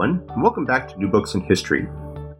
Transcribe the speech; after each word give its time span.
Everyone, 0.00 0.26
and 0.30 0.42
welcome 0.42 0.64
back 0.64 0.88
to 0.88 0.98
New 0.98 1.08
Books 1.08 1.34
in 1.34 1.42
History. 1.42 1.86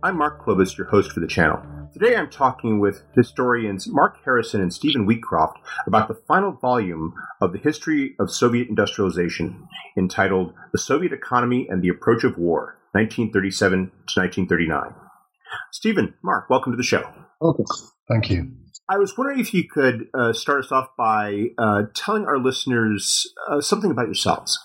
I'm 0.02 0.16
Mark 0.16 0.42
Clovis, 0.42 0.78
your 0.78 0.86
host 0.86 1.12
for 1.12 1.20
the 1.20 1.26
channel. 1.26 1.60
Today 1.92 2.16
I'm 2.16 2.30
talking 2.30 2.80
with 2.80 3.02
historians 3.14 3.86
Mark 3.86 4.16
Harrison 4.24 4.62
and 4.62 4.72
Stephen 4.72 5.06
Wheatcroft 5.06 5.56
about 5.86 6.08
the 6.08 6.18
final 6.26 6.52
volume 6.52 7.12
of 7.42 7.52
the 7.52 7.58
History 7.58 8.14
of 8.18 8.30
Soviet 8.30 8.68
Industrialization, 8.68 9.68
entitled 9.98 10.54
The 10.72 10.78
Soviet 10.78 11.12
Economy 11.12 11.66
and 11.68 11.82
the 11.82 11.90
Approach 11.90 12.24
of 12.24 12.38
War, 12.38 12.78
1937 12.92 13.78
to 13.78 14.20
1939. 14.20 14.94
Stephen, 15.70 16.14
Mark, 16.24 16.48
welcome 16.48 16.72
to 16.72 16.78
the 16.78 16.82
show. 16.82 17.06
Okay. 17.42 17.64
Thank 18.08 18.30
you. 18.30 18.52
I 18.88 18.96
was 18.96 19.18
wondering 19.18 19.38
if 19.38 19.52
you 19.52 19.68
could 19.68 20.08
uh, 20.14 20.32
start 20.32 20.64
us 20.64 20.72
off 20.72 20.88
by 20.96 21.48
uh, 21.58 21.82
telling 21.94 22.24
our 22.24 22.38
listeners 22.38 23.26
uh, 23.50 23.60
something 23.60 23.90
about 23.90 24.06
yourselves. 24.06 24.58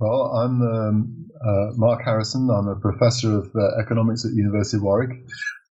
Well, 0.00 0.32
I'm 0.32 0.62
um, 0.62 1.26
uh, 1.46 1.72
Mark 1.76 2.00
Harrison. 2.02 2.48
I'm 2.48 2.68
a 2.68 2.80
professor 2.80 3.36
of 3.36 3.50
uh, 3.54 3.78
economics 3.78 4.24
at 4.24 4.32
University 4.32 4.78
of 4.78 4.82
Warwick, 4.82 5.10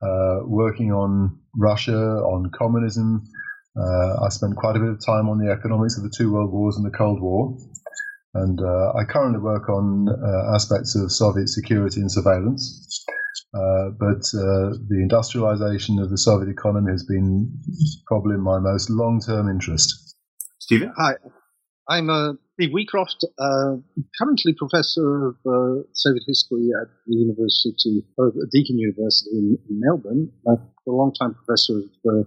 uh, 0.01 0.39
working 0.45 0.91
on 0.91 1.37
Russia, 1.55 1.95
on 1.95 2.49
communism. 2.57 3.23
Uh, 3.79 4.25
I 4.25 4.29
spent 4.29 4.55
quite 4.55 4.77
a 4.77 4.79
bit 4.79 4.89
of 4.89 5.05
time 5.05 5.29
on 5.29 5.37
the 5.37 5.51
economics 5.51 5.97
of 5.97 6.03
the 6.03 6.09
two 6.09 6.33
world 6.33 6.51
wars 6.51 6.75
and 6.75 6.83
the 6.83 6.97
Cold 6.97 7.21
War. 7.21 7.55
And 8.33 8.59
uh, 8.59 8.93
I 8.97 9.03
currently 9.07 9.39
work 9.39 9.69
on 9.69 10.09
uh, 10.09 10.55
aspects 10.55 10.95
of 10.95 11.11
Soviet 11.11 11.47
security 11.47 12.01
and 12.01 12.11
surveillance. 12.11 13.05
but 13.53 14.23
the 14.33 14.99
industrialization 15.03 15.99
of 15.99 16.09
the 16.09 16.17
Soviet 16.17 16.49
economy 16.49 16.91
has 16.91 17.05
been 17.05 17.59
probably 18.07 18.37
my 18.37 18.57
most 18.57 18.89
long 18.89 19.21
term 19.21 19.47
interest. 19.49 20.15
Stephen? 20.57 20.91
Hi, 20.97 21.13
I'm 21.87 22.09
uh, 22.09 22.33
Steve 22.53 22.71
Wheatcroft, 22.71 23.23
uh, 23.37 23.77
currently 24.17 24.53
professor 24.57 25.27
of 25.27 25.35
uh, 25.45 25.83
Soviet 25.93 26.23
history 26.27 26.69
at 26.81 26.87
the 27.05 27.15
University, 27.15 28.03
of 28.17 28.33
Deakin 28.51 28.79
University 28.79 29.29
in, 29.33 29.57
in 29.69 29.79
Melbourne. 29.79 30.31
Uh, 30.47 30.55
a 30.87 30.91
long-time 30.91 31.35
professor 31.35 31.79
of, 31.79 31.89
uh, 32.07 32.21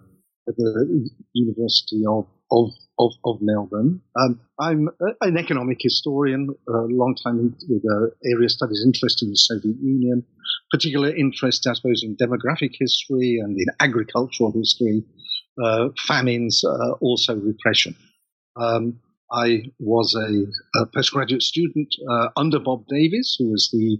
at 0.48 0.56
the 0.56 1.10
University 1.34 2.02
of 2.08 2.26
of, 2.50 2.70
of, 2.98 3.12
of 3.24 3.36
Melbourne. 3.40 4.00
Um, 4.18 4.40
I'm 4.58 4.88
an 5.20 5.36
economic 5.36 5.78
historian, 5.80 6.48
a 6.68 6.72
long 6.72 7.14
time 7.22 7.54
with 7.68 7.82
uh, 7.84 8.06
area 8.24 8.48
studies 8.48 8.82
interest 8.84 9.22
in 9.22 9.30
the 9.30 9.36
Soviet 9.36 9.76
Union, 9.80 10.24
particular 10.70 11.14
interest, 11.14 11.66
I 11.66 11.74
suppose, 11.74 12.02
in 12.02 12.16
demographic 12.16 12.70
history 12.78 13.38
and 13.42 13.56
in 13.58 13.66
agricultural 13.80 14.52
history, 14.52 15.04
uh, 15.62 15.88
famines, 16.06 16.62
uh, 16.64 16.92
also 17.00 17.36
repression. 17.36 17.94
Um, 18.56 19.00
I 19.32 19.70
was 19.78 20.14
a, 20.14 20.80
a 20.80 20.86
postgraduate 20.86 21.42
student 21.42 21.94
uh, 22.10 22.28
under 22.36 22.58
Bob 22.58 22.86
Davies, 22.88 23.36
who 23.38 23.50
was 23.50 23.68
the 23.72 23.98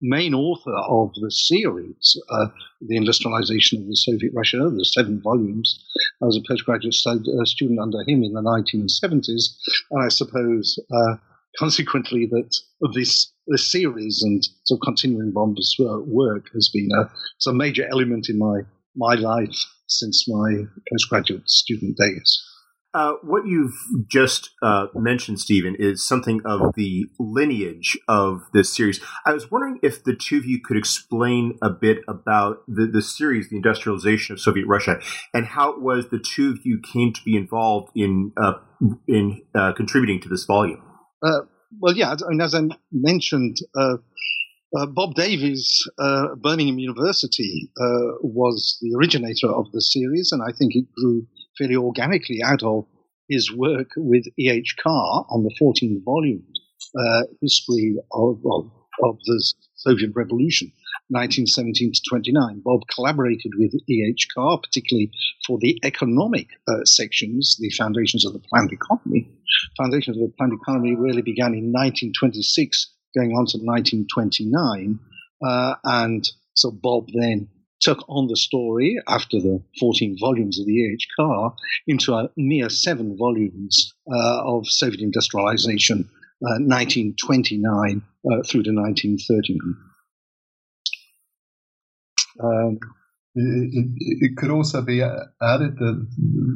main 0.00 0.34
author 0.34 0.74
of 0.74 1.12
the 1.14 1.30
series, 1.30 2.20
uh, 2.30 2.46
The 2.80 2.96
Industrialization 2.96 3.82
of 3.82 3.88
the 3.88 3.96
Soviet 3.96 4.32
Russia, 4.34 4.70
the 4.70 4.84
seven 4.84 5.20
volumes. 5.20 5.84
I 6.22 6.26
was 6.26 6.36
a 6.36 6.48
postgraduate 6.48 6.94
stud- 6.94 7.26
uh, 7.28 7.44
student 7.44 7.80
under 7.80 8.02
him 8.06 8.22
in 8.22 8.32
the 8.32 8.42
1970s, 8.42 9.56
and 9.90 10.04
I 10.04 10.08
suppose 10.08 10.78
uh, 10.92 11.16
consequently 11.58 12.26
that 12.26 12.56
this, 12.94 13.32
this 13.48 13.70
series 13.72 14.22
and 14.22 14.44
sort 14.64 14.78
of 14.78 14.84
continuing 14.84 15.32
Bob's 15.32 15.74
uh, 15.80 15.98
work 16.06 16.46
has 16.54 16.70
been 16.72 16.90
a, 16.92 17.50
a 17.50 17.52
major 17.54 17.88
element 17.90 18.28
in 18.28 18.38
my, 18.38 18.60
my 18.94 19.14
life 19.14 19.56
since 19.88 20.28
my 20.28 20.64
postgraduate 20.92 21.48
student 21.48 21.96
days. 21.96 22.47
Uh, 22.98 23.12
what 23.22 23.46
you've 23.46 23.78
just 24.08 24.50
uh, 24.60 24.86
mentioned, 24.92 25.38
Stephen, 25.38 25.76
is 25.78 26.04
something 26.04 26.40
of 26.44 26.74
the 26.74 27.06
lineage 27.20 27.96
of 28.08 28.42
this 28.52 28.74
series. 28.74 28.98
I 29.24 29.32
was 29.32 29.52
wondering 29.52 29.78
if 29.84 30.02
the 30.02 30.16
two 30.16 30.38
of 30.38 30.44
you 30.44 30.60
could 30.60 30.76
explain 30.76 31.56
a 31.62 31.70
bit 31.70 31.98
about 32.08 32.64
the, 32.66 32.88
the 32.92 33.00
series, 33.00 33.50
the 33.50 33.56
industrialization 33.56 34.32
of 34.32 34.40
Soviet 34.40 34.66
Russia, 34.66 34.98
and 35.32 35.46
how 35.46 35.70
it 35.70 35.80
was 35.80 36.08
the 36.08 36.18
two 36.18 36.50
of 36.50 36.58
you 36.64 36.80
came 36.92 37.12
to 37.12 37.20
be 37.24 37.36
involved 37.36 37.92
in 37.94 38.32
uh, 38.36 38.54
in 39.06 39.42
uh, 39.54 39.72
contributing 39.74 40.20
to 40.22 40.28
this 40.28 40.44
volume. 40.44 40.82
Uh, 41.22 41.42
well, 41.78 41.94
yeah, 41.94 42.16
as 42.40 42.52
I 42.52 42.62
mentioned, 42.90 43.58
Bob 44.72 45.14
Davies, 45.14 45.88
Birmingham 46.42 46.80
University, 46.80 47.70
was 48.22 48.76
the 48.82 48.96
originator 48.98 49.54
of 49.54 49.70
the 49.70 49.82
series, 49.82 50.32
and 50.32 50.42
I 50.42 50.50
think 50.58 50.74
it 50.74 50.86
grew 50.96 51.28
fairly 51.58 51.76
organically 51.76 52.40
out 52.44 52.62
of 52.62 52.86
his 53.28 53.52
work 53.52 53.90
with 53.96 54.24
E.H. 54.38 54.76
Carr 54.82 55.26
on 55.28 55.42
the 55.42 55.54
14 55.58 56.02
volume 56.04 56.44
uh, 56.96 57.22
history 57.42 57.96
of, 58.12 58.40
of, 58.50 58.70
of, 59.02 59.18
the 59.26 59.54
Soviet 59.74 60.12
Revolution, 60.14 60.72
1917 61.08 61.92
to 61.92 62.00
29. 62.08 62.62
Bob 62.64 62.80
collaborated 62.94 63.52
with 63.58 63.74
E.H. 63.88 64.28
Carr, 64.34 64.58
particularly 64.58 65.10
for 65.46 65.58
the 65.60 65.78
economic 65.84 66.48
uh, 66.66 66.84
sections, 66.84 67.56
the 67.60 67.70
foundations 67.70 68.24
of 68.24 68.32
the 68.32 68.38
planned 68.38 68.72
economy. 68.72 69.28
Foundations 69.76 70.16
of 70.16 70.22
the 70.22 70.34
planned 70.38 70.54
economy 70.54 70.94
really 70.96 71.22
began 71.22 71.52
in 71.52 71.72
1926, 71.72 72.94
going 73.14 73.32
on 73.32 73.46
to 73.46 73.58
1929. 73.58 74.98
Uh, 75.44 75.74
and 75.84 76.24
so 76.54 76.70
Bob 76.70 77.06
then 77.12 77.48
took 77.80 78.04
on 78.08 78.26
the 78.26 78.36
story 78.36 78.96
after 79.08 79.38
the 79.38 79.62
14 79.78 80.16
volumes 80.20 80.58
of 80.58 80.66
the 80.66 80.72
E.H. 80.72 81.06
Carr 81.16 81.54
into 81.86 82.14
a 82.14 82.30
mere 82.36 82.68
seven 82.68 83.16
volumes 83.16 83.94
uh, 84.10 84.42
of 84.44 84.66
Soviet 84.68 85.00
industrialization, 85.00 86.08
uh, 86.44 86.58
1929 86.60 88.02
uh, 88.24 88.42
through 88.46 88.62
to 88.64 88.72
1939. 88.72 89.76
Um, 92.40 92.78
it, 93.34 93.70
it, 93.72 93.86
it, 94.20 94.36
could 94.36 94.50
also 94.50 94.80
be 94.82 95.02
added 95.02 95.76
that 95.78 96.06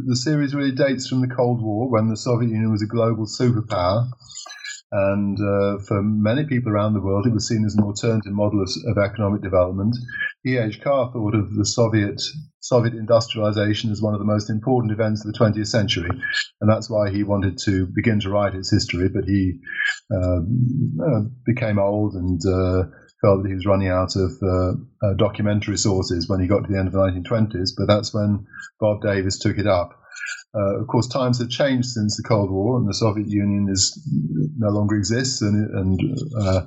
the 0.06 0.16
series 0.16 0.54
really 0.54 0.72
dates 0.72 1.09
from 1.09 1.21
the 1.21 1.33
Cold 1.33 1.62
War 1.62 1.91
when 1.91 2.09
the 2.09 2.16
Soviet 2.16 2.50
Union 2.50 2.72
was 2.72 2.83
a 2.83 2.87
global 2.87 3.27
superpower. 3.27 4.09
And 4.94 5.38
uh, 5.41 5.82
for 5.88 6.03
many 6.03 6.44
people 6.44 6.70
around 6.70 6.92
the 6.92 7.00
world, 7.00 7.26
it 7.26 7.32
was 7.32 7.48
seen 7.48 7.64
as 7.64 7.75
an 7.75 7.82
alternative 7.82 8.32
model 8.32 8.62
of, 8.62 8.69
of 8.86 9.03
economic 9.03 9.41
development. 9.41 9.97
E.H. 10.47 10.82
Carr 10.82 11.10
thought 11.10 11.34
of 11.34 11.54
the 11.54 11.64
Soviet 11.64 12.20
Soviet 12.60 12.94
industrialization 12.94 13.91
as 13.91 14.03
one 14.03 14.12
of 14.12 14.20
the 14.20 14.26
most 14.26 14.50
important 14.50 14.92
events 14.92 15.25
of 15.25 15.32
the 15.32 15.38
20th 15.38 15.66
century, 15.66 16.10
and 16.60 16.70
that's 16.70 16.91
why 16.91 17.10
he 17.10 17.25
wanted 17.25 17.58
to 17.64 17.86
begin 17.86 18.20
to 18.20 18.28
write 18.28 18.54
its 18.54 18.70
history. 18.70 19.08
But 19.08 19.25
he 19.25 19.58
um, 20.14 20.98
uh, 21.03 21.20
became 21.47 21.78
old 21.78 22.12
and 22.12 22.41
uh, 22.47 22.84
felt 23.22 23.42
that 23.42 23.48
he 23.48 23.54
was 23.54 23.66
running 23.66 23.88
out 23.88 24.14
of 24.14 24.32
uh, 24.42 24.72
uh, 25.06 25.14
documentary 25.16 25.78
sources 25.78 26.28
when 26.28 26.41
he 26.41 26.47
got 26.47 26.66
to 26.66 26.72
the 26.72 26.78
end 26.78 26.88
of 26.88 26.92
the 26.92 26.98
1920s. 26.98 27.70
But 27.78 27.86
that's 27.86 28.12
when 28.12 28.44
Bob 28.78 29.00
Davies 29.00 29.38
took 29.38 29.56
it 29.56 29.66
up. 29.66 29.98
Uh, 30.55 30.81
of 30.81 30.87
course, 30.87 31.09
times 31.09 31.38
have 31.38 31.49
changed 31.49 31.88
since 31.88 32.16
the 32.16 32.22
Cold 32.22 32.51
War, 32.51 32.77
and 32.78 32.89
the 32.89 32.95
Soviet 32.95 33.28
Union 33.28 33.69
is 33.71 33.98
no 34.59 34.69
longer 34.69 34.97
exists, 34.97 35.41
and, 35.41 35.71
and 35.74 36.01
uh, 36.39 36.66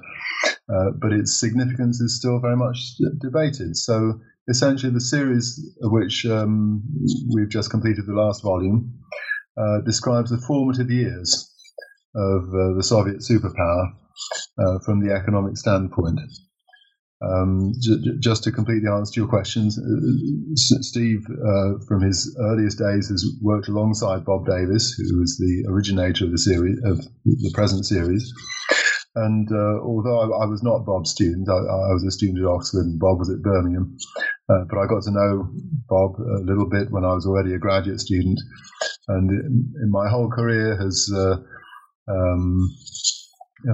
uh, 0.73 0.91
but 0.99 1.13
its 1.13 1.39
significance 1.39 2.01
is 2.01 2.17
still 2.17 2.39
very 2.39 2.57
much 2.57 2.79
debated. 3.21 3.77
So, 3.77 4.19
essentially, 4.49 4.91
the 4.91 5.01
series 5.01 5.77
of 5.83 5.91
which 5.91 6.25
um, 6.25 6.83
we've 7.33 7.49
just 7.49 7.69
completed 7.69 8.05
the 8.07 8.13
last 8.13 8.41
volume 8.41 8.99
uh, 9.57 9.81
describes 9.81 10.31
the 10.31 10.37
formative 10.37 10.89
years 10.89 11.51
of 12.15 12.43
uh, 12.49 12.73
the 12.75 12.83
Soviet 12.83 13.17
superpower 13.17 13.93
uh, 14.59 14.79
from 14.83 15.05
the 15.05 15.13
economic 15.13 15.57
standpoint. 15.57 16.19
Um, 17.21 17.73
j- 17.79 18.17
just 18.19 18.43
to 18.43 18.51
completely 18.51 18.89
answer 18.89 19.21
your 19.21 19.29
questions, 19.29 19.79
uh, 19.79 20.55
Steve, 20.55 21.25
uh, 21.29 21.79
from 21.87 22.01
his 22.01 22.35
earliest 22.39 22.77
days, 22.77 23.07
has 23.09 23.25
worked 23.41 23.69
alongside 23.69 24.25
Bob 24.25 24.45
Davies, 24.45 24.95
who 24.97 25.19
was 25.19 25.37
the 25.37 25.65
originator 25.69 26.25
of 26.25 26.31
the 26.31 26.37
series, 26.37 26.77
of 26.83 26.99
the 27.25 27.51
present 27.53 27.85
series. 27.85 28.33
And 29.15 29.49
uh, 29.49 29.79
although 29.81 30.19
I, 30.19 30.43
I, 30.43 30.45
was 30.45 30.61
not 30.61 30.85
Bob's 30.85 31.11
student, 31.11 31.47
I, 31.47 31.53
I, 31.53 31.93
was 31.93 32.03
a 32.05 32.11
student 32.11 32.39
at 32.39 32.51
Oxford, 32.51 32.85
and 32.85 32.99
Bob 32.99 33.19
was 33.19 33.29
at 33.29 33.41
Birmingham. 33.41 33.97
Uh, 34.49 34.65
but 34.69 34.77
I 34.77 34.87
got 34.87 35.03
to 35.03 35.11
know 35.11 35.49
Bob 35.87 36.19
a 36.19 36.43
little 36.43 36.67
bit 36.69 36.91
when 36.91 37.05
I 37.05 37.13
was 37.13 37.25
already 37.25 37.53
a 37.53 37.57
graduate 37.59 38.01
student. 38.01 38.39
and 39.07 39.31
in 39.31 39.89
my 39.89 40.09
whole 40.09 40.29
career 40.29 40.75
has, 40.75 41.09
uh, 41.15 41.37
um, 42.09 42.69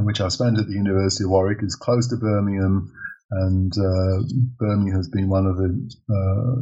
which 0.05 0.21
I 0.21 0.27
spent 0.27 0.59
at 0.59 0.67
the 0.67 0.75
University 0.75 1.23
of 1.23 1.31
Warwick, 1.31 1.63
is 1.63 1.75
close 1.75 2.07
to 2.09 2.17
Birmingham, 2.17 2.93
and 3.31 3.71
uh, 3.77 4.27
Birmingham 4.59 4.97
has 4.97 5.07
been 5.07 5.29
one 5.29 5.45
of 5.45 5.55
the 5.55 5.71
uh, 6.11 6.61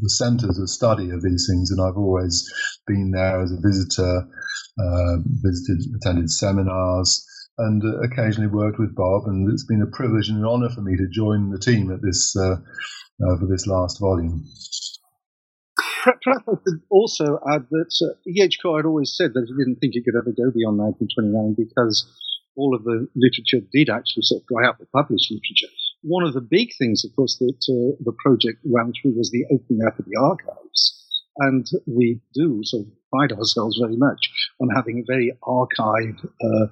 the 0.00 0.10
centres 0.10 0.58
of 0.58 0.70
study 0.70 1.10
of 1.10 1.22
these 1.22 1.48
things, 1.50 1.70
and 1.70 1.80
I've 1.80 1.96
always 1.96 2.46
been 2.86 3.10
there 3.10 3.42
as 3.42 3.50
a 3.50 3.60
visitor, 3.60 4.28
uh, 4.78 5.16
visited, 5.42 5.90
attended 5.96 6.30
seminars, 6.30 7.26
and 7.58 7.82
occasionally 8.04 8.46
worked 8.46 8.78
with 8.78 8.94
Bob. 8.94 9.26
And 9.26 9.50
it's 9.52 9.66
been 9.66 9.82
a 9.82 9.96
privilege 9.96 10.28
and 10.28 10.38
an 10.38 10.44
honour 10.44 10.70
for 10.70 10.82
me 10.82 10.96
to 10.96 11.08
join 11.10 11.50
the 11.50 11.58
team 11.58 11.90
at 11.90 12.00
this 12.00 12.36
uh, 12.36 12.56
uh, 12.56 13.36
for 13.40 13.46
this 13.50 13.66
last 13.66 13.98
volume. 13.98 14.44
Perhaps 16.04 16.46
I 16.46 16.54
could 16.62 16.82
also 16.90 17.40
add 17.50 17.66
that 17.70 17.90
uh, 18.02 18.14
E.H. 18.28 18.58
Carr 18.62 18.76
had 18.76 18.86
always 18.86 19.16
said 19.16 19.32
that 19.34 19.46
he 19.48 19.54
didn't 19.56 19.80
think 19.80 19.96
it 19.96 20.04
could 20.04 20.14
ever 20.14 20.30
go 20.30 20.52
beyond 20.54 20.78
1929 20.78 21.56
because 21.58 22.06
all 22.56 22.76
of 22.76 22.84
the 22.84 23.08
literature 23.16 23.66
did 23.72 23.90
actually 23.90 24.22
sort 24.22 24.42
of 24.42 24.46
dry 24.46 24.68
up, 24.68 24.78
the 24.78 24.86
published 24.86 25.32
literature. 25.32 25.72
One 26.06 26.22
of 26.22 26.34
the 26.34 26.42
big 26.42 26.68
things, 26.78 27.02
of 27.02 27.16
course, 27.16 27.38
that 27.38 27.64
uh, 27.64 27.96
the 28.04 28.12
project 28.22 28.58
ran 28.70 28.92
through 28.92 29.16
was 29.16 29.30
the 29.30 29.46
opening 29.50 29.86
up 29.86 29.98
of 29.98 30.04
the 30.04 30.20
archives. 30.20 31.00
And 31.38 31.66
we 31.86 32.20
do 32.34 32.60
sort 32.62 32.86
of 32.86 32.92
pride 33.10 33.32
ourselves 33.32 33.80
very 33.80 33.96
much 33.96 34.30
on 34.60 34.68
having 34.76 34.98
a 34.98 35.06
very 35.10 35.32
archive 35.42 36.20
uh, 36.42 36.66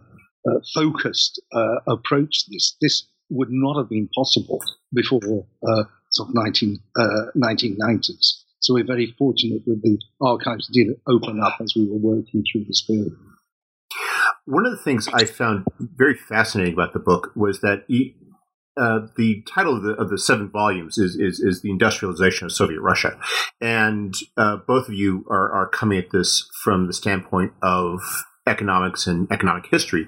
uh, 0.49 0.61
focused 0.75 1.41
uh, 1.53 1.77
approach 1.89 2.45
to 2.45 2.51
this. 2.51 2.77
This 2.81 3.09
would 3.31 3.49
not 3.51 3.79
have 3.79 3.89
been 3.89 4.11
possible 4.15 4.61
before 4.93 5.47
uh, 5.67 5.85
sort 6.11 6.29
of 6.29 6.35
19, 6.35 6.79
1990s. 7.35 8.11
Uh, 8.11 8.13
so 8.61 8.75
we're 8.75 8.85
very 8.85 9.15
fortunate 9.19 9.65
that 9.65 9.81
the 9.83 9.99
archives 10.21 10.69
did 10.73 10.89
open 11.09 11.41
up 11.41 11.55
as 11.61 11.73
we 11.75 11.89
were 11.89 11.97
working 11.97 12.45
through 12.53 12.65
this 12.65 12.85
period. 12.87 13.13
One 14.45 14.67
of 14.67 14.73
the 14.73 14.83
things 14.83 15.09
I 15.09 15.25
found 15.25 15.65
very 15.81 16.15
fascinating 16.15 16.75
about 16.75 16.93
the 16.93 16.99
book 16.99 17.33
was 17.35 17.61
that 17.61 17.85
uh, 18.77 19.01
the 19.17 19.43
title 19.43 19.77
of 19.77 19.83
the, 19.83 19.93
of 19.93 20.11
the 20.11 20.19
seven 20.19 20.49
volumes 20.49 20.99
is, 20.99 21.17
is, 21.17 21.41
is 21.41 21.63
the 21.63 21.71
industrialization 21.71 22.47
of 22.47 22.53
Soviet 22.53 22.81
Russia, 22.81 23.19
and 23.61 24.15
uh, 24.37 24.57
both 24.67 24.89
of 24.89 24.95
you 24.95 25.25
are, 25.31 25.53
are 25.53 25.69
coming 25.69 25.99
at 25.99 26.11
this 26.11 26.49
from 26.63 26.87
the 26.87 26.93
standpoint 26.93 27.53
of 27.63 28.01
economics 28.47 29.07
and 29.07 29.31
economic 29.31 29.67
history, 29.71 30.07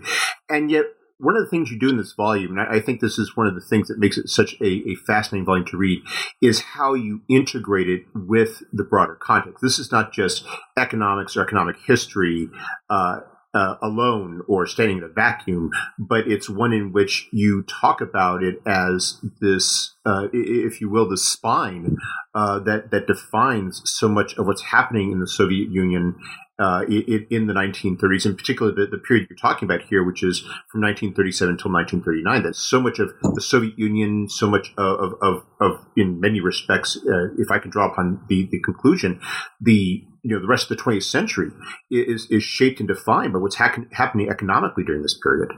and 0.49 0.71
yet 0.71 0.87
one 1.19 1.37
of 1.37 1.45
the 1.45 1.49
things 1.49 1.71
you 1.71 1.79
do 1.79 1.89
in 1.89 1.97
this 1.97 2.13
volume, 2.13 2.59
and 2.59 2.61
I 2.61 2.81
think 2.81 3.01
this 3.01 3.19
is 3.19 3.37
one 3.37 3.47
of 3.47 3.55
the 3.55 3.61
things 3.61 3.89
that 3.89 3.99
makes 3.99 4.19
it 4.19 4.29
such 4.29 4.55
a, 4.61 4.67
a, 4.67 4.95
fascinating 5.07 5.47
volume 5.47 5.67
to 5.67 5.77
read, 5.77 6.03
is 6.43 6.61
how 6.61 6.95
you 6.95 7.23
integrate 7.29 7.89
it 7.89 8.03
with 8.15 8.63
the 8.73 8.83
broader 8.83 9.15
context. 9.15 9.63
This 9.63 9.79
is 9.79 9.93
not 9.93 10.13
just 10.13 10.45
economics 10.77 11.37
or 11.37 11.43
economic 11.43 11.77
history. 11.87 12.49
Uh, 12.91 13.21
uh, 13.55 13.77
alone 13.81 14.43
or 14.49 14.67
standing 14.67 14.99
in 14.99 15.05
a 15.05 15.09
vacuum, 15.09 15.71
but 15.99 16.27
it's 16.27 16.51
one 16.51 16.73
in 16.73 16.93
which 16.93 17.29
you 17.31 17.62
talk 17.62 18.01
about 18.01 18.43
it 18.43 18.61
as 18.67 19.21
this, 19.41 19.95
uh, 20.05 20.27
if 20.33 20.81
you 20.81 20.91
will, 20.91 21.09
the 21.09 21.17
spine 21.17 21.97
uh, 22.35 22.59
that 22.59 22.91
that 22.91 23.06
defines 23.06 23.81
so 23.85 24.09
much 24.09 24.35
of 24.37 24.47
what's 24.47 24.62
happening 24.62 25.12
in 25.12 25.21
the 25.21 25.27
Soviet 25.27 25.71
Union 25.71 26.17
uh, 26.59 26.83
in, 26.89 27.49
the 27.49 27.53
1930s, 27.53 28.27
in 28.27 28.37
particular 28.37 28.71
the, 28.71 28.87
the, 28.87 28.99
period 28.99 29.27
you're 29.29 29.37
talking 29.37 29.67
about 29.67 29.83
here, 29.83 30.05
which 30.05 30.23
is 30.23 30.41
from 30.71 30.83
1937 30.83 31.55
until 31.55 31.73
1939. 31.73 32.43
That 32.45 32.55
so 32.55 32.81
much 32.81 33.01
of 33.01 33.12
the 33.35 33.41
Soviet 33.41 33.77
Union, 33.77 34.29
so 34.29 34.49
much 34.49 34.73
of, 34.79 35.15
of, 35.21 35.43
of 35.61 35.85
in 35.97 36.21
many 36.21 36.41
respects, 36.41 36.97
uh, 36.97 37.35
if 37.39 37.51
I 37.51 37.59
can 37.59 37.71
draw 37.71 37.91
upon 37.91 38.25
the, 38.29 38.49
the 38.53 38.61
conclusion, 38.61 39.21
the 39.61 40.05
you 40.23 40.35
know 40.35 40.41
the 40.41 40.47
rest 40.47 40.71
of 40.71 40.77
the 40.77 40.83
20th 40.83 41.03
century 41.03 41.51
is 41.91 42.27
is 42.31 42.43
shaped 42.43 42.79
and 42.79 42.89
defined 42.89 43.33
by 43.33 43.41
what's 43.41 43.56
ha- 43.56 43.77
happening 43.93 44.31
economically 44.31 44.85
during 44.85 45.03
this 45.03 45.19
period. 45.21 45.51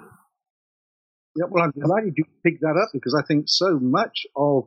Yeah, 1.37 1.45
well, 1.51 1.65
I'm 1.65 1.73
glad 1.73 2.05
you 2.17 2.25
picked 2.43 2.63
that 2.63 2.81
up 2.83 2.89
because 2.95 3.15
I 3.15 3.25
think 3.27 3.45
so 3.49 3.79
much 3.79 4.27
of 4.35 4.65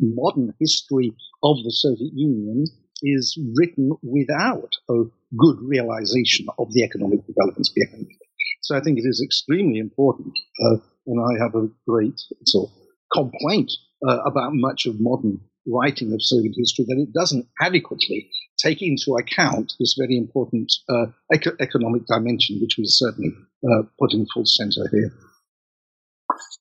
modern 0.00 0.54
history 0.58 1.12
of 1.42 1.56
the 1.62 1.70
Soviet 1.70 2.12
Union 2.14 2.64
is 3.02 3.38
written 3.54 3.92
without 4.02 4.72
a 4.88 5.04
good 5.38 5.56
realization 5.60 6.46
of 6.58 6.72
the 6.72 6.82
economic 6.82 7.26
developments 7.26 7.70
behind 7.70 8.06
it. 8.10 8.16
So 8.62 8.76
I 8.76 8.80
think 8.80 8.98
it 8.98 9.06
is 9.06 9.22
extremely 9.22 9.78
important, 9.78 10.32
uh, 10.64 10.76
and 11.06 11.20
I 11.20 11.42
have 11.42 11.54
a 11.54 11.68
great 11.86 12.18
sort 12.46 12.70
of 12.70 12.76
complaint 13.12 13.70
uh, 14.06 14.18
about 14.22 14.54
much 14.54 14.86
of 14.86 15.00
modern 15.00 15.40
writing 15.66 16.12
of 16.12 16.22
Soviet 16.22 16.54
history 16.56 16.84
that 16.88 16.98
it 16.98 17.12
doesn't 17.12 17.46
adequately 17.60 18.30
take 18.58 18.82
into 18.82 19.16
account 19.16 19.72
this 19.78 19.96
very 19.98 20.16
important 20.16 20.72
uh, 20.88 21.06
eco- 21.32 21.56
economic 21.60 22.06
dimension, 22.06 22.58
which 22.60 22.76
we 22.78 22.84
certainly 22.86 23.30
uh, 23.64 23.82
put 23.98 24.12
in 24.12 24.26
full 24.32 24.46
center 24.46 24.88
here. 24.92 25.12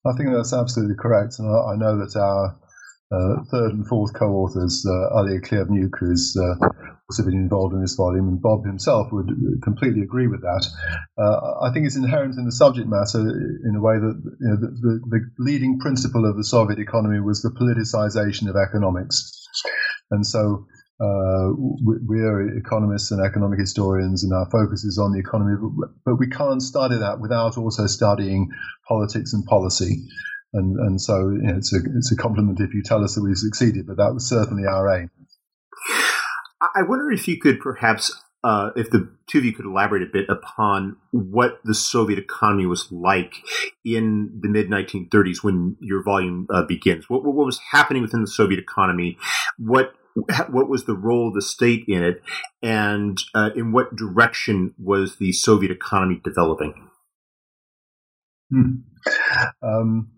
I 0.06 0.16
think 0.18 0.30
that's 0.32 0.54
absolutely 0.54 0.96
correct, 0.96 1.40
and 1.40 1.48
I, 1.48 1.74
I 1.74 1.76
know 1.76 1.98
that 1.98 2.16
our 2.16 2.58
uh, 3.12 3.44
third 3.52 3.72
and 3.74 3.88
fourth 3.88 4.14
co-authors, 4.14 4.86
uh, 4.86 5.20
Oleg 5.20 5.44
Khlevniuk, 5.44 5.92
who's 6.00 6.36
uh, 6.36 6.56
also 7.10 7.24
been 7.24 7.38
involved 7.38 7.74
in 7.74 7.82
this 7.82 7.96
volume, 7.96 8.28
and 8.28 8.42
Bob 8.42 8.66
himself 8.66 9.08
would 9.12 9.30
completely 9.64 10.02
agree 10.02 10.28
with 10.28 10.42
that. 10.42 10.66
Uh, 11.18 11.68
I 11.68 11.72
think 11.72 11.86
it's 11.86 11.96
inherent 11.96 12.36
in 12.38 12.46
the 12.46 12.52
subject 12.52 12.88
matter 12.88 13.22
in 13.22 13.76
a 13.78 13.82
way 13.82 13.96
that 14.00 14.16
you 14.40 14.48
know, 14.48 14.56
the, 14.58 14.68
the, 14.82 15.00
the, 15.10 15.20
leading 15.38 15.80
principle 15.80 16.28
of 16.28 16.36
the 16.36 16.44
Soviet 16.44 16.80
economy 16.80 17.20
was 17.20 17.42
the 17.42 17.50
politicization 17.50 18.50
of 18.50 18.56
economics. 18.56 19.32
And 20.10 20.26
so 20.26 20.66
uh, 21.00 21.52
we 22.08 22.22
are 22.22 22.58
economists 22.58 23.12
and 23.12 23.24
economic 23.24 23.60
historians, 23.60 24.24
and 24.24 24.34
our 24.34 24.50
focus 24.50 24.84
is 24.84 24.98
on 24.98 25.12
the 25.12 25.20
economy, 25.20 25.56
but 26.06 26.16
we 26.16 26.28
can't 26.28 26.62
study 26.62 26.98
that 26.98 27.20
without 27.20 27.58
also 27.58 27.86
studying 27.86 28.50
politics 28.88 29.34
and 29.34 29.46
policy. 29.46 30.08
And, 30.56 30.78
and 30.80 31.02
so 31.02 31.30
you 31.30 31.42
know, 31.42 31.58
it's, 31.58 31.74
a, 31.74 31.80
it's 31.98 32.12
a 32.12 32.16
compliment 32.16 32.60
if 32.62 32.74
you 32.74 32.82
tell 32.82 33.04
us 33.04 33.16
that 33.16 33.24
we've 33.24 33.38
succeeded, 33.38 33.86
but 33.88 33.98
that 33.98 34.14
was 34.14 34.28
certainly 34.28 34.66
our 34.66 34.98
aim. 34.98 35.12
I 36.76 36.82
wonder 36.82 37.12
if 37.12 37.28
you 37.28 37.38
could 37.40 37.60
perhaps, 37.60 38.24
uh, 38.44 38.70
if 38.76 38.90
the 38.90 39.12
two 39.28 39.40
of 39.40 39.46
you 39.46 39.54
could 39.54 39.66
elaborate 39.66 40.04
a 40.04 40.12
bit 40.12 40.30
upon 40.30 40.98
what 41.12 41.60
the 41.64 41.76
Soviet 41.76 42.18
economy 42.18 42.66
was 42.66 42.90
like 42.92 43.36
in 43.84 44.40
the 44.42 44.48
mid 44.48 44.70
1930s 44.70 45.44
when 45.44 45.76
your 45.82 46.02
volume 46.02 46.48
uh, 46.50 46.64
begins. 46.64 47.10
What, 47.10 47.24
what 47.26 47.46
was 47.46 47.60
happening 47.72 48.02
within 48.02 48.22
the 48.22 48.28
Soviet 48.28 48.60
economy? 48.60 49.18
What 49.58 49.94
what 50.50 50.70
was 50.70 50.86
the 50.86 50.96
role 50.96 51.28
of 51.28 51.34
the 51.34 51.42
state 51.42 51.84
in 51.90 52.02
it, 52.02 52.22
and 52.64 53.18
uh, 53.34 53.50
in 53.54 53.74
what 53.74 53.98
direction 53.98 54.74
was 54.78 55.18
the 55.18 55.34
Soviet 55.34 55.72
economy 55.72 56.22
developing? 56.24 56.90
Hmm. 58.52 58.76
Um, 59.62 60.12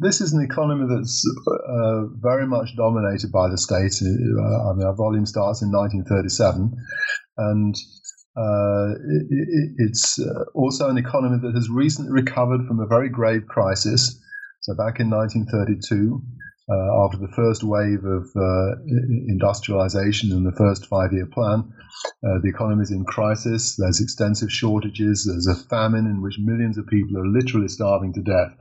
this 0.00 0.20
is 0.20 0.32
an 0.32 0.42
economy 0.42 0.86
that's 0.88 1.24
uh, 1.46 2.06
very 2.20 2.46
much 2.46 2.76
dominated 2.76 3.30
by 3.32 3.48
the 3.48 3.58
state. 3.58 3.92
Uh, 4.02 4.70
I 4.70 4.72
mean, 4.74 4.86
our 4.86 4.94
volume 4.94 5.26
starts 5.26 5.62
in 5.62 5.70
1937, 5.70 6.76
and 7.38 7.74
uh, 8.36 8.94
it, 9.30 9.70
it's 9.78 10.18
uh, 10.18 10.44
also 10.54 10.88
an 10.88 10.98
economy 10.98 11.38
that 11.42 11.54
has 11.54 11.68
recently 11.70 12.12
recovered 12.12 12.66
from 12.66 12.80
a 12.80 12.86
very 12.86 13.08
grave 13.08 13.46
crisis. 13.46 14.20
So, 14.60 14.74
back 14.74 15.00
in 15.00 15.10
1932, 15.10 16.20
uh, 16.68 17.04
after 17.04 17.18
the 17.18 17.32
first 17.36 17.62
wave 17.62 18.04
of 18.04 18.26
uh, 18.34 18.74
industrialization 19.28 20.32
and 20.32 20.44
the 20.44 20.56
first 20.56 20.86
five 20.86 21.12
year 21.12 21.26
plan. 21.26 21.72
Uh, 22.24 22.38
the 22.42 22.48
economy 22.48 22.82
is 22.82 22.90
in 22.90 23.04
crisis. 23.04 23.76
There's 23.76 24.00
extensive 24.00 24.50
shortages. 24.50 25.24
There's 25.24 25.46
a 25.46 25.54
famine 25.68 26.06
in 26.06 26.22
which 26.22 26.38
millions 26.40 26.76
of 26.76 26.86
people 26.86 27.18
are 27.18 27.26
literally 27.26 27.68
starving 27.68 28.12
to 28.14 28.22
death. 28.22 28.56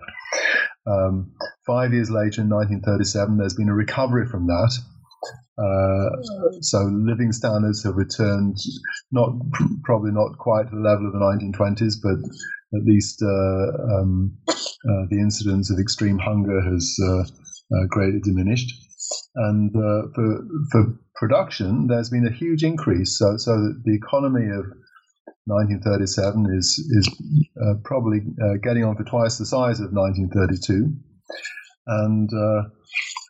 Um, 0.86 1.32
five 1.66 1.94
years 1.94 2.12
later, 2.12 2.42
in 2.42 2.50
1937, 2.50 3.38
there's 3.38 3.56
been 3.56 3.70
a 3.70 3.74
recovery 3.74 4.28
from 4.28 4.46
that. 4.48 4.78
Uh, 5.58 6.62
so 6.62 6.84
living 6.84 7.32
standards 7.32 7.84
have 7.84 7.96
returned, 7.96 8.58
not 9.12 9.30
probably 9.84 10.12
not 10.12 10.38
quite 10.38 10.70
to 10.70 10.76
the 10.76 10.82
level 10.82 11.08
of 11.08 11.14
the 11.14 11.20
1920s, 11.20 11.96
but 12.04 12.20
at 12.78 12.86
least 12.86 13.24
uh, 13.24 13.98
um, 13.98 14.38
uh, 14.48 15.06
the 15.10 15.18
incidence 15.18 15.72
of 15.72 15.80
extreme 15.80 16.20
hunger 16.20 16.62
has 16.62 17.00
uh, 17.74 17.86
greatly 17.90 18.20
diminished. 18.22 18.74
And 19.36 19.76
uh, 19.76 20.08
for, 20.14 20.48
for 20.72 21.00
production, 21.16 21.88
there's 21.88 22.10
been 22.10 22.28
a 22.28 22.34
huge 22.34 22.64
increase. 22.64 23.18
So, 23.18 23.38
so 23.38 23.74
the 23.84 23.96
economy 23.96 24.46
of 24.46 24.66
1937 25.46 26.58
is 26.58 26.82
is 26.90 27.08
uh, 27.62 27.76
probably 27.84 28.22
uh, 28.42 28.58
getting 28.64 28.84
on 28.84 28.96
for 28.96 29.04
twice 29.04 29.38
the 29.38 29.46
size 29.46 29.80
of 29.80 29.94
1932. 29.94 30.90
And 31.88 32.30
uh, 32.34 32.62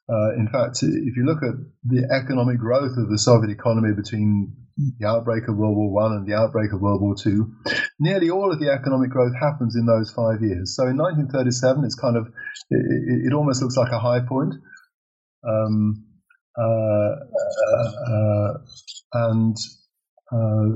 uh, 0.08 0.34
in 0.38 0.48
fact, 0.48 0.80
if 0.82 1.18
you 1.18 1.26
look 1.26 1.44
at 1.44 1.56
the 1.84 2.08
economic 2.12 2.58
growth 2.58 2.98
of 2.98 3.10
the 3.10 3.18
Soviet 3.18 3.52
economy 3.52 3.94
between 3.94 4.56
the 4.78 5.08
outbreak 5.08 5.48
of 5.48 5.56
World 5.56 5.76
War 5.76 5.92
One 5.92 6.12
and 6.14 6.28
the 6.28 6.36
outbreak 6.36 6.74
of 6.74 6.82
World 6.82 7.02
War 7.02 7.16
Two, 7.16 7.54
nearly 8.00 8.30
all 8.30 8.52
of 8.52 8.60
the 8.60 8.70
economic 8.70 9.10
growth 9.10 9.34
happens 9.40 9.76
in 9.76 9.86
those 9.86 10.12
five 10.12 10.42
years. 10.42 10.76
So 10.76 10.88
in 10.88 10.98
1937, 10.98 11.86
it's 11.86 11.96
kind 11.96 12.18
of 12.18 12.28
it, 12.70 13.32
it 13.32 13.34
almost 13.34 13.62
looks 13.62 13.78
like 13.78 13.92
a 13.92 14.00
high 14.00 14.20
point, 14.20 14.56
um, 15.48 16.06
uh, 16.58 17.16
uh, 18.12 18.54
and 19.14 19.58
uh, 20.32 20.70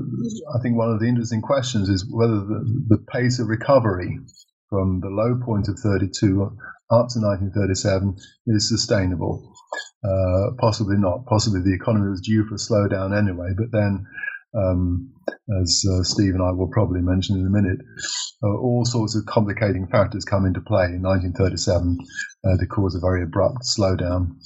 I 0.54 0.62
think 0.62 0.76
one 0.76 0.90
of 0.90 1.00
the 1.00 1.08
interesting 1.08 1.42
questions 1.42 1.88
is 1.88 2.06
whether 2.10 2.40
the, 2.40 2.84
the 2.88 2.98
pace 2.98 3.38
of 3.38 3.48
recovery 3.48 4.18
from 4.70 5.00
the 5.00 5.10
low 5.10 5.38
point 5.44 5.68
of 5.68 5.78
32 5.78 6.42
up 6.90 7.10
to 7.10 7.20
1937 7.20 8.16
is 8.46 8.68
sustainable. 8.68 9.52
Uh, 10.02 10.56
possibly 10.58 10.96
not. 10.96 11.26
Possibly 11.26 11.60
the 11.60 11.74
economy 11.74 12.08
was 12.08 12.22
due 12.22 12.46
for 12.46 12.54
a 12.54 12.58
slowdown 12.58 13.16
anyway, 13.16 13.50
but 13.56 13.70
then 13.70 14.06
um, 14.54 15.12
as 15.60 15.84
uh, 15.90 16.02
Steve 16.02 16.34
and 16.34 16.42
I 16.42 16.50
will 16.52 16.70
probably 16.72 17.00
mention 17.00 17.38
in 17.38 17.46
a 17.46 17.50
minute, 17.50 17.78
uh, 18.42 18.56
all 18.58 18.84
sorts 18.84 19.14
of 19.14 19.26
complicating 19.26 19.86
factors 19.86 20.24
come 20.24 20.46
into 20.46 20.60
play 20.60 20.86
in 20.86 21.02
1937 21.02 21.98
uh, 22.44 22.56
to 22.56 22.66
cause 22.66 22.94
a 22.94 23.00
very 23.00 23.22
abrupt 23.22 23.62
slowdown. 23.62 24.38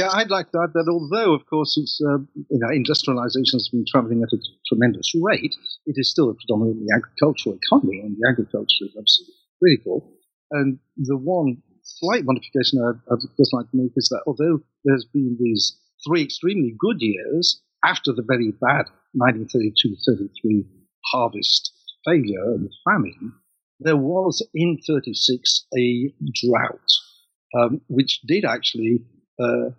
Yeah, 0.00 0.08
I'd 0.16 0.30
like 0.30 0.50
to 0.52 0.60
add 0.64 0.72
that 0.72 0.88
although, 0.88 1.34
of 1.34 1.44
course, 1.44 1.76
it's, 1.76 2.00
uh, 2.00 2.24
you 2.48 2.56
know, 2.56 2.72
industrialization 2.72 3.60
has 3.60 3.68
been 3.68 3.84
traveling 3.84 4.22
at 4.22 4.32
a 4.32 4.40
tremendous 4.66 5.12
rate, 5.20 5.54
it 5.84 5.96
is 6.00 6.10
still 6.10 6.30
a 6.30 6.34
predominantly 6.40 6.86
agricultural 6.88 7.58
economy, 7.60 8.00
and 8.00 8.16
the 8.16 8.24
agriculture 8.26 8.88
is 8.88 8.96
absolutely 8.96 9.36
critical. 9.60 10.16
And 10.52 10.78
the 10.96 11.18
one 11.18 11.60
slight 11.82 12.24
modification 12.24 12.80
I'd, 12.80 12.96
I'd 13.12 13.28
just 13.36 13.52
like 13.52 13.68
to 13.72 13.76
make 13.76 13.92
is 13.94 14.08
that 14.08 14.24
although 14.26 14.60
there's 14.86 15.04
been 15.04 15.36
these 15.38 15.76
three 16.08 16.22
extremely 16.22 16.74
good 16.78 16.96
years, 17.00 17.60
after 17.84 18.14
the 18.16 18.24
very 18.24 18.52
bad 18.56 18.86
1932-33 19.20 20.64
harvest 21.12 21.76
failure 22.06 22.56
and 22.56 22.72
famine, 22.88 23.34
there 23.80 24.00
was 24.00 24.40
in 24.54 24.78
36 24.86 25.66
a 25.76 26.08
drought, 26.40 26.88
um, 27.54 27.82
which 27.88 28.22
did 28.26 28.46
actually 28.46 29.04
uh, 29.38 29.76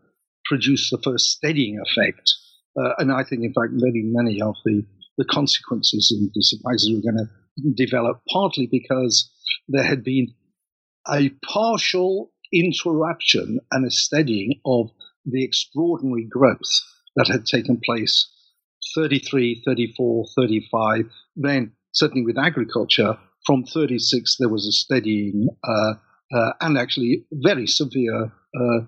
produce 0.52 0.90
the 0.90 1.00
first 1.02 1.28
steadying 1.28 1.80
effect. 1.80 2.30
Uh, 2.78 2.92
and 2.98 3.10
I 3.10 3.24
think, 3.24 3.44
in 3.44 3.54
fact, 3.54 3.72
many, 3.72 4.02
many 4.04 4.42
of 4.42 4.56
the, 4.66 4.84
the 5.18 5.24
consequences 5.24 6.14
and 6.14 6.30
the 6.34 6.44
surprises 6.44 6.92
were 6.94 7.10
going 7.10 7.26
to 7.26 7.74
develop 7.74 8.22
partly 8.30 8.68
because 8.70 9.32
there 9.70 9.86
had 9.86 10.04
been 10.04 10.34
a 11.10 11.30
partial 11.46 12.34
interruption 12.52 13.60
and 13.72 13.86
a 13.86 13.92
steadying 13.92 14.60
of 14.66 14.90
the 15.26 15.46
extraordinary 15.46 16.26
growth 16.30 16.82
that 17.16 17.30
had 17.32 17.46
taken 17.46 17.80
place 17.82 18.30
33, 18.94 19.64
34, 19.66 20.26
35. 20.36 21.06
Then, 21.38 21.72
certainly 21.94 22.26
with 22.26 22.38
agriculture, 22.38 23.18
from 23.46 23.64
36, 23.64 24.36
there 24.38 24.50
was 24.50 24.68
a 24.68 24.72
steadying 24.74 25.48
uh, 25.64 25.94
uh, 26.36 26.54
and 26.60 26.78
actually 26.78 27.26
very 27.32 27.68
severe 27.68 28.34
uh, 28.54 28.80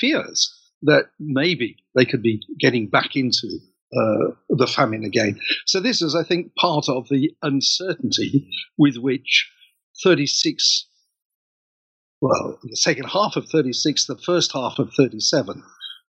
fears 0.00 0.56
that 0.82 1.10
maybe 1.18 1.76
they 1.94 2.04
could 2.04 2.22
be 2.22 2.40
getting 2.58 2.88
back 2.88 3.16
into 3.16 3.58
uh, 3.92 4.32
the 4.48 4.66
famine 4.66 5.04
again. 5.04 5.38
So, 5.66 5.80
this 5.80 6.00
is, 6.00 6.14
I 6.14 6.22
think, 6.22 6.54
part 6.54 6.88
of 6.88 7.08
the 7.08 7.30
uncertainty 7.42 8.48
with 8.78 8.96
which 8.96 9.50
36, 10.02 10.86
well, 12.20 12.58
the 12.62 12.76
second 12.76 13.06
half 13.06 13.36
of 13.36 13.48
36, 13.48 14.06
the 14.06 14.16
first 14.16 14.52
half 14.52 14.78
of 14.78 14.92
37, 14.96 15.62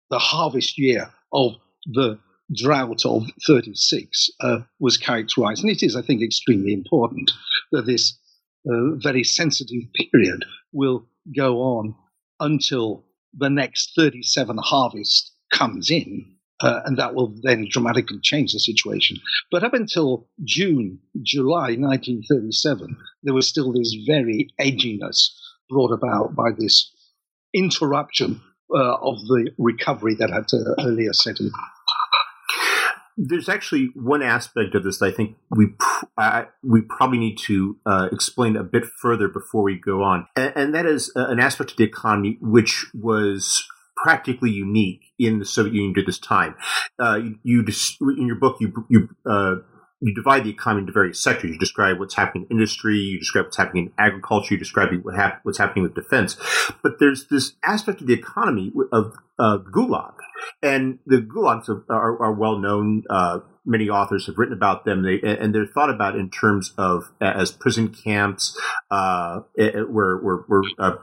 the 0.09 0.19
harvest 0.19 0.77
year 0.77 1.11
of 1.33 1.53
the 1.85 2.19
drought 2.55 3.05
of 3.05 3.23
36 3.47 4.29
uh, 4.41 4.59
was 4.79 4.97
characterized. 4.97 5.63
And 5.63 5.71
it 5.71 5.83
is, 5.83 5.95
I 5.95 6.01
think, 6.01 6.21
extremely 6.21 6.73
important 6.73 7.31
that 7.71 7.85
this 7.85 8.17
uh, 8.69 8.95
very 8.97 9.23
sensitive 9.23 9.83
period 10.11 10.45
will 10.71 11.07
go 11.35 11.61
on 11.61 11.95
until 12.39 13.05
the 13.33 13.49
next 13.49 13.93
37 13.95 14.57
harvest 14.61 15.31
comes 15.51 15.89
in. 15.89 16.35
Uh, 16.61 16.81
and 16.85 16.97
that 16.99 17.15
will 17.15 17.33
then 17.41 17.67
dramatically 17.71 18.19
change 18.21 18.53
the 18.53 18.59
situation. 18.59 19.17
But 19.49 19.63
up 19.63 19.73
until 19.73 20.27
June, 20.43 20.99
July 21.23 21.75
1937, 21.75 22.97
there 23.23 23.33
was 23.33 23.47
still 23.47 23.73
this 23.73 23.95
very 24.05 24.49
edginess 24.59 25.29
brought 25.71 25.91
about 25.91 26.35
by 26.35 26.49
this 26.55 26.93
interruption 27.53 28.41
uh, 28.73 28.95
of 29.01 29.19
the 29.21 29.49
recovery 29.57 30.15
that 30.15 30.29
had 30.29 30.45
uh, 30.53 30.87
earlier 30.87 31.13
set 31.13 31.39
in. 31.39 31.49
There's 33.17 33.49
actually 33.49 33.89
one 33.95 34.21
aspect 34.21 34.75
of 34.75 34.83
this 34.83 34.99
that 34.99 35.07
I 35.07 35.11
think 35.11 35.37
we 35.49 35.67
uh, 36.17 36.45
we 36.63 36.81
probably 36.81 37.19
need 37.19 37.37
to 37.47 37.77
uh, 37.85 38.09
explain 38.11 38.55
a 38.55 38.63
bit 38.63 38.85
further 38.85 39.27
before 39.27 39.63
we 39.63 39.79
go 39.79 40.03
on, 40.03 40.27
and, 40.35 40.53
and 40.55 40.75
that 40.75 40.85
is 40.85 41.11
uh, 41.15 41.27
an 41.27 41.39
aspect 41.39 41.71
of 41.71 41.77
the 41.77 41.83
economy 41.83 42.37
which 42.41 42.85
was 42.93 43.63
practically 43.95 44.49
unique 44.49 45.01
in 45.19 45.39
the 45.39 45.45
Soviet 45.45 45.73
Union 45.73 45.93
at 45.97 46.05
this 46.05 46.17
time. 46.17 46.55
Uh, 46.99 47.19
you, 47.43 47.63
you, 47.63 47.65
in 48.17 48.25
your 48.25 48.37
book 48.37 48.57
you 48.59 48.85
you 48.89 49.09
you 50.01 50.13
divide 50.13 50.43
the 50.43 50.49
economy 50.49 50.81
into 50.81 50.91
various 50.91 51.21
sectors. 51.21 51.51
You 51.51 51.59
describe 51.59 51.99
what's 51.99 52.15
happening 52.15 52.47
in 52.49 52.57
industry, 52.57 52.97
you 52.97 53.19
describe 53.19 53.45
what's 53.45 53.57
happening 53.57 53.85
in 53.87 53.93
agriculture, 53.97 54.55
you 54.55 54.59
describe 54.59 54.89
what 55.03 55.15
hap- 55.15 55.39
what's 55.43 55.59
happening 55.59 55.83
with 55.83 55.95
defense. 55.95 56.37
But 56.81 56.99
there's 56.99 57.27
this 57.27 57.53
aspect 57.63 58.01
of 58.01 58.07
the 58.07 58.13
economy 58.13 58.71
of 58.91 59.15
uh, 59.37 59.59
Gulag, 59.59 60.15
and 60.61 60.99
the 61.05 61.17
Gulags 61.17 61.69
are, 61.69 62.21
are 62.21 62.33
well 62.33 62.57
known. 62.57 63.03
Uh, 63.09 63.39
many 63.63 63.89
authors 63.89 64.25
have 64.25 64.37
written 64.37 64.55
about 64.55 64.85
them, 64.85 65.03
they, 65.03 65.21
and 65.21 65.53
they're 65.53 65.67
thought 65.67 65.91
about 65.91 66.15
in 66.15 66.29
terms 66.29 66.73
of 66.77 67.11
as 67.21 67.51
prison 67.51 67.89
camps, 67.89 68.59
uh, 68.89 69.41
where 69.55 70.17
where, 70.17 70.37
where 70.47 70.63
uh, 70.79 70.95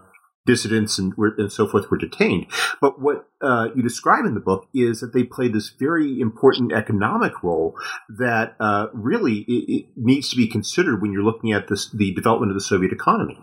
dissidents 0.48 0.98
and, 0.98 1.12
and 1.36 1.52
so 1.52 1.68
forth 1.68 1.90
were 1.90 1.98
detained. 1.98 2.46
But 2.80 3.00
what 3.00 3.28
uh, 3.42 3.68
you 3.76 3.82
describe 3.82 4.24
in 4.24 4.32
the 4.32 4.40
book 4.40 4.66
is 4.72 5.00
that 5.00 5.12
they 5.12 5.22
played 5.22 5.52
this 5.52 5.68
very 5.68 6.20
important 6.20 6.72
economic 6.72 7.42
role 7.42 7.76
that 8.08 8.56
uh, 8.58 8.86
really 8.94 9.44
it, 9.46 9.64
it 9.68 9.86
needs 9.94 10.30
to 10.30 10.36
be 10.36 10.48
considered 10.48 11.02
when 11.02 11.12
you're 11.12 11.22
looking 11.22 11.52
at 11.52 11.68
this, 11.68 11.90
the 11.90 12.14
development 12.14 12.50
of 12.50 12.56
the 12.56 12.62
Soviet 12.62 12.92
economy. 12.92 13.38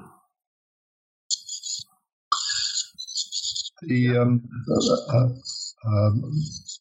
The 3.84 4.18
um, 4.18 4.50
uh, 5.14 5.28
um, 5.88 6.24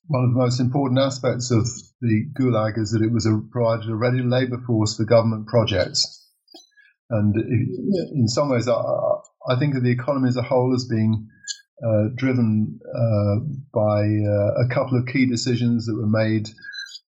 one 0.07 0.25
of 0.25 0.31
the 0.31 0.39
most 0.39 0.59
important 0.59 1.01
aspects 1.01 1.51
of 1.51 1.69
the 2.01 2.25
Gulag 2.39 2.79
is 2.79 2.93
that 2.93 3.03
it 3.03 3.13
was 3.13 3.27
a, 3.27 3.43
provided 3.53 3.91
a 3.91 3.95
ready 3.95 4.23
labour 4.23 4.63
force 4.67 4.97
for 4.97 5.05
government 5.05 5.49
projects. 5.49 6.23
And 7.11 7.35
in 7.37 8.27
some 8.27 8.49
ways, 8.49 8.67
I 9.49 9.57
think 9.59 9.75
of 9.75 9.83
the 9.83 9.91
economy 9.91 10.29
as 10.29 10.37
a 10.37 10.43
whole 10.43 10.75
as 10.75 10.87
being 10.87 11.29
uh, 11.85 12.09
driven 12.17 12.79
uh, 12.87 13.41
by 13.73 14.03
uh, 14.03 14.65
a 14.65 14.69
couple 14.73 14.99
of 14.99 15.07
key 15.07 15.27
decisions 15.27 15.87
that 15.87 15.97
were 15.97 16.09
made 16.09 16.49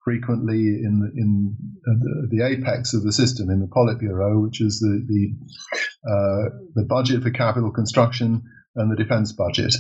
frequently 0.03 0.67
in 0.67 1.11
in 1.15 1.55
the, 1.83 2.27
the, 2.31 2.45
apex 2.45 2.93
of 2.93 3.03
the 3.03 3.13
system 3.13 3.49
in 3.49 3.59
the 3.59 3.67
Politburo, 3.67 4.41
which 4.41 4.61
is 4.61 4.79
the 4.79 5.05
the, 5.07 6.09
uh, 6.09 6.49
the 6.75 6.85
budget 6.85 7.23
for 7.23 7.29
capital 7.29 7.71
construction 7.71 8.41
and 8.75 8.91
the 8.91 9.01
defense 9.01 9.31
budget. 9.33 9.73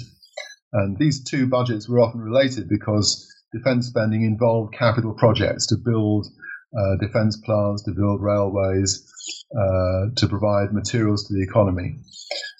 And 0.73 0.97
these 0.97 1.23
two 1.23 1.47
budgets 1.47 1.87
were 1.87 1.99
often 1.99 2.21
related 2.21 2.67
because 2.67 3.27
defense 3.53 3.87
spending 3.87 4.23
involved 4.23 4.73
capital 4.73 5.13
projects 5.13 5.67
to 5.67 5.75
build 5.77 6.27
uh, 6.75 6.97
defense 6.99 7.37
plants, 7.37 7.83
to 7.83 7.91
build 7.91 8.21
railways, 8.21 9.07
uh, 9.55 10.09
to 10.15 10.27
provide 10.27 10.73
materials 10.73 11.27
to 11.27 11.33
the 11.33 11.43
economy. 11.43 11.99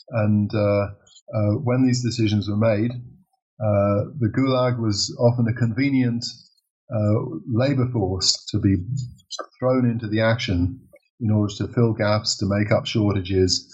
And 0.10 0.54
uh, 0.54 0.88
uh 1.34 1.56
when 1.64 1.84
these 1.84 2.04
decisions 2.04 2.50
were 2.50 2.58
made, 2.58 2.92
uh, 2.92 4.12
the 4.20 4.32
Gulag 4.36 4.80
was 4.80 5.16
often 5.20 5.48
a 5.48 5.54
convenient 5.54 6.26
labor 7.48 7.90
force 7.92 8.46
to 8.50 8.60
be 8.60 8.76
thrown 9.60 9.90
into 9.90 10.08
the 10.08 10.22
action 10.22 10.80
in 11.20 11.32
order 11.32 11.54
to 11.56 11.68
fill 11.70 11.94
gaps, 11.94 12.38
to 12.38 12.46
make 12.46 12.72
up 12.72 12.86
shortages. 12.86 13.68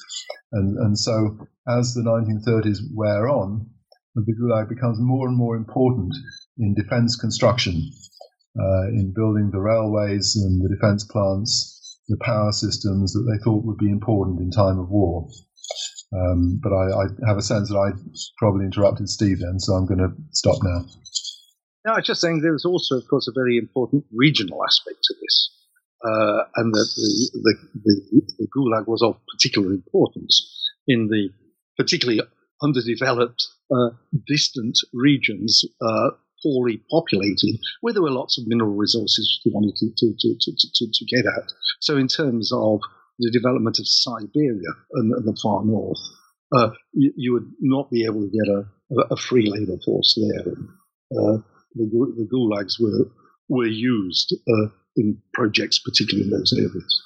And, 0.52 0.78
and 0.78 0.98
so, 0.98 1.38
as 1.68 1.94
the 1.94 2.02
1930s 2.02 2.80
wear 2.94 3.28
on, 3.28 3.68
the 4.16 4.36
Gulag 4.36 4.70
becomes 4.70 5.00
more 5.00 5.28
and 5.28 5.38
more 5.38 5.56
important 5.56 6.14
in 6.58 6.74
defense 6.74 7.16
construction 7.16 7.90
uh, 8.60 8.88
in 8.90 9.14
building 9.16 9.52
the 9.52 9.60
railways 9.60 10.36
and 10.36 10.62
the 10.64 10.70
defense 10.70 11.04
plants, 11.06 12.00
the 12.08 12.18
power 12.22 12.52
systems 12.52 13.14
that 13.14 13.26
they 13.30 13.44
thought 13.44 13.64
would 13.64 13.78
be 13.78 13.90
important 13.90 14.40
in 14.40 14.52
time 14.52 14.80
of 14.80 14.90
war. 14.90 15.28
Um, 16.12 16.60
but 16.62 16.74
I, 16.74 16.90
I, 16.90 17.06
have 17.28 17.38
a 17.38 17.42
sense 17.42 17.70
that 17.70 17.78
I 17.78 17.94
probably 18.38 18.66
interrupted 18.66 19.08
Steve 19.10 19.40
then, 19.40 19.60
so 19.60 19.74
I'm 19.74 19.86
going 19.86 20.00
to 20.00 20.12
stop 20.32 20.58
now. 20.64 20.86
No, 21.86 21.94
I 21.94 21.98
was 21.98 22.08
just 22.08 22.20
saying 22.20 22.42
there 22.42 22.52
was 22.52 22.66
also, 22.66 22.98
of 22.98 23.08
course, 23.08 23.28
a 23.28 23.32
very 23.34 23.58
important 23.58 24.06
regional 24.12 24.64
aspect 24.66 24.98
to 25.04 25.16
this, 25.22 25.52
uh, 26.04 26.44
and 26.56 26.74
that 26.74 26.90
the, 26.96 27.40
the, 27.44 27.56
the, 27.84 28.22
the, 28.40 28.48
Gulag 28.56 28.88
was 28.88 29.04
of 29.04 29.22
particular 29.32 29.72
importance 29.72 30.50
in 30.88 31.10
the 31.10 31.30
particularly 31.78 32.22
underdeveloped, 32.62 33.46
uh, 33.72 33.92
distant 34.28 34.78
regions 34.94 35.64
uh, 35.82 36.10
poorly 36.44 36.82
populated, 36.90 37.60
where 37.82 37.94
there 37.94 38.02
were 38.02 38.10
lots 38.10 38.38
of 38.38 38.48
mineral 38.48 38.76
resources 38.76 39.40
you 39.46 39.52
wanted 39.54 39.76
to, 39.76 39.90
to, 39.96 40.14
to, 40.18 40.52
to, 40.58 40.88
to 40.92 41.06
get 41.06 41.26
at. 41.26 41.52
So, 41.80 41.98
in 41.98 42.08
terms 42.08 42.52
of 42.52 42.82
the 43.20 43.32
development 43.32 43.80
of 43.80 43.88
Siberia 43.88 44.72
and, 44.94 45.12
the 45.12 45.38
far 45.44 45.64
north, 45.66 46.00
uh, 46.56 46.70
you, 46.94 47.14
you, 47.16 47.34
would 47.34 47.52
not 47.60 47.92
be 47.92 48.06
able 48.06 48.22
to 48.22 48.32
get 48.32 48.48
a, 48.48 49.14
a 49.14 49.18
free 49.18 49.50
labor 49.50 49.78
force 49.86 50.18
there. 50.18 50.54
Uh, 51.12 51.38
the, 51.76 51.86
the, 52.18 52.28
gulags 52.32 52.80
were 52.80 53.12
were 53.50 53.68
used 53.68 54.36
uh, 54.48 54.70
in 54.96 55.22
projects, 55.34 55.80
particularly 55.80 56.30
in 56.30 56.32
those 56.32 56.54
areas. 56.54 57.04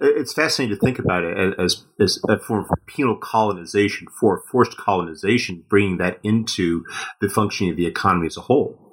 It's 0.00 0.32
fascinating 0.32 0.76
to 0.76 0.80
think 0.80 0.98
about 0.98 1.24
it 1.24 1.58
as, 1.58 1.84
as 2.00 2.18
a 2.28 2.38
form 2.38 2.64
of 2.64 2.86
penal 2.86 3.16
colonization, 3.16 4.08
for 4.18 4.42
forced 4.50 4.76
colonization, 4.76 5.64
bringing 5.68 5.98
that 5.98 6.18
into 6.22 6.84
the 7.20 7.28
functioning 7.28 7.70
of 7.70 7.76
the 7.76 7.86
economy 7.86 8.26
as 8.26 8.36
a 8.36 8.42
whole. 8.42 8.83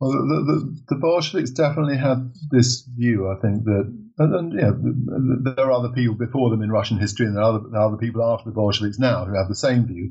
Well, 0.00 0.12
the, 0.12 0.16
the, 0.16 0.80
the, 0.88 0.96
Bolsheviks 0.96 1.50
definitely 1.50 1.98
had 1.98 2.32
this 2.50 2.88
view, 2.96 3.28
I 3.28 3.38
think, 3.42 3.64
that, 3.64 3.94
and, 4.16 4.58
and 4.58 5.44
there 5.44 5.66
are 5.66 5.72
other 5.72 5.90
people 5.90 6.14
before 6.14 6.48
them 6.48 6.62
in 6.62 6.72
Russian 6.72 6.98
history, 6.98 7.26
and 7.26 7.36
there 7.36 7.42
are, 7.42 7.54
other, 7.54 7.68
there 7.70 7.80
are 7.80 7.88
other 7.88 7.98
people 7.98 8.22
after 8.22 8.48
the 8.48 8.54
Bolsheviks 8.54 8.98
now 8.98 9.26
who 9.26 9.36
have 9.36 9.48
the 9.48 9.54
same 9.54 9.86
view, 9.86 10.10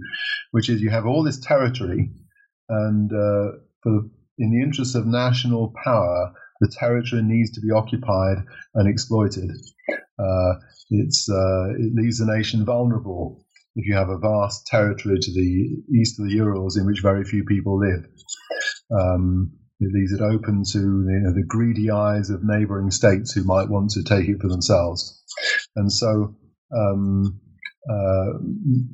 which 0.51 0.69
is 0.69 0.79
you 0.79 0.91
have 0.91 1.08
all 1.08 1.24
this 1.24 1.39
territory, 1.39 2.12
and 2.69 3.12
uh, 3.12 3.58
for, 3.81 4.01
in 4.38 4.51
the 4.51 4.62
interest 4.63 4.96
of 4.96 5.08
national 5.08 5.74
power, 5.84 6.34
the 6.62 6.72
territory 6.79 7.24
needs 7.24 7.51
to 7.51 7.62
be 7.62 7.72
occupied 7.72 8.46
and 8.75 8.88
exploited. 8.88 9.50
Uh, 10.19 10.53
it's, 10.91 11.27
uh, 11.31 11.69
it 11.79 11.96
leaves 11.96 12.19
the 12.19 12.31
nation 12.31 12.63
vulnerable 12.63 13.43
if 13.75 13.88
you 13.88 13.96
have 13.96 14.10
a 14.10 14.19
vast 14.19 14.67
territory 14.67 15.17
to 15.19 15.31
the 15.31 15.98
east 15.98 16.19
of 16.19 16.27
the 16.27 16.36
Urals 16.36 16.77
in 16.77 16.86
which 16.86 17.01
very 17.01 17.24
few 17.24 17.43
people 17.43 17.79
live. 17.79 18.05
Um, 18.91 19.53
it 19.80 19.94
leaves 19.94 20.12
it 20.12 20.22
open 20.22 20.64
to 20.74 20.80
you 20.80 21.20
know, 21.24 21.34
the 21.34 21.46
greedy 21.48 21.90
eyes 21.90 22.30
of 22.30 22.44
neighboring 22.44 22.92
states 22.92 23.32
who 23.32 23.44
might 23.44 23.70
want 23.70 23.92
to 23.92 24.04
take 24.04 24.28
it 24.28 24.42
for 24.42 24.50
themselves. 24.50 25.24
And 25.76 25.92
so, 25.92 26.36
um, 26.76 27.40
uh, 27.90 28.34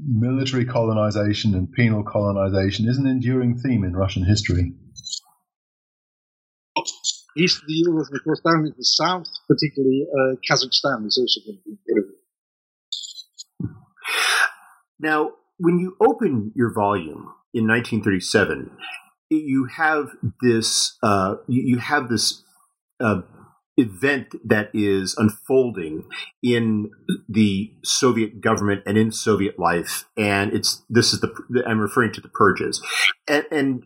military 0.07 0.65
colonization 0.65 1.55
and 1.55 1.71
penal 1.71 2.03
colonization 2.03 2.87
is 2.87 2.97
an 2.97 3.07
enduring 3.07 3.57
theme 3.57 3.83
in 3.83 3.95
Russian 3.95 4.23
history. 4.23 4.73
East 7.37 7.61
of 7.61 7.67
the 7.67 7.73
Urals, 7.87 8.09
of 8.13 8.23
course, 8.23 8.39
down 8.39 8.65
in 8.65 8.73
the 8.77 8.83
south, 8.83 9.27
particularly 9.47 10.05
uh, 10.09 10.35
Kazakhstan, 10.49 11.05
is 11.05 11.17
also 11.19 11.41
going 11.45 11.57
to 11.57 11.63
be 11.65 11.77
important. 11.89 12.15
Now, 14.99 15.31
when 15.57 15.79
you 15.79 15.97
open 15.99 16.53
your 16.55 16.73
volume 16.73 17.33
in 17.53 17.67
1937, 17.67 18.71
you 19.29 19.65
have 19.65 20.09
this 20.41 20.97
uh, 21.03 21.35
you 21.47 21.77
have 21.77 22.09
this 22.09 22.43
uh, 22.99 23.21
event 23.77 24.35
that 24.43 24.69
is 24.73 25.15
unfolding 25.17 26.07
in 26.41 26.91
the 27.27 27.73
Soviet 27.83 28.41
government 28.41 28.83
and 28.85 28.97
in 28.97 29.11
Soviet 29.11 29.59
life, 29.59 30.05
and 30.17 30.53
it's 30.53 30.83
this 30.89 31.13
is 31.13 31.21
the 31.21 31.63
I'm 31.65 31.79
referring 31.79 32.13
to 32.13 32.21
the 32.21 32.29
purges, 32.29 32.81
and, 33.27 33.45
and 33.51 33.83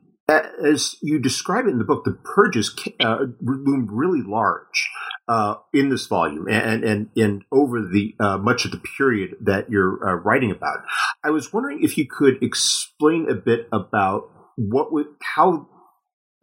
as 0.64 0.96
you 1.02 1.20
describe 1.20 1.66
it 1.66 1.70
in 1.70 1.80
the 1.80 1.84
book, 1.84 2.04
the 2.04 2.12
purges 2.12 2.76
uh, 3.00 3.26
loomed 3.42 3.90
really 3.92 4.22
large 4.22 4.90
uh, 5.28 5.56
in 5.74 5.90
this 5.90 6.08
volume 6.08 6.48
and 6.50 6.84
and 6.84 7.10
and 7.16 7.44
over 7.52 7.82
the 7.82 8.16
uh, 8.20 8.38
much 8.38 8.66
of 8.66 8.72
the 8.72 8.82
period 8.98 9.36
that 9.42 9.70
you're 9.70 10.08
uh, 10.08 10.16
writing 10.16 10.52
about. 10.52 10.80
I 11.24 11.32
was 11.32 11.52
wondering 11.52 11.84
if 11.84 11.98
you 11.98 12.06
could 12.08 12.42
explain 12.44 13.30
a 13.30 13.36
bit 13.36 13.68
about 13.72 14.30
what 14.60 14.92
would 14.92 15.08
how 15.36 15.68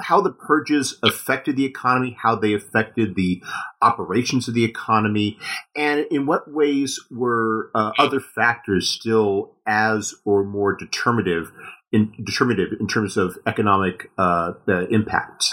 how 0.00 0.20
the 0.20 0.32
purges 0.32 0.98
affected 1.02 1.56
the 1.56 1.64
economy, 1.64 2.16
how 2.20 2.36
they 2.36 2.52
affected 2.52 3.14
the 3.14 3.42
operations 3.80 4.46
of 4.46 4.54
the 4.54 4.64
economy, 4.64 5.38
and 5.74 6.06
in 6.10 6.26
what 6.26 6.50
ways 6.52 7.00
were 7.10 7.70
uh, 7.74 7.92
other 7.98 8.20
factors 8.20 8.88
still 8.88 9.56
as 9.66 10.14
or 10.24 10.44
more 10.44 10.74
determinative 10.74 11.50
in 11.92 12.12
determinative 12.24 12.78
in 12.78 12.88
terms 12.88 13.16
of 13.16 13.38
economic 13.46 14.10
uh, 14.18 14.52
impact. 14.90 15.46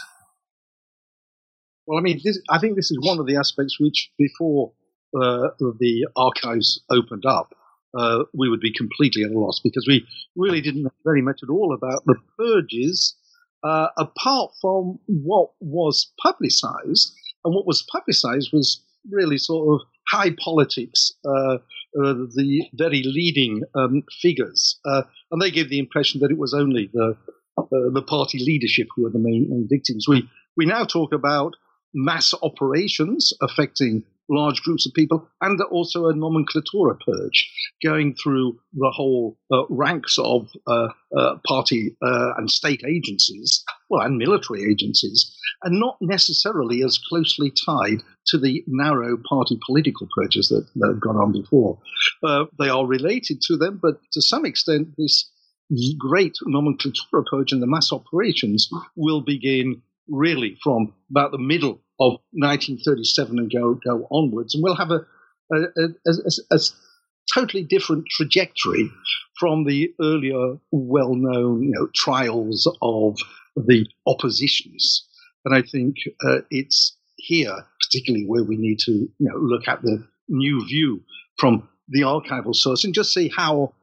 Well, 1.86 2.00
I 2.00 2.02
mean, 2.02 2.20
this, 2.24 2.40
I 2.50 2.60
think 2.60 2.76
this 2.76 2.92
is 2.92 2.98
one 3.02 3.20
of 3.20 3.28
the 3.28 3.38
aspects 3.38 3.78
which, 3.80 4.10
before 4.18 4.72
uh, 5.16 5.50
the 5.60 6.08
archives 6.16 6.82
opened 6.90 7.26
up, 7.26 7.54
uh, 7.98 8.24
we 8.34 8.50
would 8.50 8.60
be 8.60 8.74
completely 8.74 9.24
at 9.24 9.32
a 9.32 9.40
loss 9.40 9.60
because 9.64 9.86
we 9.88 10.06
really 10.36 10.62
didn't 10.62 10.84
know 10.84 10.92
very 11.04 11.22
much 11.22 11.42
at 11.44 11.50
all 11.50 11.74
about 11.74 12.04
the 12.06 12.16
purges, 12.38 13.16
uh, 13.64 13.88
apart 13.98 14.52
from 14.62 15.00
what 15.08 15.52
was 15.60 16.12
publicized. 16.22 17.14
And 17.46 17.54
what 17.54 17.68
was 17.68 17.86
publicized 17.92 18.50
was 18.54 18.84
really 19.10 19.38
sort 19.38 19.74
of 19.74 19.88
high 20.08 20.32
politics, 20.44 21.12
uh, 21.26 21.58
uh 22.00 22.14
the 22.36 22.66
very 22.74 23.04
leading 23.04 23.64
um, 23.76 24.04
figures. 24.22 24.80
Uh, 24.86 25.04
and 25.32 25.42
they 25.42 25.52
gave 25.52 25.70
the 25.70 25.80
impression 25.80 26.22
that 26.22 26.32
it 26.32 26.38
was 26.38 26.54
only 26.54 26.90
the, 26.94 27.16
uh, 27.58 27.64
the 27.70 28.04
party 28.08 28.40
leadership 28.40 28.88
who 28.96 29.04
were 29.04 29.10
the 29.10 29.20
main, 29.20 29.48
main 29.50 29.68
victims. 29.70 30.08
We, 30.08 30.28
we 30.58 30.66
now 30.66 30.86
talk 30.86 31.14
about 31.14 31.56
mass 31.94 32.34
operations 32.42 33.34
affecting 33.42 34.04
large 34.30 34.62
groups 34.62 34.86
of 34.86 34.94
people, 34.94 35.28
and 35.42 35.60
also 35.72 36.08
a 36.08 36.14
nomenclatura 36.14 36.98
purge, 37.06 37.52
going 37.84 38.16
through 38.16 38.58
the 38.74 38.92
whole 38.92 39.38
uh, 39.52 39.64
ranks 39.70 40.18
of 40.18 40.50
uh, 40.68 40.88
uh, 41.18 41.36
party 41.46 41.96
uh, 42.02 42.34
and 42.38 42.50
state 42.50 42.84
agencies, 42.88 43.64
well, 43.90 44.02
and 44.02 44.18
military 44.18 44.70
agencies, 44.70 45.36
and 45.64 45.80
not 45.80 45.98
necessarily 46.02 46.84
as 46.84 47.00
closely 47.10 47.52
tied 47.66 48.00
to 48.28 48.38
the 48.38 48.64
narrow 48.68 49.18
party 49.30 49.60
political 49.66 50.08
purges 50.16 50.50
that, 50.50 50.66
that 50.76 50.94
have 50.94 51.02
gone 51.02 51.18
on 51.18 51.32
before. 51.32 51.80
Uh, 52.24 52.46
they 52.58 52.70
are 52.70 52.86
related 52.86 53.42
to 53.42 53.58
them, 53.58 53.80
but 53.82 54.00
to 54.12 54.22
some 54.22 54.46
extent, 54.46 54.90
this 54.98 55.30
great 55.98 56.36
nomenclatura 56.48 57.26
purge 57.30 57.52
and 57.52 57.62
the 57.62 57.68
mass 57.68 57.92
operations 57.92 58.70
will 58.96 59.22
begin 59.22 59.82
really 60.08 60.58
from 60.62 60.94
about 61.10 61.32
the 61.32 61.38
middle 61.38 61.83
of 62.00 62.14
1937 62.32 63.40
and 63.40 63.52
go 63.52 63.74
go 63.76 64.08
onwards, 64.12 64.56
and 64.56 64.64
we'll 64.64 64.76
have 64.76 64.92
a 64.92 65.06
a, 65.52 65.90
a, 66.08 66.32
a, 66.52 66.60
totally 67.34 67.64
different 67.64 68.06
trajectory 68.10 68.90
from 69.40 69.66
the 69.66 69.94
earlier 70.02 70.58
well-known 70.72 71.64
you 71.64 71.72
know, 71.72 71.88
trials 71.96 72.70
of 72.82 73.18
the 73.56 73.86
oppositions. 74.08 75.08
And 75.46 75.56
I 75.56 75.62
think 75.62 75.96
uh, 76.26 76.40
it's 76.50 76.98
here, 77.16 77.56
particularly, 77.82 78.26
where 78.26 78.44
we 78.44 78.58
need 78.58 78.80
to 78.80 78.92
you 78.92 79.12
know, 79.20 79.38
look 79.38 79.68
at 79.68 79.82
the 79.82 80.06
new 80.28 80.66
view 80.66 81.02
from 81.38 81.68
the 81.90 82.02
archival 82.02 82.56
source 82.56 82.84
and 82.84 82.94
just 82.94 83.14
see 83.14 83.32
how 83.36 83.74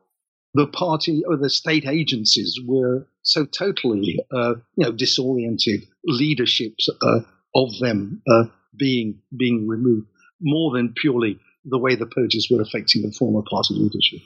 the 0.54 0.66
party 0.66 1.22
or 1.26 1.36
the 1.36 1.50
state 1.50 1.86
agencies 1.86 2.58
were 2.66 3.06
so 3.22 3.44
totally 3.44 4.18
uh, 4.32 4.54
you 4.74 4.84
know 4.84 4.90
disoriented 4.90 5.84
leaderships 6.04 6.88
uh, 7.02 7.20
of 7.54 7.70
them 7.80 8.22
uh, 8.30 8.44
being 8.78 9.20
being 9.36 9.66
removed, 9.68 10.08
more 10.40 10.72
than 10.72 10.94
purely 11.00 11.38
the 11.64 11.78
way 11.78 11.94
the 11.94 12.06
purges 12.06 12.48
were 12.50 12.62
affecting 12.62 13.02
the 13.02 13.12
former 13.12 13.42
party 13.50 13.74
leadership. 13.74 14.20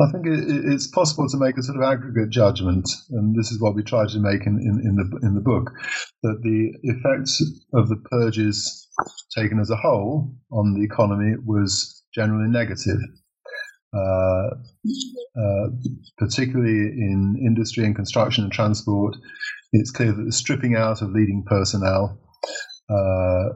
I 0.00 0.12
think 0.12 0.26
it's 0.28 0.86
possible 0.86 1.28
to 1.28 1.38
make 1.38 1.58
a 1.58 1.62
sort 1.62 1.76
of 1.76 1.82
aggregate 1.82 2.30
judgment, 2.30 2.88
and 3.10 3.34
this 3.34 3.50
is 3.50 3.60
what 3.60 3.74
we 3.74 3.82
try 3.82 4.06
to 4.06 4.18
make 4.20 4.46
in, 4.46 4.60
in, 4.60 4.80
in, 4.86 4.94
the 4.94 5.26
in 5.26 5.34
the 5.34 5.40
book, 5.40 5.72
that 6.22 6.38
the 6.42 6.72
effects 6.84 7.42
of 7.74 7.88
the 7.88 7.96
purges 8.10 8.86
taken 9.36 9.58
as 9.58 9.70
a 9.70 9.76
whole 9.76 10.32
on 10.52 10.74
the 10.74 10.84
economy 10.84 11.34
was 11.44 12.04
generally 12.14 12.48
negative. 12.48 12.98
Uh, 13.96 14.50
uh, 15.34 15.68
particularly 16.18 16.70
in 16.70 17.36
industry 17.40 17.86
and 17.86 17.96
construction 17.96 18.44
and 18.44 18.52
transport, 18.52 19.16
it's 19.72 19.90
clear 19.90 20.12
that 20.12 20.22
the 20.22 20.32
stripping 20.32 20.74
out 20.74 21.02
of 21.02 21.10
leading 21.10 21.44
personnel 21.46 22.18
uh, 22.90 23.48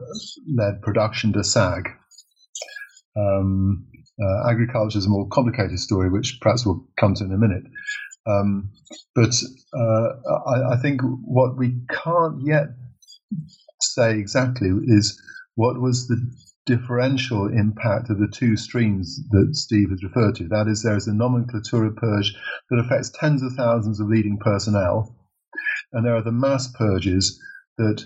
led 0.55 0.81
production 0.81 1.33
to 1.33 1.43
sag. 1.43 1.89
Um, 3.17 3.87
uh, 4.21 4.49
agriculture 4.49 4.99
is 4.99 5.05
a 5.05 5.09
more 5.09 5.27
complicated 5.27 5.79
story, 5.79 6.09
which 6.09 6.37
perhaps 6.41 6.65
we'll 6.65 6.87
come 6.99 7.15
to 7.15 7.23
in 7.23 7.31
a 7.31 7.37
minute. 7.37 7.63
Um, 8.25 8.71
but 9.15 9.33
uh, 9.75 10.07
I, 10.47 10.73
I, 10.73 10.77
think 10.81 11.01
what 11.01 11.57
we 11.57 11.75
can't 11.89 12.41
yet 12.45 12.67
say 13.81 14.17
exactly 14.17 14.69
is 14.85 15.21
what 15.55 15.81
was 15.81 16.07
the 16.07 16.17
differential 16.65 17.47
impact 17.47 18.09
of 18.09 18.19
the 18.19 18.31
two 18.31 18.55
streams 18.55 19.19
that 19.31 19.55
Steve 19.55 19.89
has 19.89 20.03
referred 20.03 20.35
to. 20.35 20.47
That 20.47 20.67
is, 20.69 20.83
there 20.83 20.95
is 20.95 21.07
a 21.07 21.11
nomenclatura 21.11 21.95
purge 21.97 22.33
that 22.69 22.79
affects 22.79 23.11
tens 23.11 23.43
of 23.43 23.53
thousands 23.53 23.99
of 23.99 24.07
leading 24.07 24.37
personnel, 24.39 25.13
and 25.93 26.05
there 26.05 26.15
are 26.15 26.23
the 26.23 26.31
mass 26.31 26.71
purges 26.73 27.39
that 27.77 28.03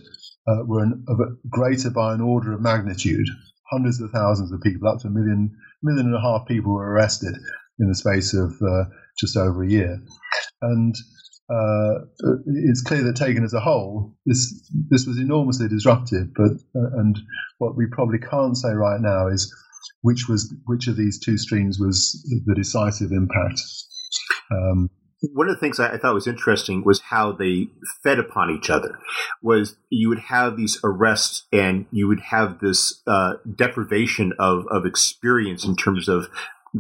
uh, 0.48 0.64
were 0.66 0.84
an, 0.84 1.06
greater 1.50 1.90
by 1.90 2.14
an 2.14 2.22
order 2.22 2.54
of 2.54 2.62
magnitude. 2.62 3.28
Hundreds 3.72 4.00
of 4.00 4.12
thousands 4.12 4.52
of 4.52 4.62
people, 4.62 4.88
up 4.88 5.00
to 5.00 5.08
a 5.08 5.12
million, 5.12 5.52
million 5.84 6.06
and 6.08 6.16
a 6.16 6.22
half 6.22 6.48
people 6.48 6.74
were 6.74 6.90
arrested 6.90 7.36
in 7.80 7.88
the 7.88 7.96
space 7.96 8.34
of 8.34 8.54
uh, 8.62 8.86
just 9.20 9.36
over 9.36 9.64
a 9.64 9.70
year. 9.70 10.02
And 10.62 10.96
uh, 11.50 12.06
it's 12.46 12.82
clear 12.82 13.04
that 13.04 13.16
taken 13.16 13.44
as 13.44 13.54
a 13.54 13.60
whole, 13.60 14.16
this 14.26 14.70
this 14.90 15.06
was 15.06 15.18
enormously 15.18 15.68
disruptive. 15.68 16.34
But 16.36 16.52
uh, 16.76 17.00
and 17.00 17.18
what 17.58 17.78
we 17.78 17.86
probably 17.92 18.20
can't 18.20 18.58
say 18.58 18.72
right 18.74 19.00
now 19.00 19.28
is 19.28 19.54
which 20.02 20.28
was 20.28 20.54
which 20.66 20.88
of 20.88 20.98
these 20.98 21.20
two 21.20 21.38
streams 21.38 21.80
was 21.80 22.22
the 22.46 22.56
decisive 22.56 23.12
impact. 23.12 23.62
Um, 24.52 24.90
one 25.34 25.50
of 25.50 25.56
the 25.56 25.60
things 25.60 25.80
I, 25.80 25.98
thought 25.98 26.14
was 26.14 26.28
interesting 26.28 26.84
was 26.84 27.02
how 27.02 27.32
they 27.32 27.70
fed 28.04 28.20
upon 28.20 28.52
each 28.52 28.70
other. 28.70 29.00
Was 29.42 29.76
you 29.90 30.10
would 30.10 30.20
have 30.20 30.58
these 30.58 30.80
arrests 30.84 31.44
and 31.52 31.86
you 31.92 32.08
would 32.08 32.20
have 32.20 32.60
this 32.60 33.02
uh, 33.08 33.34
deprivation 33.56 34.34
of 34.38 34.66
of 34.68 34.86
experience 34.86 35.66
in 35.66 35.76
terms 35.76 36.08
of 36.08 36.28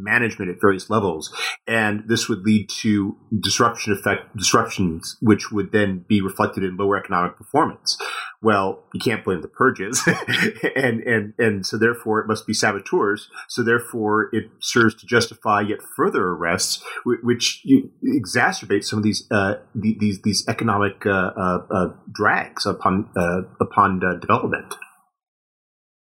management 0.04 0.52
at 0.52 0.62
various 0.62 0.90
levels, 0.90 1.34
and 1.68 2.04
this 2.08 2.30
would 2.30 2.44
lead 2.44 2.70
to 2.82 3.18
disruption 3.40 3.94
effect 3.94 4.36
disruptions, 4.36 5.18
which 5.22 5.52
would 5.52 5.72
then 5.72 6.06
be 6.08 6.22
reflected 6.22 6.64
in 6.64 6.78
lower 6.78 6.98
economic 6.98 7.38
performance. 7.38 7.98
Well, 8.42 8.84
you 8.94 9.00
can't 9.00 9.24
blame 9.24 9.42
the 9.42 9.48
purges, 9.48 10.02
and 10.76 11.02
and 11.02 11.34
and 11.40 11.66
so 11.66 11.78
therefore 11.78 12.20
it 12.20 12.28
must 12.28 12.46
be 12.46 12.54
saboteurs. 12.54 13.30
So 13.50 13.64
therefore 13.64 14.30
it 14.32 14.50
serves 14.60 14.94
to 14.96 15.08
justify 15.08 15.62
yet 15.62 15.80
further 15.96 16.24
arrests, 16.24 16.84
which 17.06 17.66
exacerbate 18.06 18.84
some 18.84 19.00
of 19.00 19.04
these 19.04 19.28
uh, 19.32 19.56
these 19.74 20.22
these 20.22 20.48
economic 20.48 21.06
uh, 21.06 21.32
uh, 21.36 21.60
uh 21.72 21.88
drags 22.12 22.66
upon 22.66 23.10
uh, 23.18 23.42
upon 23.60 24.02
uh, 24.04 24.20
development. 24.20 24.76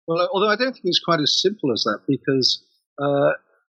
Well, 0.07 0.29
although 0.33 0.51
I 0.51 0.57
don't 0.57 0.73
think 0.73 0.85
it's 0.85 1.01
quite 1.01 1.21
as 1.21 1.41
simple 1.41 1.73
as 1.73 1.83
that, 1.85 2.01
because 2.07 2.63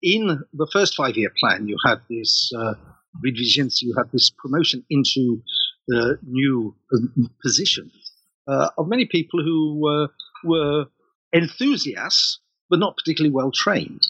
in 0.03 0.43
the 0.53 0.69
first 0.73 0.95
five 0.95 1.17
year 1.17 1.33
plan, 1.39 1.69
you 1.69 1.77
had 1.85 2.01
this 2.09 2.51
uh, 2.57 2.75
you 3.23 3.95
had 3.97 4.11
this 4.13 4.31
promotion 4.39 4.85
into 4.89 5.43
the 5.89 6.19
new 6.27 6.75
position 7.43 7.91
uh, 8.47 8.71
of 8.79 8.89
many 8.89 9.07
people 9.07 9.43
who 9.43 9.89
uh, 9.89 10.07
were 10.45 10.87
enthusiasts 11.35 12.41
but 12.69 12.79
not 12.79 12.97
particularly 12.97 13.35
well 13.35 13.51
trained. 13.53 14.07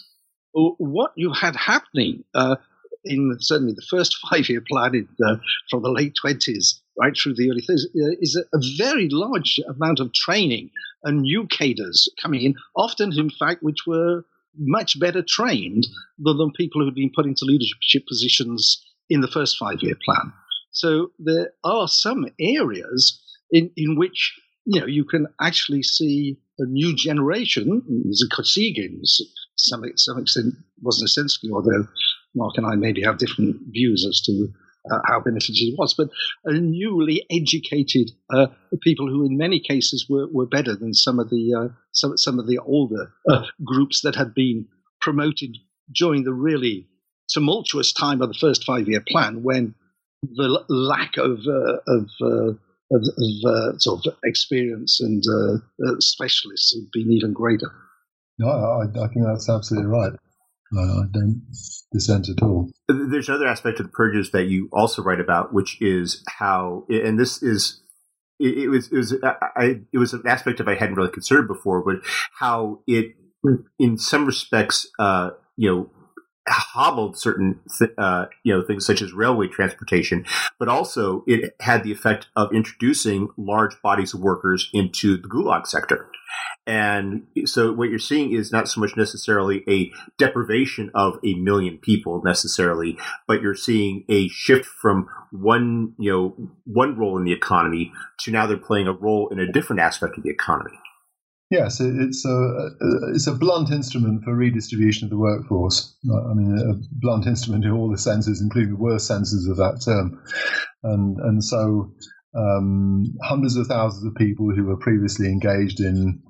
What 0.53 1.13
you 1.15 1.33
had 1.33 1.55
happening 1.55 2.23
uh, 2.35 2.57
in 3.03 3.35
certainly 3.39 3.73
the 3.73 3.85
first 3.89 4.17
five 4.29 4.47
year 4.49 4.61
plan 4.61 4.95
in, 4.95 5.07
uh, 5.25 5.37
from 5.69 5.81
the 5.81 5.89
late 5.89 6.13
20s 6.23 6.79
right 6.99 7.17
through 7.17 7.35
the 7.35 7.49
early 7.49 7.61
30s 7.61 7.85
uh, 7.85 8.15
is 8.19 8.35
a, 8.35 8.59
very 8.77 9.07
large 9.09 9.59
amount 9.67 9.99
of 9.99 10.13
training 10.13 10.69
and 11.03 11.21
new 11.21 11.47
cadres 11.47 12.07
coming 12.21 12.43
in, 12.43 12.53
often, 12.75 13.11
in 13.17 13.29
fact, 13.29 13.63
which 13.63 13.87
were 13.87 14.23
much 14.57 14.99
better 14.99 15.23
trained 15.27 15.87
than 16.17 16.37
the 16.37 16.51
people 16.55 16.81
who'd 16.81 16.95
been 16.95 17.11
put 17.15 17.25
into 17.25 17.45
leadership 17.45 18.07
positions 18.07 18.83
in 19.09 19.21
the 19.21 19.27
first 19.27 19.57
five 19.57 19.81
year 19.81 19.95
plan. 20.03 20.33
So 20.71 21.11
there 21.19 21.51
are 21.63 21.87
some 21.87 22.27
areas 22.39 23.21
in, 23.51 23.71
in 23.75 23.97
which 23.97 24.39
you 24.65 24.79
know 24.79 24.87
you 24.87 25.03
can 25.03 25.27
actually 25.41 25.83
see 25.83 26.37
a 26.59 26.65
new 26.65 26.95
generation. 26.95 27.81
There's 28.05 28.25
a 28.25 28.33
some 29.57 29.83
some 29.95 30.19
extent 30.19 30.53
wasn't 30.81 31.09
essentially, 31.09 31.51
although 31.51 31.87
Mark 32.35 32.53
and 32.57 32.65
I 32.65 32.75
maybe 32.75 33.01
have 33.03 33.17
different 33.17 33.57
views 33.69 34.05
as 34.07 34.21
to 34.21 34.47
uh, 34.89 34.99
how 35.05 35.19
beneficial 35.19 35.67
it 35.67 35.75
was, 35.77 35.93
but 35.93 36.09
newly 36.45 37.25
educated 37.29 38.11
uh, 38.33 38.47
people 38.81 39.07
who, 39.07 39.25
in 39.25 39.37
many 39.37 39.59
cases, 39.59 40.07
were, 40.09 40.27
were 40.31 40.47
better 40.47 40.75
than 40.75 40.93
some 40.93 41.19
of 41.19 41.29
the 41.29 41.53
uh, 41.53 41.73
some 41.91 42.17
some 42.17 42.39
of 42.39 42.47
the 42.47 42.57
older 42.57 43.11
uh, 43.29 43.43
groups 43.63 44.01
that 44.01 44.15
had 44.15 44.33
been 44.33 44.67
promoted 44.99 45.55
during 45.93 46.23
the 46.23 46.33
really 46.33 46.87
tumultuous 47.29 47.93
time 47.93 48.21
of 48.21 48.29
the 48.29 48.37
first 48.39 48.63
five 48.63 48.87
year 48.87 49.03
plan, 49.07 49.43
when 49.43 49.75
the 50.23 50.63
lack 50.69 51.17
of 51.17 51.39
uh, 51.47 51.77
of, 51.87 52.09
uh, 52.21 52.53
of, 52.91 53.03
of 53.19 53.81
sort 53.81 54.05
of 54.07 54.13
experience 54.23 54.99
and 54.99 55.23
specialists 56.01 56.75
had 56.75 56.89
been 56.91 57.11
even 57.11 57.33
greater. 57.33 57.71
No, 58.39 58.47
I, 58.47 58.85
I 58.85 59.07
think 59.07 59.25
that's 59.25 59.49
absolutely 59.49 59.89
right. 59.89 60.13
I 60.77 61.03
don't 61.11 61.41
dissent 61.91 62.29
at 62.29 62.41
all. 62.41 62.71
There's 62.87 63.29
another 63.29 63.47
aspect 63.47 63.79
of 63.79 63.87
the 63.87 63.91
purges 63.91 64.31
that 64.31 64.45
you 64.45 64.69
also 64.71 65.01
write 65.01 65.19
about, 65.19 65.53
which 65.53 65.81
is 65.81 66.23
how, 66.27 66.85
and 66.89 67.19
this 67.19 67.43
is 67.43 67.81
it, 68.39 68.57
it 68.57 68.67
was 68.69 68.91
it 68.91 68.97
was 68.97 69.15
I, 69.23 69.81
it 69.93 69.97
was 69.97 70.13
an 70.13 70.23
aspect 70.25 70.59
of 70.59 70.67
I 70.67 70.75
hadn't 70.75 70.95
really 70.95 71.11
considered 71.11 71.47
before, 71.47 71.83
but 71.83 71.97
how 72.39 72.79
it, 72.87 73.15
in 73.79 73.97
some 73.97 74.25
respects, 74.25 74.87
uh, 74.99 75.31
you 75.57 75.69
know, 75.69 75.91
hobbled 76.47 77.17
certain 77.17 77.59
th- 77.77 77.91
uh, 77.97 78.25
you 78.43 78.53
know 78.53 78.63
things 78.63 78.85
such 78.85 79.01
as 79.01 79.13
railway 79.13 79.47
transportation, 79.47 80.25
but 80.59 80.67
also 80.67 81.23
it 81.27 81.55
had 81.61 81.83
the 81.83 81.91
effect 81.91 82.27
of 82.35 82.53
introducing 82.53 83.29
large 83.37 83.79
bodies 83.81 84.13
of 84.13 84.21
workers 84.21 84.69
into 84.73 85.17
the 85.17 85.27
gulag 85.27 85.67
sector. 85.67 86.09
And 86.67 87.27
so 87.45 87.73
what 87.73 87.89
you're 87.89 87.99
seeing 87.99 88.33
is 88.33 88.51
not 88.51 88.67
so 88.67 88.79
much 88.81 88.95
necessarily 88.95 89.63
a 89.67 89.91
deprivation 90.17 90.91
of 90.93 91.17
a 91.25 91.33
million 91.35 91.79
people 91.79 92.21
necessarily, 92.23 92.97
but 93.27 93.41
you're 93.41 93.55
seeing 93.55 94.05
a 94.09 94.27
shift 94.29 94.65
from 94.65 95.07
one, 95.31 95.93
you 95.97 96.11
know, 96.11 96.51
one 96.65 96.97
role 96.97 97.17
in 97.17 97.23
the 97.23 97.33
economy 97.33 97.91
to 98.19 98.31
now 98.31 98.45
they're 98.45 98.57
playing 98.57 98.87
a 98.87 98.93
role 98.93 99.29
in 99.29 99.39
a 99.39 99.51
different 99.51 99.81
aspect 99.81 100.17
of 100.17 100.23
the 100.23 100.29
economy. 100.29 100.77
Yes, 101.51 101.81
it's 101.81 102.23
a 102.25 102.29
uh, 102.29 103.11
it's 103.13 103.27
a 103.27 103.33
blunt 103.33 103.71
instrument 103.71 104.23
for 104.23 104.33
redistribution 104.33 105.07
of 105.07 105.09
the 105.09 105.17
workforce. 105.17 105.93
I 106.05 106.33
mean, 106.33 106.57
a 106.57 106.75
blunt 106.93 107.27
instrument 107.27 107.65
in 107.65 107.71
all 107.71 107.91
the 107.91 107.97
senses, 107.97 108.39
including 108.41 108.75
the 108.75 108.79
worst 108.79 109.05
senses 109.05 109.49
of 109.49 109.57
that 109.57 109.81
term, 109.83 110.23
and 110.83 111.17
and 111.19 111.43
so 111.43 111.91
um, 112.35 113.05
hundreds 113.23 113.55
of 113.55 113.67
thousands 113.67 114.05
of 114.05 114.15
people 114.15 114.51
who 114.55 114.65
were 114.65 114.77
previously 114.77 115.27
engaged 115.27 115.79
in 115.79 116.21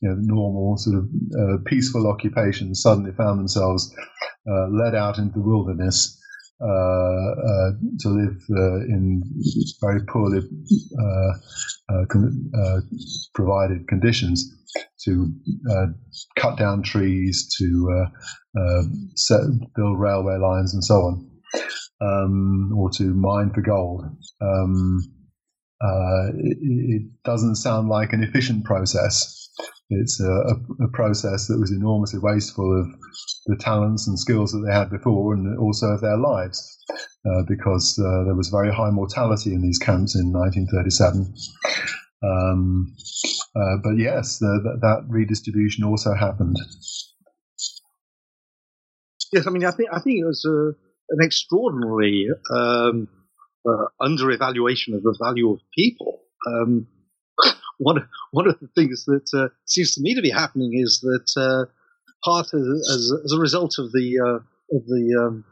you 0.00 0.08
know, 0.08 0.16
normal 0.18 0.76
sort 0.76 0.96
of 0.96 1.04
uh, 1.04 1.56
peaceful 1.66 2.06
occupations 2.06 2.82
suddenly 2.82 3.12
found 3.12 3.38
themselves 3.38 3.94
uh, 4.50 4.66
led 4.68 4.94
out 4.94 5.18
into 5.18 5.34
the 5.34 5.44
wilderness 5.44 6.20
uh, 6.60 6.66
uh 6.66 7.70
to 7.98 8.08
live 8.08 8.40
uh, 8.56 8.76
in 8.86 9.22
very 9.80 10.00
poorly 10.06 10.38
uh, 10.38 12.04
con- 12.08 12.50
provided 13.34 13.86
conditions, 13.88 14.52
to 15.04 15.32
cut 16.36 16.56
down 16.56 16.82
trees, 16.82 17.48
to 17.58 18.06
set, 19.16 19.40
build 19.74 19.98
railway 19.98 20.36
lines, 20.38 20.74
and 20.74 20.84
so 20.84 20.94
on, 20.94 21.30
um, 22.00 22.72
or 22.76 22.88
to 22.90 23.14
mine 23.14 23.50
for 23.52 23.60
gold. 23.60 24.04
Um, 24.40 25.00
uh, 25.84 26.28
it, 26.38 26.58
it, 26.62 27.02
doesn't 27.24 27.56
sound 27.56 27.88
like 27.88 28.12
an 28.12 28.22
efficient 28.22 28.64
process. 28.64 29.48
It's 29.90 30.18
a, 30.20 30.30
a, 30.30 30.84
a, 30.84 30.88
process 30.92 31.46
that 31.48 31.58
was 31.60 31.70
enormously 31.70 32.18
wasteful 32.20 32.80
of 32.80 32.86
the 33.46 33.56
talents 33.56 34.08
and 34.08 34.18
skills 34.18 34.52
that 34.52 34.64
they 34.66 34.72
had 34.72 34.90
before 34.90 35.34
and 35.34 35.58
also 35.58 35.88
of 35.88 36.00
their 36.00 36.16
lives, 36.16 36.58
uh, 37.26 37.42
because 37.46 37.98
uh, 37.98 38.24
there 38.24 38.34
was 38.34 38.48
very 38.48 38.72
high 38.72 38.90
mortality 38.90 39.52
in 39.52 39.60
these 39.60 39.78
camps 39.78 40.16
in 40.16 40.32
1937. 40.32 41.34
Um, 42.22 42.94
uh, 43.54 43.76
but 43.82 43.98
yes, 43.98 44.38
the, 44.38 44.78
that 44.80 45.04
redistribution 45.08 45.84
also 45.84 46.14
happened. 46.14 46.56
Yes, 49.32 49.46
I 49.46 49.50
mean, 49.50 49.64
I 49.64 49.70
think 49.70 49.90
I 49.92 50.00
think 50.00 50.20
it 50.20 50.24
was 50.24 50.44
a, 50.46 50.72
an 51.10 51.18
extraordinary 51.20 52.28
um, 52.50 53.08
uh, 53.66 53.86
under 54.00 54.30
evaluation 54.30 54.94
of 54.94 55.02
the 55.02 55.16
value 55.22 55.50
of 55.50 55.60
people. 55.76 56.20
Um, 56.46 56.86
one 57.78 58.08
one 58.30 58.48
of 58.48 58.58
the 58.60 58.68
things 58.74 59.04
that 59.06 59.28
uh, 59.36 59.48
seems 59.66 59.94
to 59.94 60.02
me 60.02 60.14
to 60.14 60.22
be 60.22 60.30
happening 60.30 60.72
is 60.74 61.00
that 61.00 61.40
uh, 61.40 61.70
part 62.24 62.46
of, 62.52 62.60
as, 62.60 63.12
as 63.24 63.32
a 63.32 63.40
result 63.40 63.76
of 63.78 63.92
the 63.92 64.18
uh, 64.20 64.76
of 64.76 64.86
the 64.86 65.26
um, 65.26 65.44